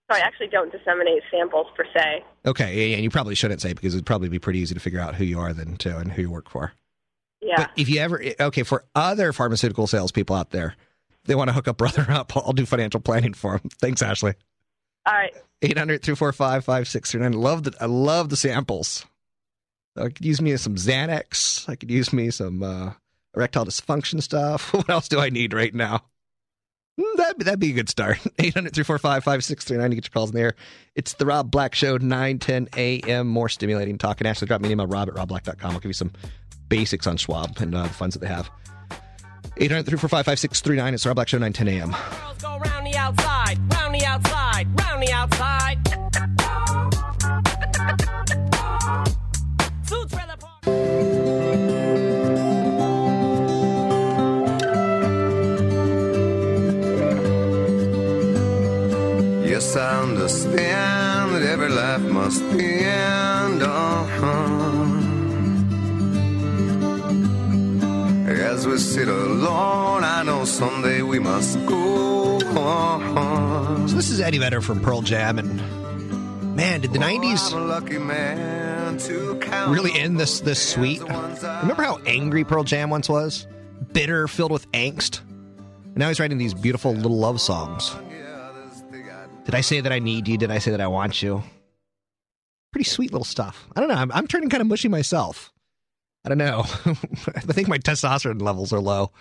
So 0.09 0.15
I 0.15 0.19
actually 0.19 0.47
don't 0.47 0.71
disseminate 0.71 1.23
samples 1.31 1.67
per 1.75 1.83
se. 1.95 2.23
Okay, 2.45 2.93
and 2.93 3.03
you 3.03 3.09
probably 3.09 3.33
shouldn't 3.33 3.61
say 3.61 3.73
because 3.73 3.95
it'd 3.95 4.05
probably 4.05 4.29
be 4.29 4.37
pretty 4.37 4.59
easy 4.59 4.75
to 4.75 4.79
figure 4.79 4.99
out 4.99 5.15
who 5.15 5.23
you 5.23 5.39
are 5.39 5.51
then 5.51 5.77
too 5.77 5.97
and 5.97 6.11
who 6.11 6.21
you 6.23 6.29
work 6.31 6.49
for. 6.49 6.73
Yeah. 7.41 7.55
But 7.57 7.71
if 7.75 7.89
you 7.89 7.99
ever 7.99 8.23
okay 8.39 8.63
for 8.63 8.85
other 8.93 9.33
pharmaceutical 9.33 9.87
salespeople 9.87 10.35
out 10.35 10.51
there, 10.51 10.75
they 11.25 11.33
want 11.35 11.49
to 11.49 11.53
hook 11.53 11.67
up 11.67 11.77
brother 11.77 12.05
up. 12.09 12.35
I'll 12.37 12.53
do 12.53 12.65
financial 12.65 12.99
planning 12.99 13.33
for 13.33 13.57
them. 13.57 13.69
Thanks, 13.81 14.01
Ashley. 14.01 14.35
all 15.07 15.13
right. 15.13 15.33
800 15.61 16.03
245 16.03 16.65
5639. 16.65 17.41
Love 17.41 17.63
the 17.63 17.73
I 17.81 17.85
love 17.85 18.29
the 18.29 18.35
samples. 18.37 19.05
I 19.97 20.09
could 20.09 20.25
use 20.25 20.41
me 20.41 20.55
some 20.57 20.75
Xanax. 20.75 21.67
I 21.69 21.75
could 21.75 21.89
use 21.89 22.11
me 22.13 22.29
some 22.29 22.61
uh, 22.61 22.91
erectile 23.35 23.65
dysfunction 23.65 24.21
stuff. 24.21 24.73
What 24.73 24.89
else 24.89 25.07
do 25.07 25.19
I 25.19 25.29
need 25.29 25.53
right 25.53 25.73
now? 25.73 26.03
Mm, 26.99 27.17
That'd, 27.17 27.37
be- 27.37 27.43
that'd 27.43 27.59
be 27.59 27.71
a 27.71 27.73
good 27.73 27.89
start. 27.89 28.17
800 28.39 28.73
245 28.73 29.23
5639 29.23 29.89
to 29.89 29.95
get 29.95 30.05
your 30.05 30.11
calls 30.11 30.29
in 30.29 30.35
the 30.35 30.41
air. 30.41 30.55
It's 30.95 31.13
the 31.13 31.25
Rob 31.25 31.51
Black 31.51 31.75
Show, 31.75 31.97
9 31.97 32.39
10 32.39 32.69
a.m. 32.77 33.27
More 33.27 33.49
stimulating 33.49 33.97
talk. 33.97 34.21
And 34.21 34.27
actually, 34.27 34.47
drop 34.47 34.61
me 34.61 34.67
an 34.69 34.71
email, 34.73 34.87
rob 34.87 35.09
at 35.09 35.15
robblack.com. 35.15 35.71
I'll 35.71 35.79
give 35.79 35.89
you 35.89 35.93
some 35.93 36.11
basics 36.69 37.05
on 37.05 37.17
Schwab 37.17 37.57
and 37.59 37.75
uh, 37.75 37.83
the 37.83 37.89
funds 37.89 38.15
that 38.15 38.19
they 38.19 38.27
have. 38.33 38.49
800 39.57 39.85
245 39.85 40.25
5639. 40.25 40.93
It's 40.93 41.03
the 41.03 41.09
Rob 41.09 41.15
Black 41.15 41.27
Show, 41.27 41.37
9 41.37 41.51
10 41.53 41.67
a.m. 41.67 41.95
Go 42.41 42.57
round 42.59 42.87
the 42.87 42.95
outside, 42.95 43.57
round 43.73 43.93
the 43.95 44.05
outside, 44.05 44.67
round 44.79 45.03
the 45.03 45.11
outside. 45.11 45.79
Trailer 50.09 50.35
Understand 60.25 61.35
that 61.35 61.43
every 61.43 61.69
life 61.69 62.01
must 62.01 62.41
end. 62.41 63.61
Uh-huh. 63.61 64.23
As 68.31 68.65
we 68.65 68.79
sit 68.79 69.07
alone, 69.07 70.03
I 70.03 70.23
know 70.23 70.45
someday 70.45 71.03
we 71.03 71.19
must 71.19 71.63
go. 71.67 72.37
Uh-huh. 72.37 73.87
So 73.87 73.95
this 73.95 74.09
is 74.09 74.19
Eddie 74.19 74.39
Vedder 74.39 74.61
from 74.61 74.81
Pearl 74.81 75.03
Jam, 75.03 75.37
and 75.37 75.61
man, 76.55 76.81
did 76.81 76.91
the 76.91 76.97
'90s 76.97 77.53
I'm 77.53 77.61
a 77.61 77.65
lucky 77.67 77.99
man 77.99 78.97
to 78.97 79.37
count 79.43 79.69
really 79.69 79.93
end 79.93 80.19
this 80.19 80.39
this 80.39 80.59
sweet? 80.67 81.03
Remember 81.03 81.83
how 81.83 81.99
angry 82.07 82.43
Pearl 82.43 82.63
Jam 82.63 82.89
once 82.89 83.07
was, 83.07 83.45
bitter, 83.93 84.27
filled 84.27 84.51
with 84.51 84.71
angst. 84.71 85.19
And 85.19 85.97
now 85.97 86.07
he's 86.07 86.19
writing 86.19 86.39
these 86.39 86.55
beautiful 86.55 86.93
little 86.93 87.19
love 87.19 87.39
songs. 87.39 87.95
Did 89.45 89.55
I 89.55 89.61
say 89.61 89.79
that 89.79 89.91
I 89.91 89.99
need 89.99 90.27
you? 90.27 90.37
Did 90.37 90.51
I 90.51 90.57
say 90.57 90.71
that 90.71 90.81
I 90.81 90.87
want 90.87 91.21
you? 91.21 91.43
Pretty 92.71 92.89
sweet 92.89 93.11
little 93.11 93.25
stuff. 93.25 93.67
I 93.75 93.79
don't 93.79 93.89
know. 93.89 93.95
I'm, 93.95 94.11
I'm 94.11 94.27
turning 94.27 94.49
kind 94.49 94.61
of 94.61 94.67
mushy 94.67 94.89
myself. 94.89 95.53
I 96.25 96.29
don't 96.29 96.39
know. 96.39 96.59
I 97.35 97.39
think 97.41 97.67
my 97.67 97.77
testosterone 97.77 98.41
levels 98.41 98.73
are 98.73 98.79
low. 98.79 99.11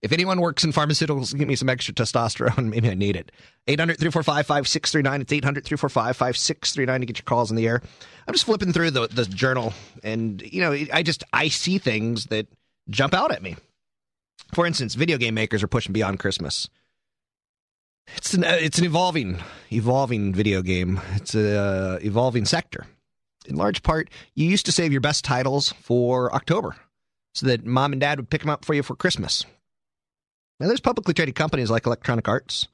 If 0.00 0.12
anyone 0.12 0.40
works 0.40 0.64
in 0.64 0.72
pharmaceuticals, 0.72 1.36
give 1.36 1.46
me 1.46 1.54
some 1.54 1.68
extra 1.68 1.94
testosterone. 1.94 2.64
Maybe 2.70 2.88
I 2.90 2.94
need 2.94 3.14
it. 3.14 3.30
800 3.66 3.98
345 3.98 4.46
5639. 4.46 5.20
It's 5.20 5.32
800 5.32 5.64
345 5.64 6.16
5639 6.16 7.00
to 7.00 7.06
get 7.06 7.18
your 7.18 7.24
calls 7.24 7.50
in 7.50 7.56
the 7.56 7.68
air. 7.68 7.82
I'm 8.26 8.34
just 8.34 8.46
flipping 8.46 8.72
through 8.72 8.90
the, 8.90 9.06
the 9.08 9.26
journal, 9.26 9.74
and, 10.02 10.40
you 10.42 10.62
know, 10.62 10.72
I 10.92 11.02
just, 11.02 11.24
I 11.34 11.48
see 11.48 11.76
things 11.76 12.26
that 12.26 12.46
jump 12.88 13.12
out 13.12 13.32
at 13.32 13.42
me. 13.42 13.56
For 14.54 14.66
instance, 14.66 14.94
video 14.94 15.18
game 15.18 15.34
makers 15.34 15.62
are 15.62 15.68
pushing 15.68 15.92
beyond 15.92 16.20
Christmas. 16.20 16.70
It's 18.16 18.34
an, 18.34 18.44
uh, 18.44 18.58
it's 18.60 18.78
an 18.78 18.84
evolving, 18.84 19.38
evolving 19.70 20.34
video 20.34 20.62
game. 20.62 21.00
It's 21.14 21.34
a 21.34 21.58
uh, 21.58 21.98
evolving 22.02 22.44
sector. 22.44 22.86
In 23.46 23.56
large 23.56 23.82
part, 23.82 24.10
you 24.34 24.46
used 24.46 24.66
to 24.66 24.72
save 24.72 24.92
your 24.92 25.00
best 25.00 25.24
titles 25.24 25.72
for 25.72 26.34
October 26.34 26.76
so 27.34 27.46
that 27.46 27.66
mom 27.66 27.92
and 27.92 28.00
dad 28.00 28.18
would 28.18 28.30
pick 28.30 28.40
them 28.40 28.50
up 28.50 28.64
for 28.64 28.74
you 28.74 28.82
for 28.82 28.96
Christmas. 28.96 29.44
Now, 30.60 30.68
there's 30.68 30.80
publicly 30.80 31.14
traded 31.14 31.34
companies 31.34 31.70
like 31.70 31.86
Electronic 31.86 32.28
Arts. 32.28 32.68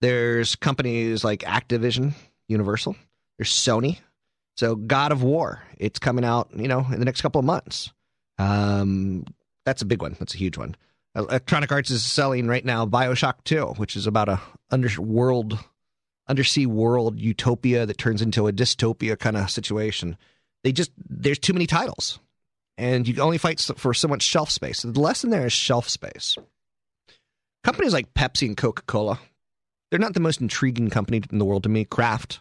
There's 0.00 0.54
companies 0.56 1.24
like 1.24 1.40
Activision, 1.40 2.12
Universal. 2.48 2.96
There's 3.38 3.50
Sony. 3.50 3.98
So, 4.56 4.76
God 4.76 5.10
of 5.10 5.22
War, 5.22 5.62
it's 5.78 5.98
coming 5.98 6.24
out, 6.24 6.50
you 6.54 6.68
know, 6.68 6.86
in 6.92 6.98
the 6.98 7.04
next 7.04 7.22
couple 7.22 7.38
of 7.38 7.44
months. 7.44 7.92
Um, 8.38 9.24
that's 9.64 9.82
a 9.82 9.86
big 9.86 10.02
one. 10.02 10.16
That's 10.18 10.34
a 10.34 10.38
huge 10.38 10.58
one. 10.58 10.76
Electronic 11.16 11.70
Arts 11.70 11.90
is 11.90 12.04
selling 12.04 12.48
right 12.48 12.64
now 12.64 12.86
Bioshock 12.86 13.44
2, 13.44 13.74
which 13.76 13.94
is 13.94 14.06
about 14.06 14.28
a 14.28 14.40
underworld, 14.70 15.58
undersea 16.28 16.66
world 16.66 17.20
utopia 17.20 17.86
that 17.86 17.98
turns 17.98 18.20
into 18.20 18.48
a 18.48 18.52
dystopia 18.52 19.18
kind 19.18 19.36
of 19.36 19.50
situation. 19.50 20.16
They 20.64 20.72
just 20.72 20.90
there's 21.08 21.38
too 21.38 21.52
many 21.52 21.66
titles, 21.66 22.18
and 22.76 23.06
you 23.06 23.20
only 23.20 23.38
fight 23.38 23.60
for 23.76 23.94
so 23.94 24.08
much 24.08 24.22
shelf 24.22 24.50
space. 24.50 24.82
The 24.82 24.98
lesson 24.98 25.30
there 25.30 25.46
is 25.46 25.52
shelf 25.52 25.88
space. 25.88 26.36
Companies 27.62 27.92
like 27.92 28.12
Pepsi 28.14 28.48
and 28.48 28.56
Coca 28.56 28.82
Cola, 28.82 29.20
they're 29.90 30.00
not 30.00 30.14
the 30.14 30.20
most 30.20 30.40
intriguing 30.40 30.90
company 30.90 31.22
in 31.30 31.38
the 31.38 31.44
world 31.44 31.62
to 31.62 31.68
me. 31.68 31.84
Kraft, 31.84 32.40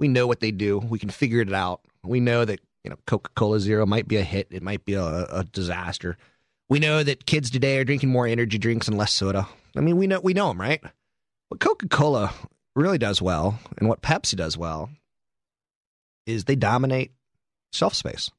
we 0.00 0.08
know 0.08 0.26
what 0.26 0.40
they 0.40 0.50
do. 0.50 0.78
We 0.78 0.98
can 0.98 1.10
figure 1.10 1.40
it 1.40 1.52
out. 1.52 1.80
We 2.02 2.18
know 2.18 2.44
that 2.44 2.60
you 2.82 2.90
know 2.90 2.96
Coca 3.06 3.30
Cola 3.36 3.60
Zero 3.60 3.86
might 3.86 4.08
be 4.08 4.16
a 4.16 4.24
hit. 4.24 4.48
It 4.50 4.64
might 4.64 4.84
be 4.84 4.94
a, 4.94 5.04
a 5.30 5.44
disaster. 5.44 6.16
We 6.70 6.78
know 6.78 7.02
that 7.02 7.26
kids 7.26 7.50
today 7.50 7.78
are 7.78 7.84
drinking 7.84 8.10
more 8.10 8.28
energy 8.28 8.56
drinks 8.56 8.86
and 8.86 8.96
less 8.96 9.12
soda. 9.12 9.48
I 9.76 9.80
mean, 9.80 9.96
we 9.96 10.06
know 10.06 10.20
we 10.20 10.34
know 10.34 10.48
them, 10.48 10.60
right? 10.60 10.80
What 11.48 11.58
Coca 11.58 11.88
Cola 11.88 12.32
really 12.76 12.96
does 12.96 13.20
well, 13.20 13.58
and 13.76 13.88
what 13.88 14.02
Pepsi 14.02 14.36
does 14.36 14.56
well, 14.56 14.88
is 16.26 16.44
they 16.44 16.54
dominate 16.54 17.10
shelf 17.72 17.94
space. 17.94 18.30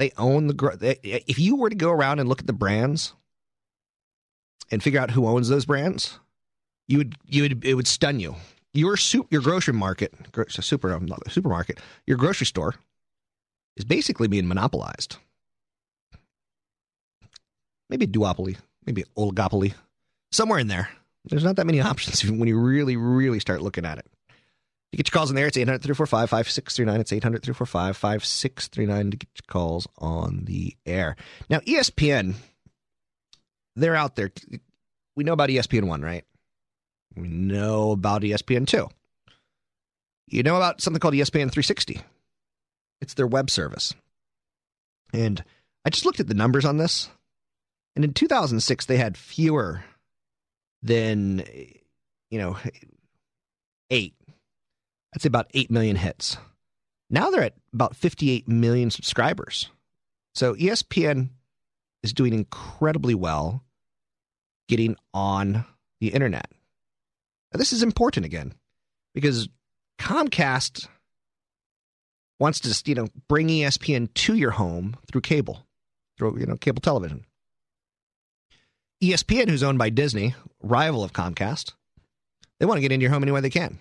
They 0.00 0.10
own 0.18 0.48
the. 0.48 0.98
If 1.04 1.38
you 1.38 1.54
were 1.54 1.70
to 1.70 1.76
go 1.76 1.90
around 1.90 2.18
and 2.18 2.28
look 2.28 2.40
at 2.40 2.48
the 2.48 2.52
brands 2.52 3.14
and 4.72 4.82
figure 4.82 5.00
out 5.00 5.12
who 5.12 5.28
owns 5.28 5.48
those 5.48 5.66
brands, 5.66 6.18
you 6.88 6.98
would 6.98 7.14
you 7.26 7.42
would 7.42 7.64
it 7.64 7.74
would 7.74 7.86
stun 7.86 8.18
you. 8.18 8.34
Your 8.74 8.96
soup, 8.96 9.28
your 9.30 9.40
grocery 9.40 9.72
market, 9.72 10.12
super 10.48 10.92
um, 10.92 11.08
supermarket, 11.28 11.78
your 12.06 12.18
grocery 12.18 12.46
store 12.46 12.74
is 13.76 13.84
basically 13.84 14.26
being 14.26 14.48
monopolized. 14.48 15.18
Maybe 17.88 18.06
duopoly, 18.06 18.56
maybe 18.84 19.04
oligopoly, 19.16 19.74
somewhere 20.32 20.58
in 20.58 20.68
there. 20.68 20.88
There's 21.24 21.44
not 21.44 21.56
that 21.56 21.66
many 21.66 21.80
options 21.92 22.24
when 22.24 22.48
you 22.48 22.58
really, 22.58 22.96
really 22.96 23.40
start 23.40 23.62
looking 23.62 23.84
at 23.84 23.98
it. 23.98 24.06
To 24.92 24.96
get 24.96 25.08
your 25.08 25.18
calls 25.18 25.30
in 25.30 25.36
there, 25.36 25.46
it's 25.46 25.56
800 25.56 25.82
345 25.82 26.30
5639. 26.30 27.00
It's 27.00 27.12
800 27.12 27.42
345 27.42 27.96
5639 27.96 29.10
to 29.10 29.16
get 29.16 29.28
your 29.34 29.52
calls 29.52 29.88
on 29.98 30.44
the 30.44 30.76
air. 30.86 31.16
Now, 31.50 31.58
ESPN, 31.60 32.34
they're 33.74 33.96
out 33.96 34.16
there. 34.16 34.30
We 35.16 35.24
know 35.24 35.32
about 35.32 35.48
ESPN 35.48 35.84
1, 35.84 36.02
right? 36.02 36.24
We 37.16 37.28
know 37.28 37.92
about 37.92 38.22
ESPN 38.22 38.66
2. 38.66 38.88
You 40.28 40.42
know 40.42 40.56
about 40.56 40.80
something 40.80 41.00
called 41.00 41.14
ESPN 41.14 41.50
360. 41.50 42.00
It's 43.00 43.14
their 43.14 43.26
web 43.26 43.50
service. 43.50 43.94
And 45.12 45.42
I 45.84 45.90
just 45.90 46.04
looked 46.04 46.20
at 46.20 46.26
the 46.26 46.34
numbers 46.34 46.64
on 46.64 46.78
this. 46.78 47.08
And 47.96 48.04
in 48.04 48.12
2006, 48.12 48.84
they 48.86 48.98
had 48.98 49.16
fewer 49.16 49.82
than, 50.82 51.42
you 52.30 52.38
know, 52.38 52.56
eight. 53.90 54.14
I'd 55.14 55.22
say 55.22 55.28
about 55.28 55.50
8 55.54 55.70
million 55.70 55.96
hits. 55.96 56.36
Now 57.08 57.30
they're 57.30 57.42
at 57.42 57.54
about 57.72 57.96
58 57.96 58.46
million 58.46 58.90
subscribers. 58.90 59.70
So 60.34 60.54
ESPN 60.54 61.30
is 62.02 62.12
doing 62.12 62.34
incredibly 62.34 63.14
well 63.14 63.64
getting 64.68 64.96
on 65.14 65.64
the 66.00 66.08
internet. 66.08 66.50
Now, 67.52 67.58
this 67.58 67.72
is 67.72 67.82
important 67.82 68.26
again 68.26 68.52
because 69.14 69.48
Comcast 69.98 70.88
wants 72.38 72.60
to 72.60 72.82
you 72.84 72.94
know 72.94 73.08
bring 73.28 73.48
ESPN 73.48 74.12
to 74.12 74.34
your 74.34 74.50
home 74.50 74.96
through 75.10 75.22
cable, 75.22 75.64
through 76.18 76.38
you 76.38 76.46
know 76.46 76.56
cable 76.56 76.80
television. 76.82 77.24
ESPN, 79.02 79.48
who's 79.48 79.62
owned 79.62 79.78
by 79.78 79.90
Disney, 79.90 80.34
rival 80.62 81.04
of 81.04 81.12
Comcast, 81.12 81.72
they 82.58 82.66
want 82.66 82.78
to 82.78 82.82
get 82.82 82.92
into 82.92 83.02
your 83.02 83.12
home 83.12 83.22
any 83.22 83.32
way 83.32 83.40
they 83.40 83.50
can. 83.50 83.78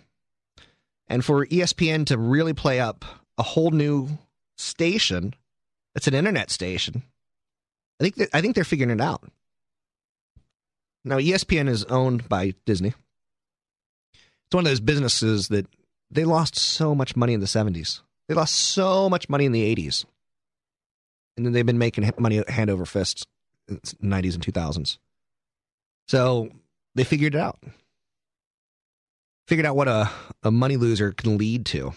And 1.07 1.23
for 1.23 1.45
ESPN 1.45 2.05
to 2.07 2.17
really 2.17 2.53
play 2.53 2.79
up 2.79 3.05
a 3.37 3.43
whole 3.43 3.71
new 3.71 4.17
station 4.57 5.33
that's 5.93 6.07
an 6.07 6.13
internet 6.13 6.49
station, 6.49 7.03
I 7.99 8.03
think 8.03 8.15
that, 8.15 8.29
I 8.33 8.41
think 8.41 8.55
they're 8.55 8.63
figuring 8.63 8.91
it 8.91 9.01
out. 9.01 9.23
Now, 11.05 11.17
ESPN 11.17 11.69
is 11.69 11.85
owned 11.85 12.27
by 12.27 12.55
Disney. 12.65 12.93
It's 14.45 14.53
one 14.53 14.65
of 14.65 14.69
those 14.69 14.79
businesses 14.79 15.47
that 15.49 15.67
they 16.11 16.25
lost 16.25 16.55
so 16.55 16.95
much 16.95 17.15
money 17.15 17.33
in 17.33 17.39
the 17.39 17.45
70s. 17.45 18.01
They 18.27 18.33
lost 18.33 18.55
so 18.55 19.09
much 19.09 19.29
money 19.29 19.45
in 19.45 19.51
the 19.51 19.75
80s. 19.75 20.05
And 21.37 21.45
then 21.45 21.53
they've 21.53 21.65
been 21.65 21.77
making 21.77 22.09
money 22.17 22.43
hand 22.47 22.69
over 22.69 22.85
fist 22.85 23.27
in 23.27 23.27
the 23.27 23.34
90s 23.69 24.35
and 24.35 24.45
2000s. 24.45 24.97
So 26.07 26.49
they 26.93 27.03
figured 27.03 27.35
it 27.35 27.39
out. 27.39 27.59
Figured 29.47 29.65
out 29.65 29.75
what 29.75 29.87
a, 29.87 30.09
a 30.43 30.51
money 30.51 30.77
loser 30.77 31.11
can 31.11 31.37
lead 31.37 31.65
to. 31.67 31.93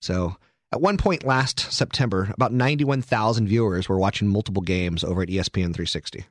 So 0.00 0.36
at 0.72 0.80
one 0.80 0.96
point 0.96 1.24
last 1.24 1.72
September, 1.72 2.30
about 2.34 2.52
91,000 2.52 3.46
viewers 3.46 3.88
were 3.88 3.98
watching 3.98 4.28
multiple 4.28 4.62
games 4.62 5.04
over 5.04 5.22
at 5.22 5.28
ESPN 5.28 5.74
360. 5.74 6.24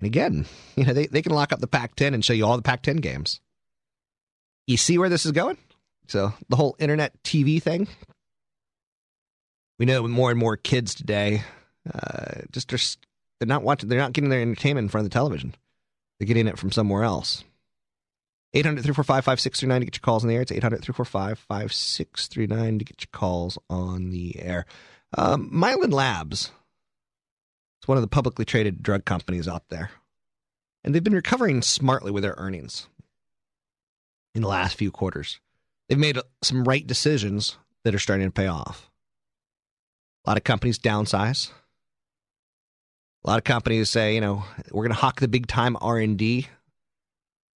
And 0.00 0.06
again, 0.06 0.46
you 0.76 0.84
know, 0.84 0.92
they, 0.92 1.06
they 1.06 1.22
can 1.22 1.32
lock 1.32 1.52
up 1.52 1.60
the 1.60 1.66
Pac 1.66 1.94
10 1.94 2.14
and 2.14 2.24
show 2.24 2.32
you 2.32 2.46
all 2.46 2.56
the 2.56 2.62
Pac 2.62 2.82
10 2.82 2.96
games. 2.96 3.40
You 4.66 4.76
see 4.76 4.98
where 4.98 5.08
this 5.08 5.26
is 5.26 5.32
going? 5.32 5.58
So 6.06 6.32
the 6.48 6.56
whole 6.56 6.76
internet 6.78 7.20
TV 7.22 7.62
thing. 7.62 7.88
We 9.78 9.86
know 9.86 10.06
more 10.06 10.30
and 10.30 10.38
more 10.38 10.56
kids 10.56 10.94
today 10.94 11.42
uh, 11.92 12.42
just 12.50 12.72
are, 12.72 12.78
they're 13.38 13.46
not 13.46 13.62
watching, 13.62 13.88
they're 13.88 13.98
not 13.98 14.12
getting 14.12 14.30
their 14.30 14.42
entertainment 14.42 14.84
in 14.84 14.88
front 14.88 15.04
of 15.04 15.10
the 15.10 15.14
television. 15.14 15.54
They're 16.18 16.26
getting 16.26 16.46
it 16.46 16.58
from 16.58 16.70
somewhere 16.70 17.02
else. 17.02 17.44
800 18.54 18.82
345 18.82 19.24
5639 19.24 19.80
to 19.80 19.84
get 19.86 19.96
your 19.96 20.02
calls 20.02 20.24
on 20.24 20.28
the 20.28 20.34
air. 20.34 20.42
It's 20.42 20.52
800 20.52 20.82
345 20.82 21.38
5639 21.38 22.78
to 22.78 22.84
get 22.84 23.02
your 23.02 23.08
calls 23.18 23.58
on 23.70 24.10
the 24.10 24.38
air. 24.40 24.66
Um, 25.16 25.50
Mylan 25.50 25.92
Labs. 25.92 26.52
It's 27.80 27.88
one 27.88 27.98
of 27.98 28.02
the 28.02 28.08
publicly 28.08 28.44
traded 28.44 28.82
drug 28.82 29.04
companies 29.04 29.48
out 29.48 29.68
there. 29.68 29.90
And 30.84 30.94
they've 30.94 31.02
been 31.02 31.14
recovering 31.14 31.62
smartly 31.62 32.10
with 32.12 32.22
their 32.22 32.34
earnings 32.36 32.88
in 34.34 34.42
the 34.42 34.48
last 34.48 34.76
few 34.76 34.90
quarters. 34.90 35.40
They've 35.88 35.98
made 35.98 36.18
some 36.42 36.64
right 36.64 36.86
decisions 36.86 37.56
that 37.84 37.94
are 37.94 37.98
starting 37.98 38.28
to 38.28 38.32
pay 38.32 38.46
off. 38.46 38.90
A 40.24 40.30
lot 40.30 40.36
of 40.36 40.44
companies 40.44 40.78
downsize. 40.78 41.50
A 43.24 43.30
lot 43.30 43.38
of 43.38 43.44
companies 43.44 43.88
say, 43.90 44.14
you 44.14 44.20
know, 44.20 44.44
we're 44.70 44.84
going 44.84 44.94
to 44.94 45.00
hawk 45.00 45.20
the 45.20 45.28
big 45.28 45.46
time 45.46 45.76
R&D. 45.80 46.48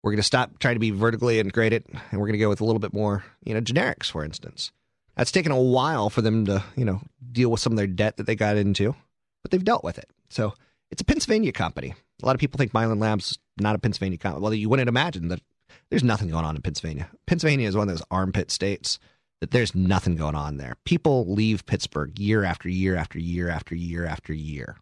We're 0.02 0.10
going 0.10 0.16
to 0.16 0.24
stop 0.24 0.58
trying 0.58 0.74
to 0.74 0.80
be 0.80 0.90
vertically 0.90 1.38
integrated 1.38 1.84
and 1.88 2.20
we're 2.20 2.26
going 2.26 2.32
to 2.32 2.38
go 2.38 2.48
with 2.48 2.60
a 2.60 2.64
little 2.64 2.80
bit 2.80 2.92
more, 2.92 3.24
you 3.44 3.54
know, 3.54 3.60
generics 3.60 4.10
for 4.10 4.24
instance. 4.24 4.72
That's 5.16 5.30
taken 5.30 5.52
a 5.52 5.60
while 5.60 6.10
for 6.10 6.22
them 6.22 6.46
to, 6.46 6.64
you 6.74 6.84
know, 6.84 7.00
deal 7.30 7.50
with 7.50 7.60
some 7.60 7.72
of 7.72 7.76
their 7.76 7.86
debt 7.86 8.16
that 8.16 8.26
they 8.26 8.34
got 8.34 8.56
into, 8.56 8.96
but 9.42 9.50
they've 9.50 9.62
dealt 9.62 9.84
with 9.84 9.98
it. 9.98 10.08
So, 10.30 10.54
it's 10.92 11.00
a 11.00 11.06
Pennsylvania 11.06 11.52
company. 11.52 11.94
A 12.22 12.26
lot 12.26 12.36
of 12.36 12.40
people 12.40 12.58
think 12.58 12.72
Mylan 12.72 13.00
Labs 13.00 13.32
is 13.32 13.38
not 13.58 13.74
a 13.74 13.78
Pennsylvania 13.78 14.18
company. 14.18 14.42
Well, 14.42 14.52
you 14.52 14.68
wouldn't 14.68 14.90
imagine 14.90 15.28
that 15.28 15.40
there's 15.88 16.04
nothing 16.04 16.28
going 16.28 16.44
on 16.44 16.54
in 16.54 16.62
Pennsylvania. 16.62 17.08
Pennsylvania 17.26 17.66
is 17.66 17.74
one 17.74 17.88
of 17.88 17.94
those 17.94 18.06
armpit 18.10 18.50
states 18.50 18.98
that 19.40 19.52
there's 19.52 19.74
nothing 19.74 20.16
going 20.16 20.34
on 20.34 20.58
there. 20.58 20.76
People 20.84 21.32
leave 21.32 21.64
Pittsburgh 21.64 22.16
year 22.18 22.44
after 22.44 22.68
year 22.68 22.94
after 22.94 23.18
year 23.18 23.48
after 23.48 23.74
year 23.74 24.04
after 24.04 24.34
year. 24.34 24.76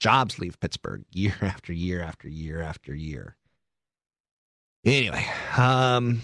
Jobs 0.00 0.38
leave 0.38 0.58
Pittsburgh 0.58 1.04
year 1.12 1.36
after 1.42 1.72
year 1.72 2.02
after 2.02 2.28
year 2.28 2.60
after 2.60 2.94
year. 2.94 3.36
Anyway, 4.84 5.26
um, 5.58 6.22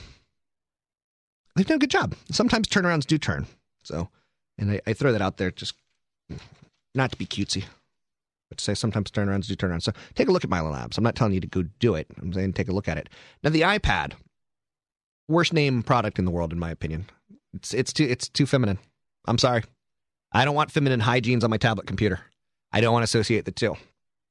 they've 1.55 1.67
done 1.67 1.77
a 1.77 1.79
good 1.79 1.91
job. 1.91 2.15
Sometimes 2.31 2.67
turnarounds 2.67 3.07
do 3.07 3.19
turn. 3.19 3.47
So, 3.85 4.09
and 4.59 4.73
I, 4.73 4.81
I 4.87 4.93
throw 4.95 5.13
that 5.13 5.21
out 5.21 5.37
there 5.37 5.51
just 5.51 5.75
not 6.95 7.13
to 7.13 7.19
be 7.19 7.27
cutesy, 7.27 7.65
but 8.49 8.57
to 8.57 8.65
say 8.65 8.73
sometimes 8.73 9.11
turnarounds 9.11 9.47
do 9.47 9.55
turn 9.55 9.71
around. 9.71 9.83
So 9.83 9.93
take 10.15 10.29
a 10.29 10.33
look 10.33 10.43
at 10.43 10.49
Mylan 10.49 10.73
Labs. 10.73 10.97
I'm 10.97 11.05
not 11.05 11.15
telling 11.15 11.35
you 11.35 11.41
to 11.41 11.47
go 11.47 11.65
do 11.79 11.95
it. 11.95 12.07
I'm 12.21 12.33
saying 12.33 12.55
take 12.55 12.69
a 12.69 12.73
look 12.73 12.89
at 12.89 12.97
it. 12.97 13.11
Now 13.45 13.51
the 13.51 13.61
iPad, 13.61 14.15
worst 15.29 15.53
name 15.53 15.83
product 15.83 16.19
in 16.19 16.25
the 16.25 16.31
world 16.31 16.53
in 16.53 16.59
my 16.59 16.71
opinion. 16.71 17.07
It's 17.53 17.75
it's 17.75 17.93
too 17.93 18.05
it's 18.05 18.29
too 18.29 18.47
feminine. 18.47 18.79
I'm 19.27 19.39
sorry. 19.39 19.65
I 20.33 20.47
don't 20.47 20.55
want 20.55 20.71
feminine 20.71 21.01
hygienes 21.01 21.45
on 21.45 21.51
my 21.51 21.59
tablet 21.59 21.87
computer. 21.87 22.21
I 22.73 22.81
don't 22.81 22.93
want 22.93 23.03
to 23.03 23.05
associate 23.05 23.45
the 23.45 23.53
two. 23.53 23.77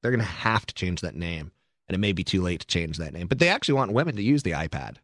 They're 0.02 0.12
going 0.12 0.20
to 0.20 0.26
have 0.26 0.66
to 0.68 0.74
change 0.74 1.02
that 1.02 1.16
name, 1.16 1.52
and 1.88 1.96
it 1.96 2.00
may 2.00 2.12
be 2.12 2.24
too 2.24 2.42
late 2.42 2.62
to 2.62 2.68
change 2.68 2.98
that 2.98 3.14
name. 3.14 3.28
But 3.28 3.40
they 3.40 3.50
actually 3.50 3.76
want 3.76 3.94
women 3.94 4.16
to 4.16 4.24
use 4.24 4.44
the 4.44 4.52
iPad. 4.52 4.98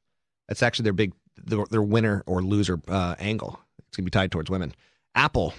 That's 0.47 0.61
actually 0.61 0.83
their 0.83 0.93
big 0.93 1.13
their, 1.43 1.65
their 1.69 1.81
winner 1.81 2.23
or 2.27 2.43
loser 2.43 2.79
uh, 2.87 3.15
angle. 3.17 3.59
It's 3.87 3.97
going 3.97 4.05
to 4.05 4.11
be 4.11 4.11
tied 4.11 4.31
towards 4.31 4.49
women. 4.49 4.75
Apple 5.15 5.53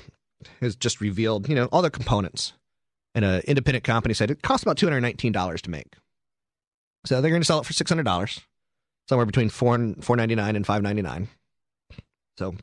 has 0.60 0.76
just 0.76 1.00
revealed, 1.00 1.48
you 1.48 1.54
know, 1.54 1.66
all 1.66 1.82
their 1.82 1.90
components. 1.90 2.52
And 3.14 3.24
an 3.24 3.42
independent 3.46 3.84
company 3.84 4.14
said 4.14 4.30
it 4.30 4.42
costs 4.42 4.62
about 4.62 4.78
two 4.78 4.86
hundred 4.86 5.00
nineteen 5.00 5.32
dollars 5.32 5.60
to 5.62 5.70
make. 5.70 5.96
So 7.04 7.20
they're 7.20 7.30
going 7.30 7.42
to 7.42 7.46
sell 7.46 7.58
it 7.58 7.66
for 7.66 7.72
six 7.72 7.90
hundred 7.90 8.04
dollars, 8.04 8.40
somewhere 9.08 9.26
between 9.26 9.50
four 9.50 9.74
and 9.74 10.02
four 10.04 10.16
ninety 10.16 10.34
nine 10.34 10.56
and 10.56 10.66
five 10.66 10.82
ninety 10.82 11.02
nine. 11.02 11.28
So 12.38 12.54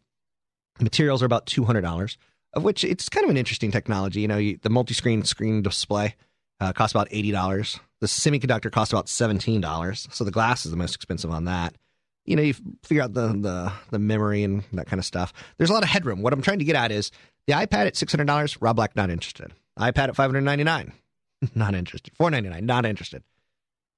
materials 0.79 1.21
are 1.21 1.27
about 1.27 1.45
two 1.45 1.65
hundred 1.65 1.81
dollars, 1.81 2.17
of 2.53 2.63
which 2.63 2.83
it's 2.83 3.09
kind 3.09 3.23
of 3.23 3.29
an 3.29 3.37
interesting 3.37 3.71
technology. 3.71 4.21
You 4.21 4.27
know, 4.27 4.37
you, 4.37 4.57
the 4.61 4.69
multi 4.69 4.93
screen 4.93 5.23
screen 5.23 5.61
display 5.61 6.15
uh, 6.59 6.73
costs 6.73 6.93
about 6.93 7.07
eighty 7.11 7.31
dollars. 7.31 7.79
The 8.01 8.07
semiconductor 8.07 8.71
costs 8.71 8.93
about 8.93 9.09
seventeen 9.09 9.61
dollars. 9.61 10.07
So 10.11 10.23
the 10.23 10.31
glass 10.31 10.65
is 10.65 10.71
the 10.71 10.77
most 10.77 10.95
expensive 10.95 11.31
on 11.31 11.45
that. 11.45 11.75
You 12.25 12.35
know, 12.35 12.41
you 12.43 12.53
figure 12.83 13.03
out 13.03 13.13
the, 13.13 13.27
the 13.29 13.71
the 13.91 13.99
memory 13.99 14.43
and 14.43 14.63
that 14.73 14.87
kind 14.87 14.99
of 14.99 15.05
stuff. 15.05 15.33
There's 15.57 15.69
a 15.69 15.73
lot 15.73 15.83
of 15.83 15.89
headroom. 15.89 16.21
What 16.21 16.33
I'm 16.33 16.41
trying 16.41 16.59
to 16.59 16.65
get 16.65 16.75
at 16.75 16.91
is 16.91 17.11
the 17.47 17.53
iPad 17.53 17.87
at 17.87 17.95
six 17.95 18.11
hundred 18.11 18.27
dollars. 18.27 18.61
Rob 18.61 18.75
Black 18.75 18.95
not 18.95 19.09
interested. 19.09 19.53
iPad 19.77 20.09
at 20.09 20.15
five 20.15 20.29
hundred 20.29 20.41
ninety 20.41 20.63
nine, 20.63 20.93
not 21.55 21.75
interested. 21.75 22.13
Four 22.15 22.29
ninety 22.31 22.49
nine, 22.49 22.65
not 22.65 22.85
interested. 22.85 23.23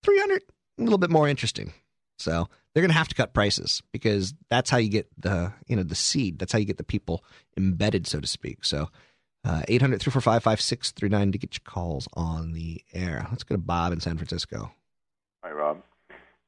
Three 0.03 0.19
hundred, 0.19 0.43
a 0.79 0.83
little 0.83 0.97
bit 0.97 1.09
more 1.09 1.27
interesting. 1.27 1.73
So 2.17 2.47
they're 2.73 2.81
going 2.81 2.91
to 2.91 2.97
have 2.97 3.09
to 3.09 3.15
cut 3.15 3.33
prices 3.33 3.81
because 3.91 4.33
that's 4.49 4.69
how 4.69 4.77
you 4.77 4.89
get 4.89 5.09
the 5.17 5.53
you 5.67 5.75
know 5.75 5.83
the 5.83 5.95
seed. 5.95 6.39
That's 6.39 6.53
how 6.53 6.59
you 6.59 6.65
get 6.65 6.77
the 6.77 6.83
people 6.83 7.23
embedded, 7.57 8.07
so 8.07 8.19
to 8.19 8.27
speak. 8.27 8.65
So. 8.65 8.89
Uh, 9.43 9.63
800 9.67 9.99
345 9.99 10.43
5639 10.43 11.31
to 11.31 11.37
get 11.39 11.55
your 11.55 11.63
calls 11.65 12.07
on 12.13 12.51
the 12.51 12.79
air. 12.93 13.25
Let's 13.31 13.41
go 13.41 13.55
to 13.55 13.59
Bob 13.59 13.91
in 13.91 13.99
San 13.99 14.15
Francisco. 14.15 14.71
Hi, 15.43 15.49
Rob. 15.49 15.81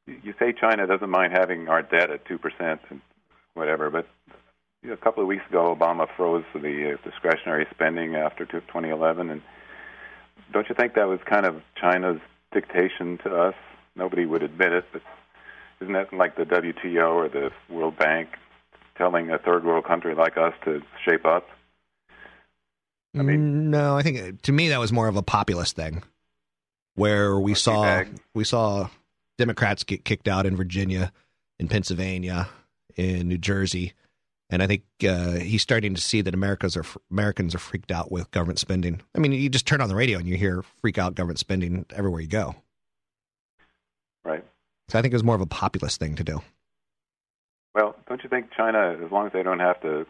You 0.06 0.36
say 0.38 0.54
China 0.54 0.86
doesn't 0.86 1.10
mind 1.10 1.34
having 1.34 1.70
our 1.70 1.82
debt 1.82 2.12
at 2.12 2.24
2% 2.26 2.38
and 2.92 3.02
whatever, 3.56 3.90
but 3.90 4.08
a 4.92 4.98
couple 4.98 5.24
of 5.24 5.28
weeks 5.28 5.44
ago, 5.50 5.76
Obama 5.76 6.08
froze 6.16 6.44
the 6.54 6.94
uh, 6.94 7.10
discretionary 7.10 7.66
spending 7.72 8.16
after 8.16 8.46
2011. 8.46 9.30
And 9.30 9.42
don't 10.52 10.68
you 10.68 10.76
think 10.76 10.96
that 10.96 11.08
was 11.08 11.20
kind 11.26 11.46
of 11.46 11.62
China's 11.80 12.20
dictation 12.52 13.18
to 13.24 13.36
us? 13.36 13.56
Nobody 13.96 14.26
would 14.26 14.44
admit 14.44 14.74
it, 14.74 14.86
but 14.92 15.02
isn't 15.84 15.94
that 15.94 16.14
like 16.14 16.36
the 16.36 16.46
WTO 16.46 17.14
or 17.14 17.30
the 17.30 17.52
World 17.70 17.98
Bank 17.98 18.30
telling 18.98 19.30
a 19.30 19.38
third 19.38 19.64
world 19.64 19.86
country 19.86 20.16
like 20.16 20.38
us 20.38 20.54
to 20.66 20.82
shape 21.06 21.26
up? 21.26 21.48
I 23.16 23.22
mean, 23.22 23.70
no, 23.70 23.96
I 23.96 24.02
think 24.02 24.20
uh, 24.20 24.32
to 24.42 24.52
me 24.52 24.70
that 24.70 24.80
was 24.80 24.92
more 24.92 25.08
of 25.08 25.16
a 25.16 25.22
populist 25.22 25.76
thing, 25.76 26.02
where 26.96 27.40
we 27.40 27.54
saw 27.54 28.04
we 28.34 28.44
saw 28.44 28.90
Democrats 29.38 29.84
get 29.84 30.04
kicked 30.04 30.28
out 30.28 30.48
in 30.48 30.56
Virginia, 30.56 31.12
in 31.60 31.68
Pennsylvania, 31.68 32.50
in 32.96 33.28
New 33.28 33.38
Jersey, 33.38 33.94
and 34.50 34.64
I 34.64 34.68
think 34.68 34.84
uh, 35.08 35.34
he's 35.34 35.62
starting 35.62 35.96
to 35.96 36.02
see 36.02 36.22
that 36.22 36.34
Americans 36.34 36.76
are 36.76 36.86
Americans 37.12 37.54
are 37.54 37.60
freaked 37.60 37.92
out 37.92 38.12
with 38.12 38.32
government 38.32 38.60
spending. 38.60 39.02
I 39.16 39.20
mean, 39.20 39.32
you 39.32 39.50
just 39.50 39.68
turn 39.68 39.82
on 39.82 39.90
the 39.90 39.96
radio 39.96 40.18
and 40.18 40.28
you 40.28 40.38
hear 40.38 40.64
freak 40.82 40.98
out 40.98 41.16
government 41.16 41.40
spending 41.40 41.86
everywhere 41.96 42.22
you 42.22 42.28
go. 42.28 42.56
Right. 44.24 44.44
So 44.94 45.00
I 45.00 45.02
think 45.02 45.12
it 45.12 45.16
was 45.16 45.24
more 45.24 45.34
of 45.34 45.42
a 45.42 45.48
populist 45.48 46.00
thing 46.00 46.14
to 46.18 46.24
do. 46.24 46.44
Well, 47.74 47.96
don't 48.08 48.24
you 48.24 48.30
think 48.30 48.52
China, 48.56 48.96
as 49.04 49.12
long 49.12 49.26
as 49.26 49.34
they 49.34 49.42
don't 49.42 49.60
have 49.60 49.82
to 49.82 50.06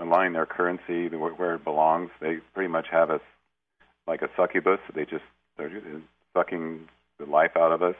align 0.00 0.32
their 0.32 0.46
currency 0.46 1.14
where, 1.14 1.56
it 1.56 1.64
belongs, 1.64 2.08
they 2.18 2.38
pretty 2.54 2.68
much 2.68 2.86
have 2.90 3.10
us 3.10 3.20
like 4.06 4.22
a 4.22 4.30
succubus. 4.34 4.78
They 4.94 5.04
just 5.04 5.24
they're 5.58 5.68
just 5.68 5.84
sucking 6.34 6.88
the 7.18 7.26
life 7.26 7.58
out 7.58 7.72
of 7.72 7.82
us 7.82 7.96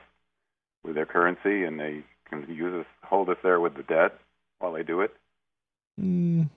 with 0.82 0.94
their 0.94 1.04
currency, 1.04 1.64
and 1.64 1.78
they 1.78 2.02
can 2.30 2.46
use 2.48 2.72
us, 2.72 2.86
hold 3.04 3.28
us 3.28 3.36
there 3.42 3.60
with 3.60 3.76
the 3.76 3.82
debt 3.82 4.18
while 4.58 4.72
they 4.72 4.84
do 4.84 5.02
it. 5.02 5.14
Mm, 6.00 6.48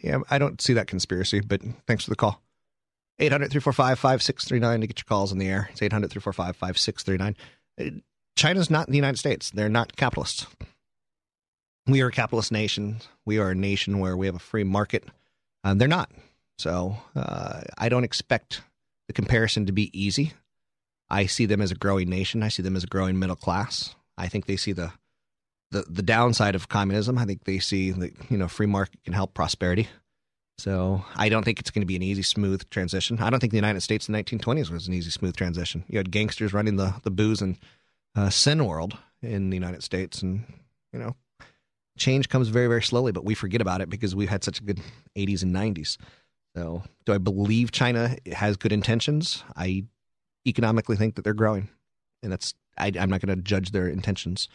yeah, 0.00 0.18
I 0.30 0.38
don't 0.38 0.60
see 0.60 0.74
that 0.74 0.86
conspiracy, 0.86 1.40
but 1.40 1.60
thanks 1.88 2.04
for 2.04 2.10
the 2.10 2.16
call. 2.16 2.40
800 3.18 3.50
345 3.50 3.98
5639 3.98 4.80
to 4.80 4.86
get 4.86 4.98
your 5.00 5.04
calls 5.06 5.32
in 5.32 5.38
the 5.38 5.48
air. 5.48 5.68
It's 5.72 5.82
800 5.82 6.08
345 6.08 6.54
5639. 6.54 8.02
China's 8.36 8.70
not 8.70 8.88
the 8.88 8.96
United 8.96 9.18
States. 9.18 9.50
They're 9.50 9.68
not 9.68 9.96
capitalists. 9.96 10.46
We 11.86 12.00
are 12.00 12.08
a 12.08 12.12
capitalist 12.12 12.52
nation. 12.52 13.00
We 13.24 13.38
are 13.38 13.50
a 13.50 13.54
nation 13.54 13.98
where 13.98 14.16
we 14.16 14.26
have 14.26 14.36
a 14.36 14.40
free 14.40 14.64
market. 14.64 15.04
Um, 15.64 15.78
they're 15.78 15.88
not. 15.88 16.10
So 16.58 16.96
uh, 17.16 17.62
I 17.76 17.88
don't 17.88 18.04
expect 18.04 18.62
the 19.08 19.12
comparison 19.12 19.66
to 19.66 19.72
be 19.72 19.90
easy. 19.98 20.32
I 21.10 21.26
see 21.26 21.44
them 21.46 21.60
as 21.60 21.70
a 21.70 21.76
growing 21.76 22.08
nation. 22.08 22.42
I 22.42 22.48
see 22.48 22.62
them 22.62 22.76
as 22.76 22.84
a 22.84 22.88
growing 22.88 23.18
middle 23.18 23.36
class. 23.36 23.94
I 24.16 24.28
think 24.28 24.46
they 24.46 24.56
see 24.56 24.72
the 24.72 24.92
the, 25.72 25.84
the 25.88 26.02
downside 26.02 26.54
of 26.54 26.68
communism. 26.68 27.16
I 27.16 27.24
think 27.24 27.44
they 27.44 27.58
see 27.58 27.90
that 27.92 28.12
you 28.30 28.36
know 28.36 28.48
free 28.48 28.66
market 28.66 29.02
can 29.04 29.12
help 29.12 29.34
prosperity. 29.34 29.88
So 30.58 31.04
I 31.16 31.28
don't 31.28 31.44
think 31.44 31.58
it's 31.58 31.70
going 31.70 31.82
to 31.82 31.86
be 31.86 31.96
an 31.96 32.02
easy, 32.02 32.22
smooth 32.22 32.68
transition. 32.70 33.18
I 33.20 33.30
don't 33.30 33.40
think 33.40 33.52
the 33.52 33.56
United 33.56 33.80
States 33.80 34.06
in 34.08 34.12
the 34.12 34.22
1920s 34.22 34.70
was 34.70 34.86
an 34.86 34.94
easy, 34.94 35.10
smooth 35.10 35.34
transition. 35.34 35.82
You 35.88 35.98
had 35.98 36.10
gangsters 36.10 36.52
running 36.52 36.76
the 36.76 36.94
the 37.02 37.10
booze 37.10 37.42
and 37.42 37.58
uh, 38.14 38.30
sin 38.30 38.64
world 38.64 38.96
in 39.22 39.50
the 39.50 39.56
United 39.56 39.82
States, 39.82 40.22
and 40.22 40.44
you 40.92 40.98
know, 40.98 41.16
change 41.96 42.28
comes 42.28 42.48
very, 42.48 42.66
very 42.66 42.82
slowly. 42.82 43.12
But 43.12 43.24
we 43.24 43.34
forget 43.34 43.60
about 43.60 43.80
it 43.80 43.88
because 43.88 44.14
we've 44.14 44.28
had 44.28 44.44
such 44.44 44.60
a 44.60 44.64
good 44.64 44.80
80s 45.16 45.42
and 45.42 45.54
90s. 45.54 45.96
So, 46.54 46.82
do 47.06 47.12
I 47.12 47.18
believe 47.18 47.72
China 47.72 48.16
has 48.32 48.56
good 48.56 48.72
intentions? 48.72 49.42
I 49.56 49.84
economically 50.46 50.96
think 50.96 51.14
that 51.14 51.22
they're 51.22 51.32
growing, 51.32 51.68
and 52.22 52.30
that's 52.30 52.54
I, 52.76 52.88
am 52.88 53.10
not 53.10 53.20
going 53.20 53.36
to 53.36 53.42
judge 53.42 53.70
their 53.70 53.88
intentions. 53.88 54.48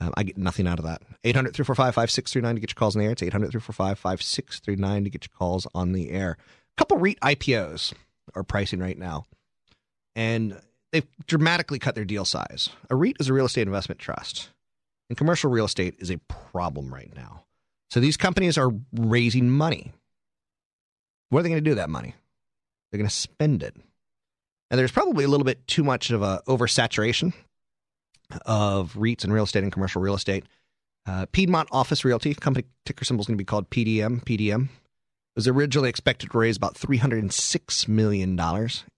Um, 0.00 0.12
I 0.16 0.24
get 0.24 0.36
nothing 0.36 0.66
out 0.66 0.78
of 0.78 0.84
that. 0.84 1.02
800 1.24 1.54
345 1.54 1.94
5639 1.94 2.54
to 2.54 2.60
get 2.60 2.70
your 2.70 2.74
calls 2.74 2.96
on 2.96 3.00
the 3.00 3.06
air. 3.06 3.12
It's 3.12 3.22
800 3.22 3.50
345 3.50 3.98
5639 3.98 5.04
to 5.04 5.10
get 5.10 5.24
your 5.26 5.38
calls 5.38 5.66
on 5.74 5.92
the 5.92 6.10
air. 6.10 6.36
A 6.40 6.76
couple 6.76 6.98
REIT 6.98 7.20
IPOs 7.20 7.92
are 8.34 8.42
pricing 8.42 8.80
right 8.80 8.98
now, 8.98 9.26
and 10.16 10.58
they've 10.92 11.06
dramatically 11.26 11.78
cut 11.78 11.94
their 11.94 12.04
deal 12.04 12.24
size. 12.24 12.70
A 12.90 12.94
REIT 12.94 13.16
is 13.18 13.28
a 13.28 13.32
real 13.32 13.46
estate 13.46 13.66
investment 13.66 14.00
trust, 14.00 14.50
and 15.08 15.18
commercial 15.18 15.50
real 15.50 15.64
estate 15.64 15.96
is 15.98 16.10
a 16.10 16.18
problem 16.18 16.92
right 16.92 17.12
now. 17.14 17.44
So 17.90 18.00
these 18.00 18.16
companies 18.16 18.56
are 18.56 18.70
raising 18.92 19.50
money. 19.50 19.92
What 21.28 21.40
are 21.40 21.42
they 21.42 21.48
going 21.50 21.62
to 21.62 21.64
do 21.64 21.70
with 21.70 21.78
that 21.78 21.90
money? 21.90 22.14
They're 22.90 22.98
going 22.98 23.08
to 23.08 23.14
spend 23.14 23.62
it. 23.62 23.74
And 24.70 24.78
there's 24.78 24.92
probably 24.92 25.24
a 25.24 25.28
little 25.28 25.44
bit 25.44 25.66
too 25.66 25.84
much 25.84 26.10
of 26.10 26.22
a 26.22 26.42
oversaturation 26.46 27.34
of 28.46 28.94
REITs 28.94 29.24
and 29.24 29.32
real 29.32 29.44
estate 29.44 29.62
and 29.62 29.72
commercial 29.72 30.00
real 30.00 30.14
estate. 30.14 30.44
Uh, 31.04 31.26
Piedmont 31.32 31.68
Office 31.72 32.04
Realty, 32.04 32.34
company 32.34 32.66
ticker 32.86 33.04
symbol 33.04 33.22
is 33.22 33.26
going 33.26 33.36
to 33.36 33.42
be 33.42 33.44
called 33.44 33.68
PDM. 33.70 34.24
PDM 34.24 34.68
was 35.34 35.48
originally 35.48 35.88
expected 35.88 36.30
to 36.30 36.38
raise 36.38 36.56
about 36.56 36.74
$306 36.74 37.88
million. 37.88 38.38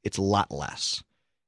It's 0.02 0.18
a 0.18 0.22
lot 0.22 0.50
less. 0.50 1.02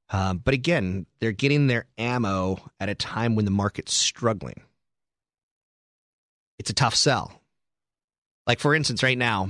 Um, 0.09 0.37
but 0.37 0.53
again, 0.53 1.05
they're 1.19 1.31
getting 1.31 1.67
their 1.67 1.85
ammo 1.97 2.57
at 2.79 2.89
a 2.89 2.95
time 2.95 3.35
when 3.35 3.45
the 3.45 3.51
market's 3.51 3.93
struggling. 3.93 4.61
It's 6.59 6.69
a 6.69 6.73
tough 6.73 6.95
sell. 6.95 7.41
Like, 8.45 8.59
for 8.59 8.73
instance, 8.73 9.03
right 9.03 9.17
now, 9.17 9.49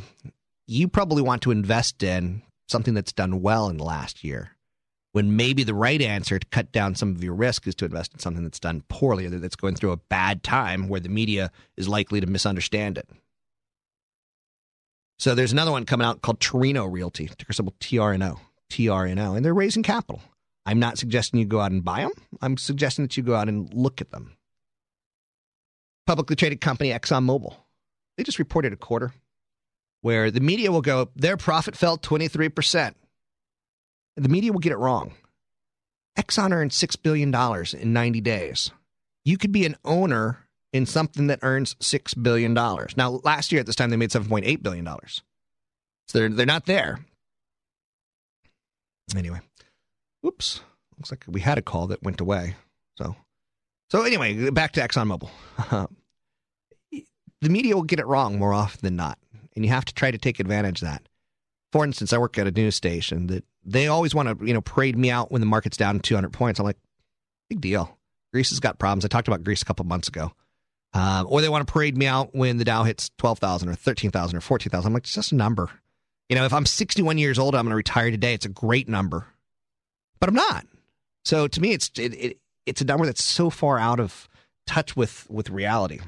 you 0.66 0.88
probably 0.88 1.22
want 1.22 1.44
to 1.44 1.52
invest 1.52 2.02
in 2.02 2.42
something 2.68 2.94
that's 2.94 3.14
done 3.14 3.42
well 3.42 3.70
in 3.70 3.78
the 3.78 3.84
last 3.84 4.24
year 4.24 4.58
when 5.14 5.36
maybe 5.36 5.64
the 5.64 5.74
right 5.74 6.02
answer 6.02 6.38
to 6.38 6.48
cut 6.48 6.72
down 6.72 6.96
some 6.96 7.16
of 7.16 7.24
your 7.24 7.34
risk 7.34 7.66
is 7.66 7.76
to 7.76 7.86
invest 7.86 8.14
in 8.14 8.20
something 8.20 8.44
that's 8.44 8.60
done 8.60 8.84
poorly 8.90 9.26
or 9.26 9.30
that's 9.30 9.56
going 9.56 9.76
through 9.76 9.92
a 9.92 9.98
bad 9.98 10.44
time 10.44 10.88
where 10.90 11.00
the 11.00 11.10
media 11.10 11.52
is 11.76 11.88
likely 11.88 12.20
to 12.20 12.28
misunderstand 12.28 12.98
it. 12.98 13.10
So 15.18 15.34
there's 15.34 15.54
another 15.54 15.72
one 15.72 15.86
coming 15.86 16.06
out 16.06 16.22
called 16.22 16.40
Terreno 16.40 16.92
Realty, 16.92 17.28
ticker 17.28 17.54
symbol 17.54 17.74
TRNO, 17.80 18.40
TRNO, 18.70 19.36
and 19.36 19.44
they're 19.44 19.54
raising 19.54 19.82
capital. 19.82 20.22
I'm 20.68 20.80
not 20.80 20.98
suggesting 20.98 21.40
you 21.40 21.46
go 21.46 21.62
out 21.62 21.72
and 21.72 21.84
buy 21.84 22.02
them. 22.02 22.12
I'm 22.42 22.58
suggesting 22.58 23.06
that 23.06 23.16
you 23.16 23.24
go 23.24 23.36
out 23.36 23.48
and 23.48 23.74
look 23.74 24.02
at 24.02 24.12
them. 24.12 24.36
Publicly 26.06 26.36
traded 26.36 26.60
company 26.60 26.90
ExxonMobil. 26.90 27.56
They 28.18 28.24
just 28.24 28.38
reported 28.38 28.74
a 28.74 28.76
quarter 28.76 29.14
where 30.02 30.30
the 30.30 30.42
media 30.42 30.70
will 30.70 30.82
go, 30.82 31.10
their 31.16 31.38
profit 31.38 31.78
fell 31.78 31.98
23%. 31.98 32.94
The 34.18 34.30
media 34.30 34.52
will 34.52 34.60
get 34.60 34.74
it 34.74 34.78
wrong. 34.78 35.14
Exxon 36.20 36.52
earned 36.52 36.72
$6 36.72 37.02
billion 37.02 37.34
in 37.82 37.94
90 37.94 38.22
days. 38.22 38.72
You 39.24 39.38
could 39.38 39.54
be 39.54 39.66
an 39.66 39.78
owner 39.86 40.48
in 40.74 40.86
something 40.86 41.28
that 41.28 41.40
earns 41.44 41.76
$6 41.76 42.22
billion. 42.22 42.54
Now, 42.54 43.22
last 43.24 43.54
year 43.54 43.62
at 43.62 43.68
this 43.68 43.76
time, 43.76 43.90
they 43.90 43.98
made 43.98 44.10
$7.8 44.10 44.62
billion. 44.62 44.86
So 44.86 46.20
they're, 46.20 46.30
they're 46.30 46.46
not 46.46 46.66
there. 46.66 47.00
Anyway, 49.16 49.40
whoops. 50.22 50.62
Looks 50.98 51.12
like 51.12 51.26
we 51.28 51.42
had 51.42 51.58
a 51.58 51.62
call 51.62 51.88
that 51.88 52.04
went 52.04 52.22
away. 52.22 52.56
So, 52.98 53.16
so 53.90 54.02
anyway, 54.04 54.50
back 54.50 54.72
to 54.74 54.82
ExxonMobil. 54.82 55.30
the 56.92 57.50
media 57.50 57.76
will 57.76 57.84
get 57.84 58.00
it 58.00 58.08
wrong 58.08 58.40
more 58.40 58.54
often 58.54 58.80
than 58.82 58.96
not, 58.96 59.20
and 59.56 59.64
you 59.64 59.72
have 59.72 59.86
to 59.86 59.94
try 59.94 60.12
to 60.12 60.18
take 60.18 60.40
advantage 60.40 60.82
of 60.82 60.88
that. 60.88 61.08
For 61.72 61.84
instance, 61.84 62.14
I 62.14 62.18
work 62.18 62.38
at 62.38 62.48
a 62.48 62.52
news 62.52 62.76
station 62.76 63.28
that 63.28 63.44
they 63.64 63.88
always 63.88 64.16
want 64.16 64.40
to, 64.40 64.46
you 64.46 64.54
know, 64.54 64.62
parade 64.62 64.98
me 64.98 65.12
out 65.12 65.32
when 65.32 65.42
the 65.42 65.48
market's 65.48 65.78
down 65.78 66.00
200 66.00 66.32
points. 66.32 66.60
I'm 66.60 66.66
like, 66.66 66.78
big 67.50 67.62
deal. 67.62 67.98
Greece 68.34 68.50
has 68.50 68.60
got 68.60 68.80
problems. 68.80 69.06
I 69.06 69.10
talked 69.10 69.28
about 69.28 69.44
Greece 69.44 69.62
a 69.62 69.66
couple 69.66 69.86
months 69.86 70.08
ago. 70.08 70.32
Um, 70.94 71.28
or 71.30 71.42
they 71.42 71.50
want 71.50 71.68
to 71.68 71.72
parade 71.72 71.98
me 71.98 72.08
out 72.08 72.34
when 72.34 72.58
the 72.58 72.66
Dow 72.66 72.84
hits 72.84 73.12
12,000 73.18 73.70
or 73.70 73.76
13,000 73.76 74.38
or 74.38 74.42
14,000. 74.42 74.88
I'm 74.88 74.94
like, 74.94 75.04
it's 75.04 75.14
just 75.14 75.32
a 75.32 75.36
number. 75.36 75.70
You 76.30 76.36
know, 76.36 76.46
if 76.46 76.54
I'm 76.54 76.66
61 76.66 77.18
years 77.18 77.38
old, 77.38 77.56
I'm 77.56 77.66
going 77.66 77.72
to 77.72 77.76
retire 77.76 78.10
today. 78.10 78.34
It's 78.34 78.46
a 78.46 78.50
great 78.50 78.90
number, 78.90 79.28
but 80.20 80.30
I'm 80.30 80.36
not. 80.36 80.66
So 81.26 81.48
to 81.48 81.62
me, 81.62 81.74
it's 81.74 81.90
it, 81.98 82.14
it, 82.14 82.38
it's 82.66 82.82
a 82.82 82.86
number 82.86 83.06
that's 83.06 83.24
so 83.24 83.50
far 83.50 83.80
out 83.80 84.00
of 84.00 84.30
touch 84.66 84.96
with 84.96 85.28
with 85.30 85.50
reality. 85.50 86.00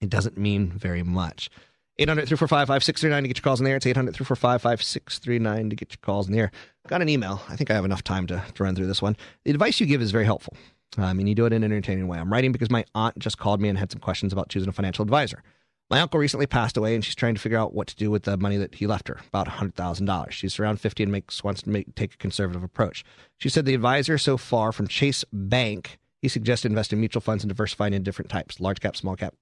It 0.00 0.08
doesn't 0.08 0.38
mean 0.38 0.70
very 0.70 1.02
much. 1.02 1.50
800 1.98 2.26
345 2.26 2.68
5639 2.68 3.22
to 3.22 3.28
get 3.28 3.36
your 3.36 3.42
calls 3.42 3.60
in 3.60 3.64
the 3.64 3.70
air. 3.70 3.76
It's 3.76 3.86
800 3.86 4.14
345 4.14 4.62
5639 4.62 5.70
to 5.70 5.76
get 5.76 5.92
your 5.92 5.98
calls 6.00 6.26
in 6.26 6.32
the 6.32 6.38
air. 6.38 6.50
Got 6.88 7.02
an 7.02 7.10
email. 7.10 7.42
I 7.48 7.56
think 7.56 7.70
I 7.70 7.74
have 7.74 7.84
enough 7.84 8.02
time 8.02 8.26
to, 8.28 8.42
to 8.54 8.62
run 8.62 8.74
through 8.74 8.86
this 8.86 9.02
one. 9.02 9.16
The 9.44 9.50
advice 9.50 9.80
you 9.80 9.86
give 9.86 10.00
is 10.00 10.10
very 10.10 10.24
helpful. 10.24 10.56
Um, 10.96 11.04
I 11.04 11.12
mean, 11.12 11.26
you 11.26 11.34
do 11.34 11.44
it 11.44 11.52
in 11.52 11.62
an 11.62 11.70
entertaining 11.70 12.08
way. 12.08 12.18
I'm 12.18 12.32
writing 12.32 12.52
because 12.52 12.70
my 12.70 12.84
aunt 12.94 13.18
just 13.18 13.38
called 13.38 13.60
me 13.60 13.68
and 13.68 13.78
had 13.78 13.92
some 13.92 14.00
questions 14.00 14.32
about 14.32 14.48
choosing 14.48 14.68
a 14.68 14.72
financial 14.72 15.02
advisor. 15.02 15.42
My 15.90 16.00
uncle 16.00 16.20
recently 16.20 16.46
passed 16.46 16.76
away, 16.76 16.94
and 16.94 17.04
she's 17.04 17.16
trying 17.16 17.34
to 17.34 17.40
figure 17.40 17.58
out 17.58 17.74
what 17.74 17.88
to 17.88 17.96
do 17.96 18.12
with 18.12 18.22
the 18.22 18.36
money 18.36 18.56
that 18.56 18.76
he 18.76 18.86
left 18.86 19.08
her, 19.08 19.18
about 19.26 19.48
$100,000. 19.48 20.30
She's 20.30 20.58
around 20.60 20.80
50 20.80 21.02
and 21.02 21.10
makes 21.10 21.42
wants 21.42 21.62
to 21.62 21.70
make, 21.70 21.92
take 21.96 22.14
a 22.14 22.16
conservative 22.16 22.62
approach. 22.62 23.04
She 23.38 23.48
said 23.48 23.64
the 23.64 23.74
advisor 23.74 24.16
so 24.16 24.36
far 24.36 24.70
from 24.70 24.86
Chase 24.86 25.24
Bank, 25.32 25.98
he 26.22 26.28
suggested 26.28 26.70
investing 26.70 26.98
in 26.98 27.00
mutual 27.00 27.20
funds 27.20 27.42
and 27.42 27.48
diversifying 27.48 27.92
in 27.92 28.04
different 28.04 28.30
types, 28.30 28.60
large 28.60 28.78
cap, 28.78 28.96
small 28.96 29.16
cap, 29.16 29.34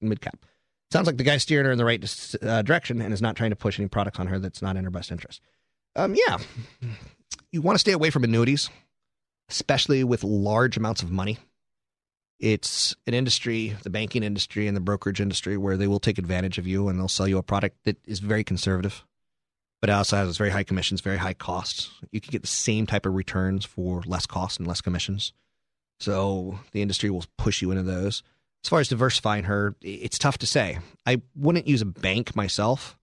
mid 0.00 0.20
cap. 0.20 0.38
Sounds 0.92 1.08
like 1.08 1.16
the 1.16 1.24
guy's 1.24 1.42
steering 1.42 1.66
her 1.66 1.72
in 1.72 1.78
the 1.78 1.84
right 1.84 2.36
uh, 2.42 2.62
direction 2.62 3.02
and 3.02 3.12
is 3.12 3.22
not 3.22 3.34
trying 3.34 3.50
to 3.50 3.56
push 3.56 3.80
any 3.80 3.88
products 3.88 4.20
on 4.20 4.28
her 4.28 4.38
that's 4.38 4.62
not 4.62 4.76
in 4.76 4.84
her 4.84 4.90
best 4.90 5.10
interest. 5.10 5.40
Um, 5.96 6.14
yeah, 6.14 6.38
you 7.50 7.62
want 7.62 7.74
to 7.74 7.80
stay 7.80 7.92
away 7.92 8.10
from 8.10 8.22
annuities, 8.22 8.70
especially 9.48 10.04
with 10.04 10.22
large 10.22 10.76
amounts 10.76 11.02
of 11.02 11.10
money. 11.10 11.38
It's 12.38 12.94
an 13.06 13.14
industry, 13.14 13.76
the 13.82 13.90
banking 13.90 14.22
industry 14.22 14.66
and 14.66 14.76
the 14.76 14.80
brokerage 14.80 15.20
industry, 15.20 15.56
where 15.56 15.76
they 15.76 15.86
will 15.86 16.00
take 16.00 16.18
advantage 16.18 16.58
of 16.58 16.66
you 16.66 16.88
and 16.88 16.98
they'll 16.98 17.08
sell 17.08 17.28
you 17.28 17.38
a 17.38 17.42
product 17.42 17.78
that 17.84 17.96
is 18.06 18.18
very 18.18 18.44
conservative, 18.44 19.04
but 19.80 19.88
also 19.88 20.16
has 20.16 20.36
very 20.36 20.50
high 20.50 20.64
commissions, 20.64 21.00
very 21.00 21.16
high 21.16 21.34
costs. 21.34 21.90
You 22.10 22.20
can 22.20 22.30
get 22.30 22.42
the 22.42 22.48
same 22.48 22.86
type 22.86 23.06
of 23.06 23.14
returns 23.14 23.64
for 23.64 24.02
less 24.06 24.26
cost 24.26 24.58
and 24.58 24.68
less 24.68 24.82
commissions. 24.82 25.32
So 25.98 26.58
the 26.72 26.82
industry 26.82 27.08
will 27.08 27.24
push 27.38 27.62
you 27.62 27.70
into 27.70 27.82
those. 27.82 28.22
As 28.64 28.68
far 28.68 28.80
as 28.80 28.88
diversifying 28.88 29.44
her, 29.44 29.74
it's 29.80 30.18
tough 30.18 30.38
to 30.38 30.46
say. 30.46 30.78
I 31.06 31.22
wouldn't 31.34 31.68
use 31.68 31.82
a 31.82 31.86
bank 31.86 32.36
myself. 32.36 32.98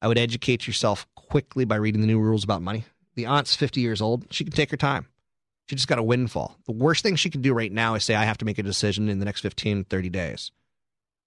I 0.00 0.08
would 0.08 0.18
educate 0.18 0.66
yourself 0.66 1.06
quickly 1.14 1.64
by 1.64 1.76
reading 1.76 2.00
the 2.00 2.06
new 2.06 2.18
rules 2.18 2.42
about 2.42 2.62
money. 2.62 2.84
The 3.14 3.26
aunt's 3.26 3.54
50 3.54 3.80
years 3.80 4.00
old. 4.00 4.26
She 4.30 4.42
can 4.42 4.52
take 4.52 4.70
her 4.70 4.76
time. 4.76 5.06
She 5.68 5.76
just 5.76 5.88
got 5.88 5.98
a 5.98 6.02
windfall. 6.02 6.56
The 6.66 6.72
worst 6.72 7.02
thing 7.02 7.16
she 7.16 7.30
can 7.30 7.40
do 7.40 7.54
right 7.54 7.72
now 7.72 7.94
is 7.94 8.04
say, 8.04 8.14
I 8.14 8.24
have 8.24 8.38
to 8.38 8.44
make 8.44 8.58
a 8.58 8.62
decision 8.62 9.08
in 9.08 9.18
the 9.18 9.24
next 9.24 9.40
15, 9.40 9.84
30 9.84 10.08
days. 10.10 10.50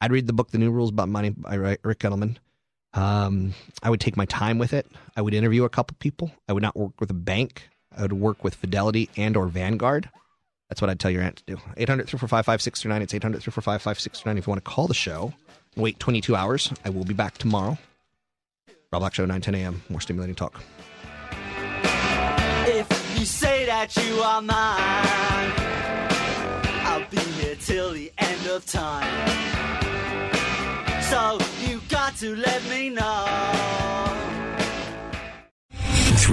I'd 0.02 0.12
read 0.12 0.28
the 0.28 0.34
book, 0.34 0.52
The 0.52 0.58
New 0.58 0.72
Rules 0.72 0.90
About 0.90 1.10
Money 1.10 1.30
by 1.30 1.56
Ric 1.56 2.00
Edelman. 2.00 2.38
Um, 2.94 3.54
I 3.84 3.90
would 3.90 4.00
take 4.00 4.16
my 4.18 4.26
time 4.26 4.58
with 4.58 4.74
it. 4.74 4.88
I 5.16 5.22
would 5.22 5.34
interview 5.34 5.64
a 5.64 5.70
couple 5.70 5.98
people. 6.00 6.32
I 6.48 6.54
would 6.54 6.64
not 6.64 6.76
work 6.76 7.00
with 7.00 7.10
a 7.10 7.16
bank. 7.16 7.70
I 7.96 8.02
would 8.02 8.14
work 8.14 8.44
with 8.44 8.56
Fidelity 8.56 9.10
and 9.18 9.36
or 9.36 9.48
Vanguard. 9.48 10.10
That's 10.70 10.82
what 10.82 10.90
I'd 10.90 11.00
tell 11.00 11.12
your 11.12 11.22
aunt 11.22 11.38
to 11.38 11.44
do. 11.46 11.58
800 11.78 12.08
345 12.08 12.46
5639. 12.46 13.02
It's 13.02 13.14
800 13.14 13.42
345 13.42 13.82
5639. 13.82 14.38
If 14.38 14.48
you 14.48 14.52
want 14.52 14.64
to 14.64 14.70
call 14.70 14.88
the 14.88 14.94
show, 14.94 15.34
wait 15.76 16.00
22 16.00 16.36
hours. 16.36 16.72
I 16.84 16.90
will 16.90 17.06
be 17.06 17.14
back 17.14 17.38
tomorrow. 17.38 17.78
Rob 18.92 19.02
Black 19.02 19.14
Show, 19.14 19.26
9 19.26 19.42
10 19.42 19.56
a.m. 19.56 19.82
More 19.90 20.02
stimulating 20.02 20.36
talk. 20.36 20.62
If 22.68 23.20
you 23.20 23.26
say 23.26 23.55
that 23.86 24.04
you 24.08 24.20
are 24.22 24.42
mine, 24.42 25.54
I'll 26.88 27.08
be 27.12 27.18
here 27.18 27.56
till 27.56 27.92
the 27.94 28.12
end 28.18 28.48
of 28.48 28.66
time. 28.66 29.28
So 31.04 31.38
you 31.62 31.80
got 31.90 32.16
to 32.18 32.36
let 32.36 32.64
me 32.68 32.90
know. 32.90 33.26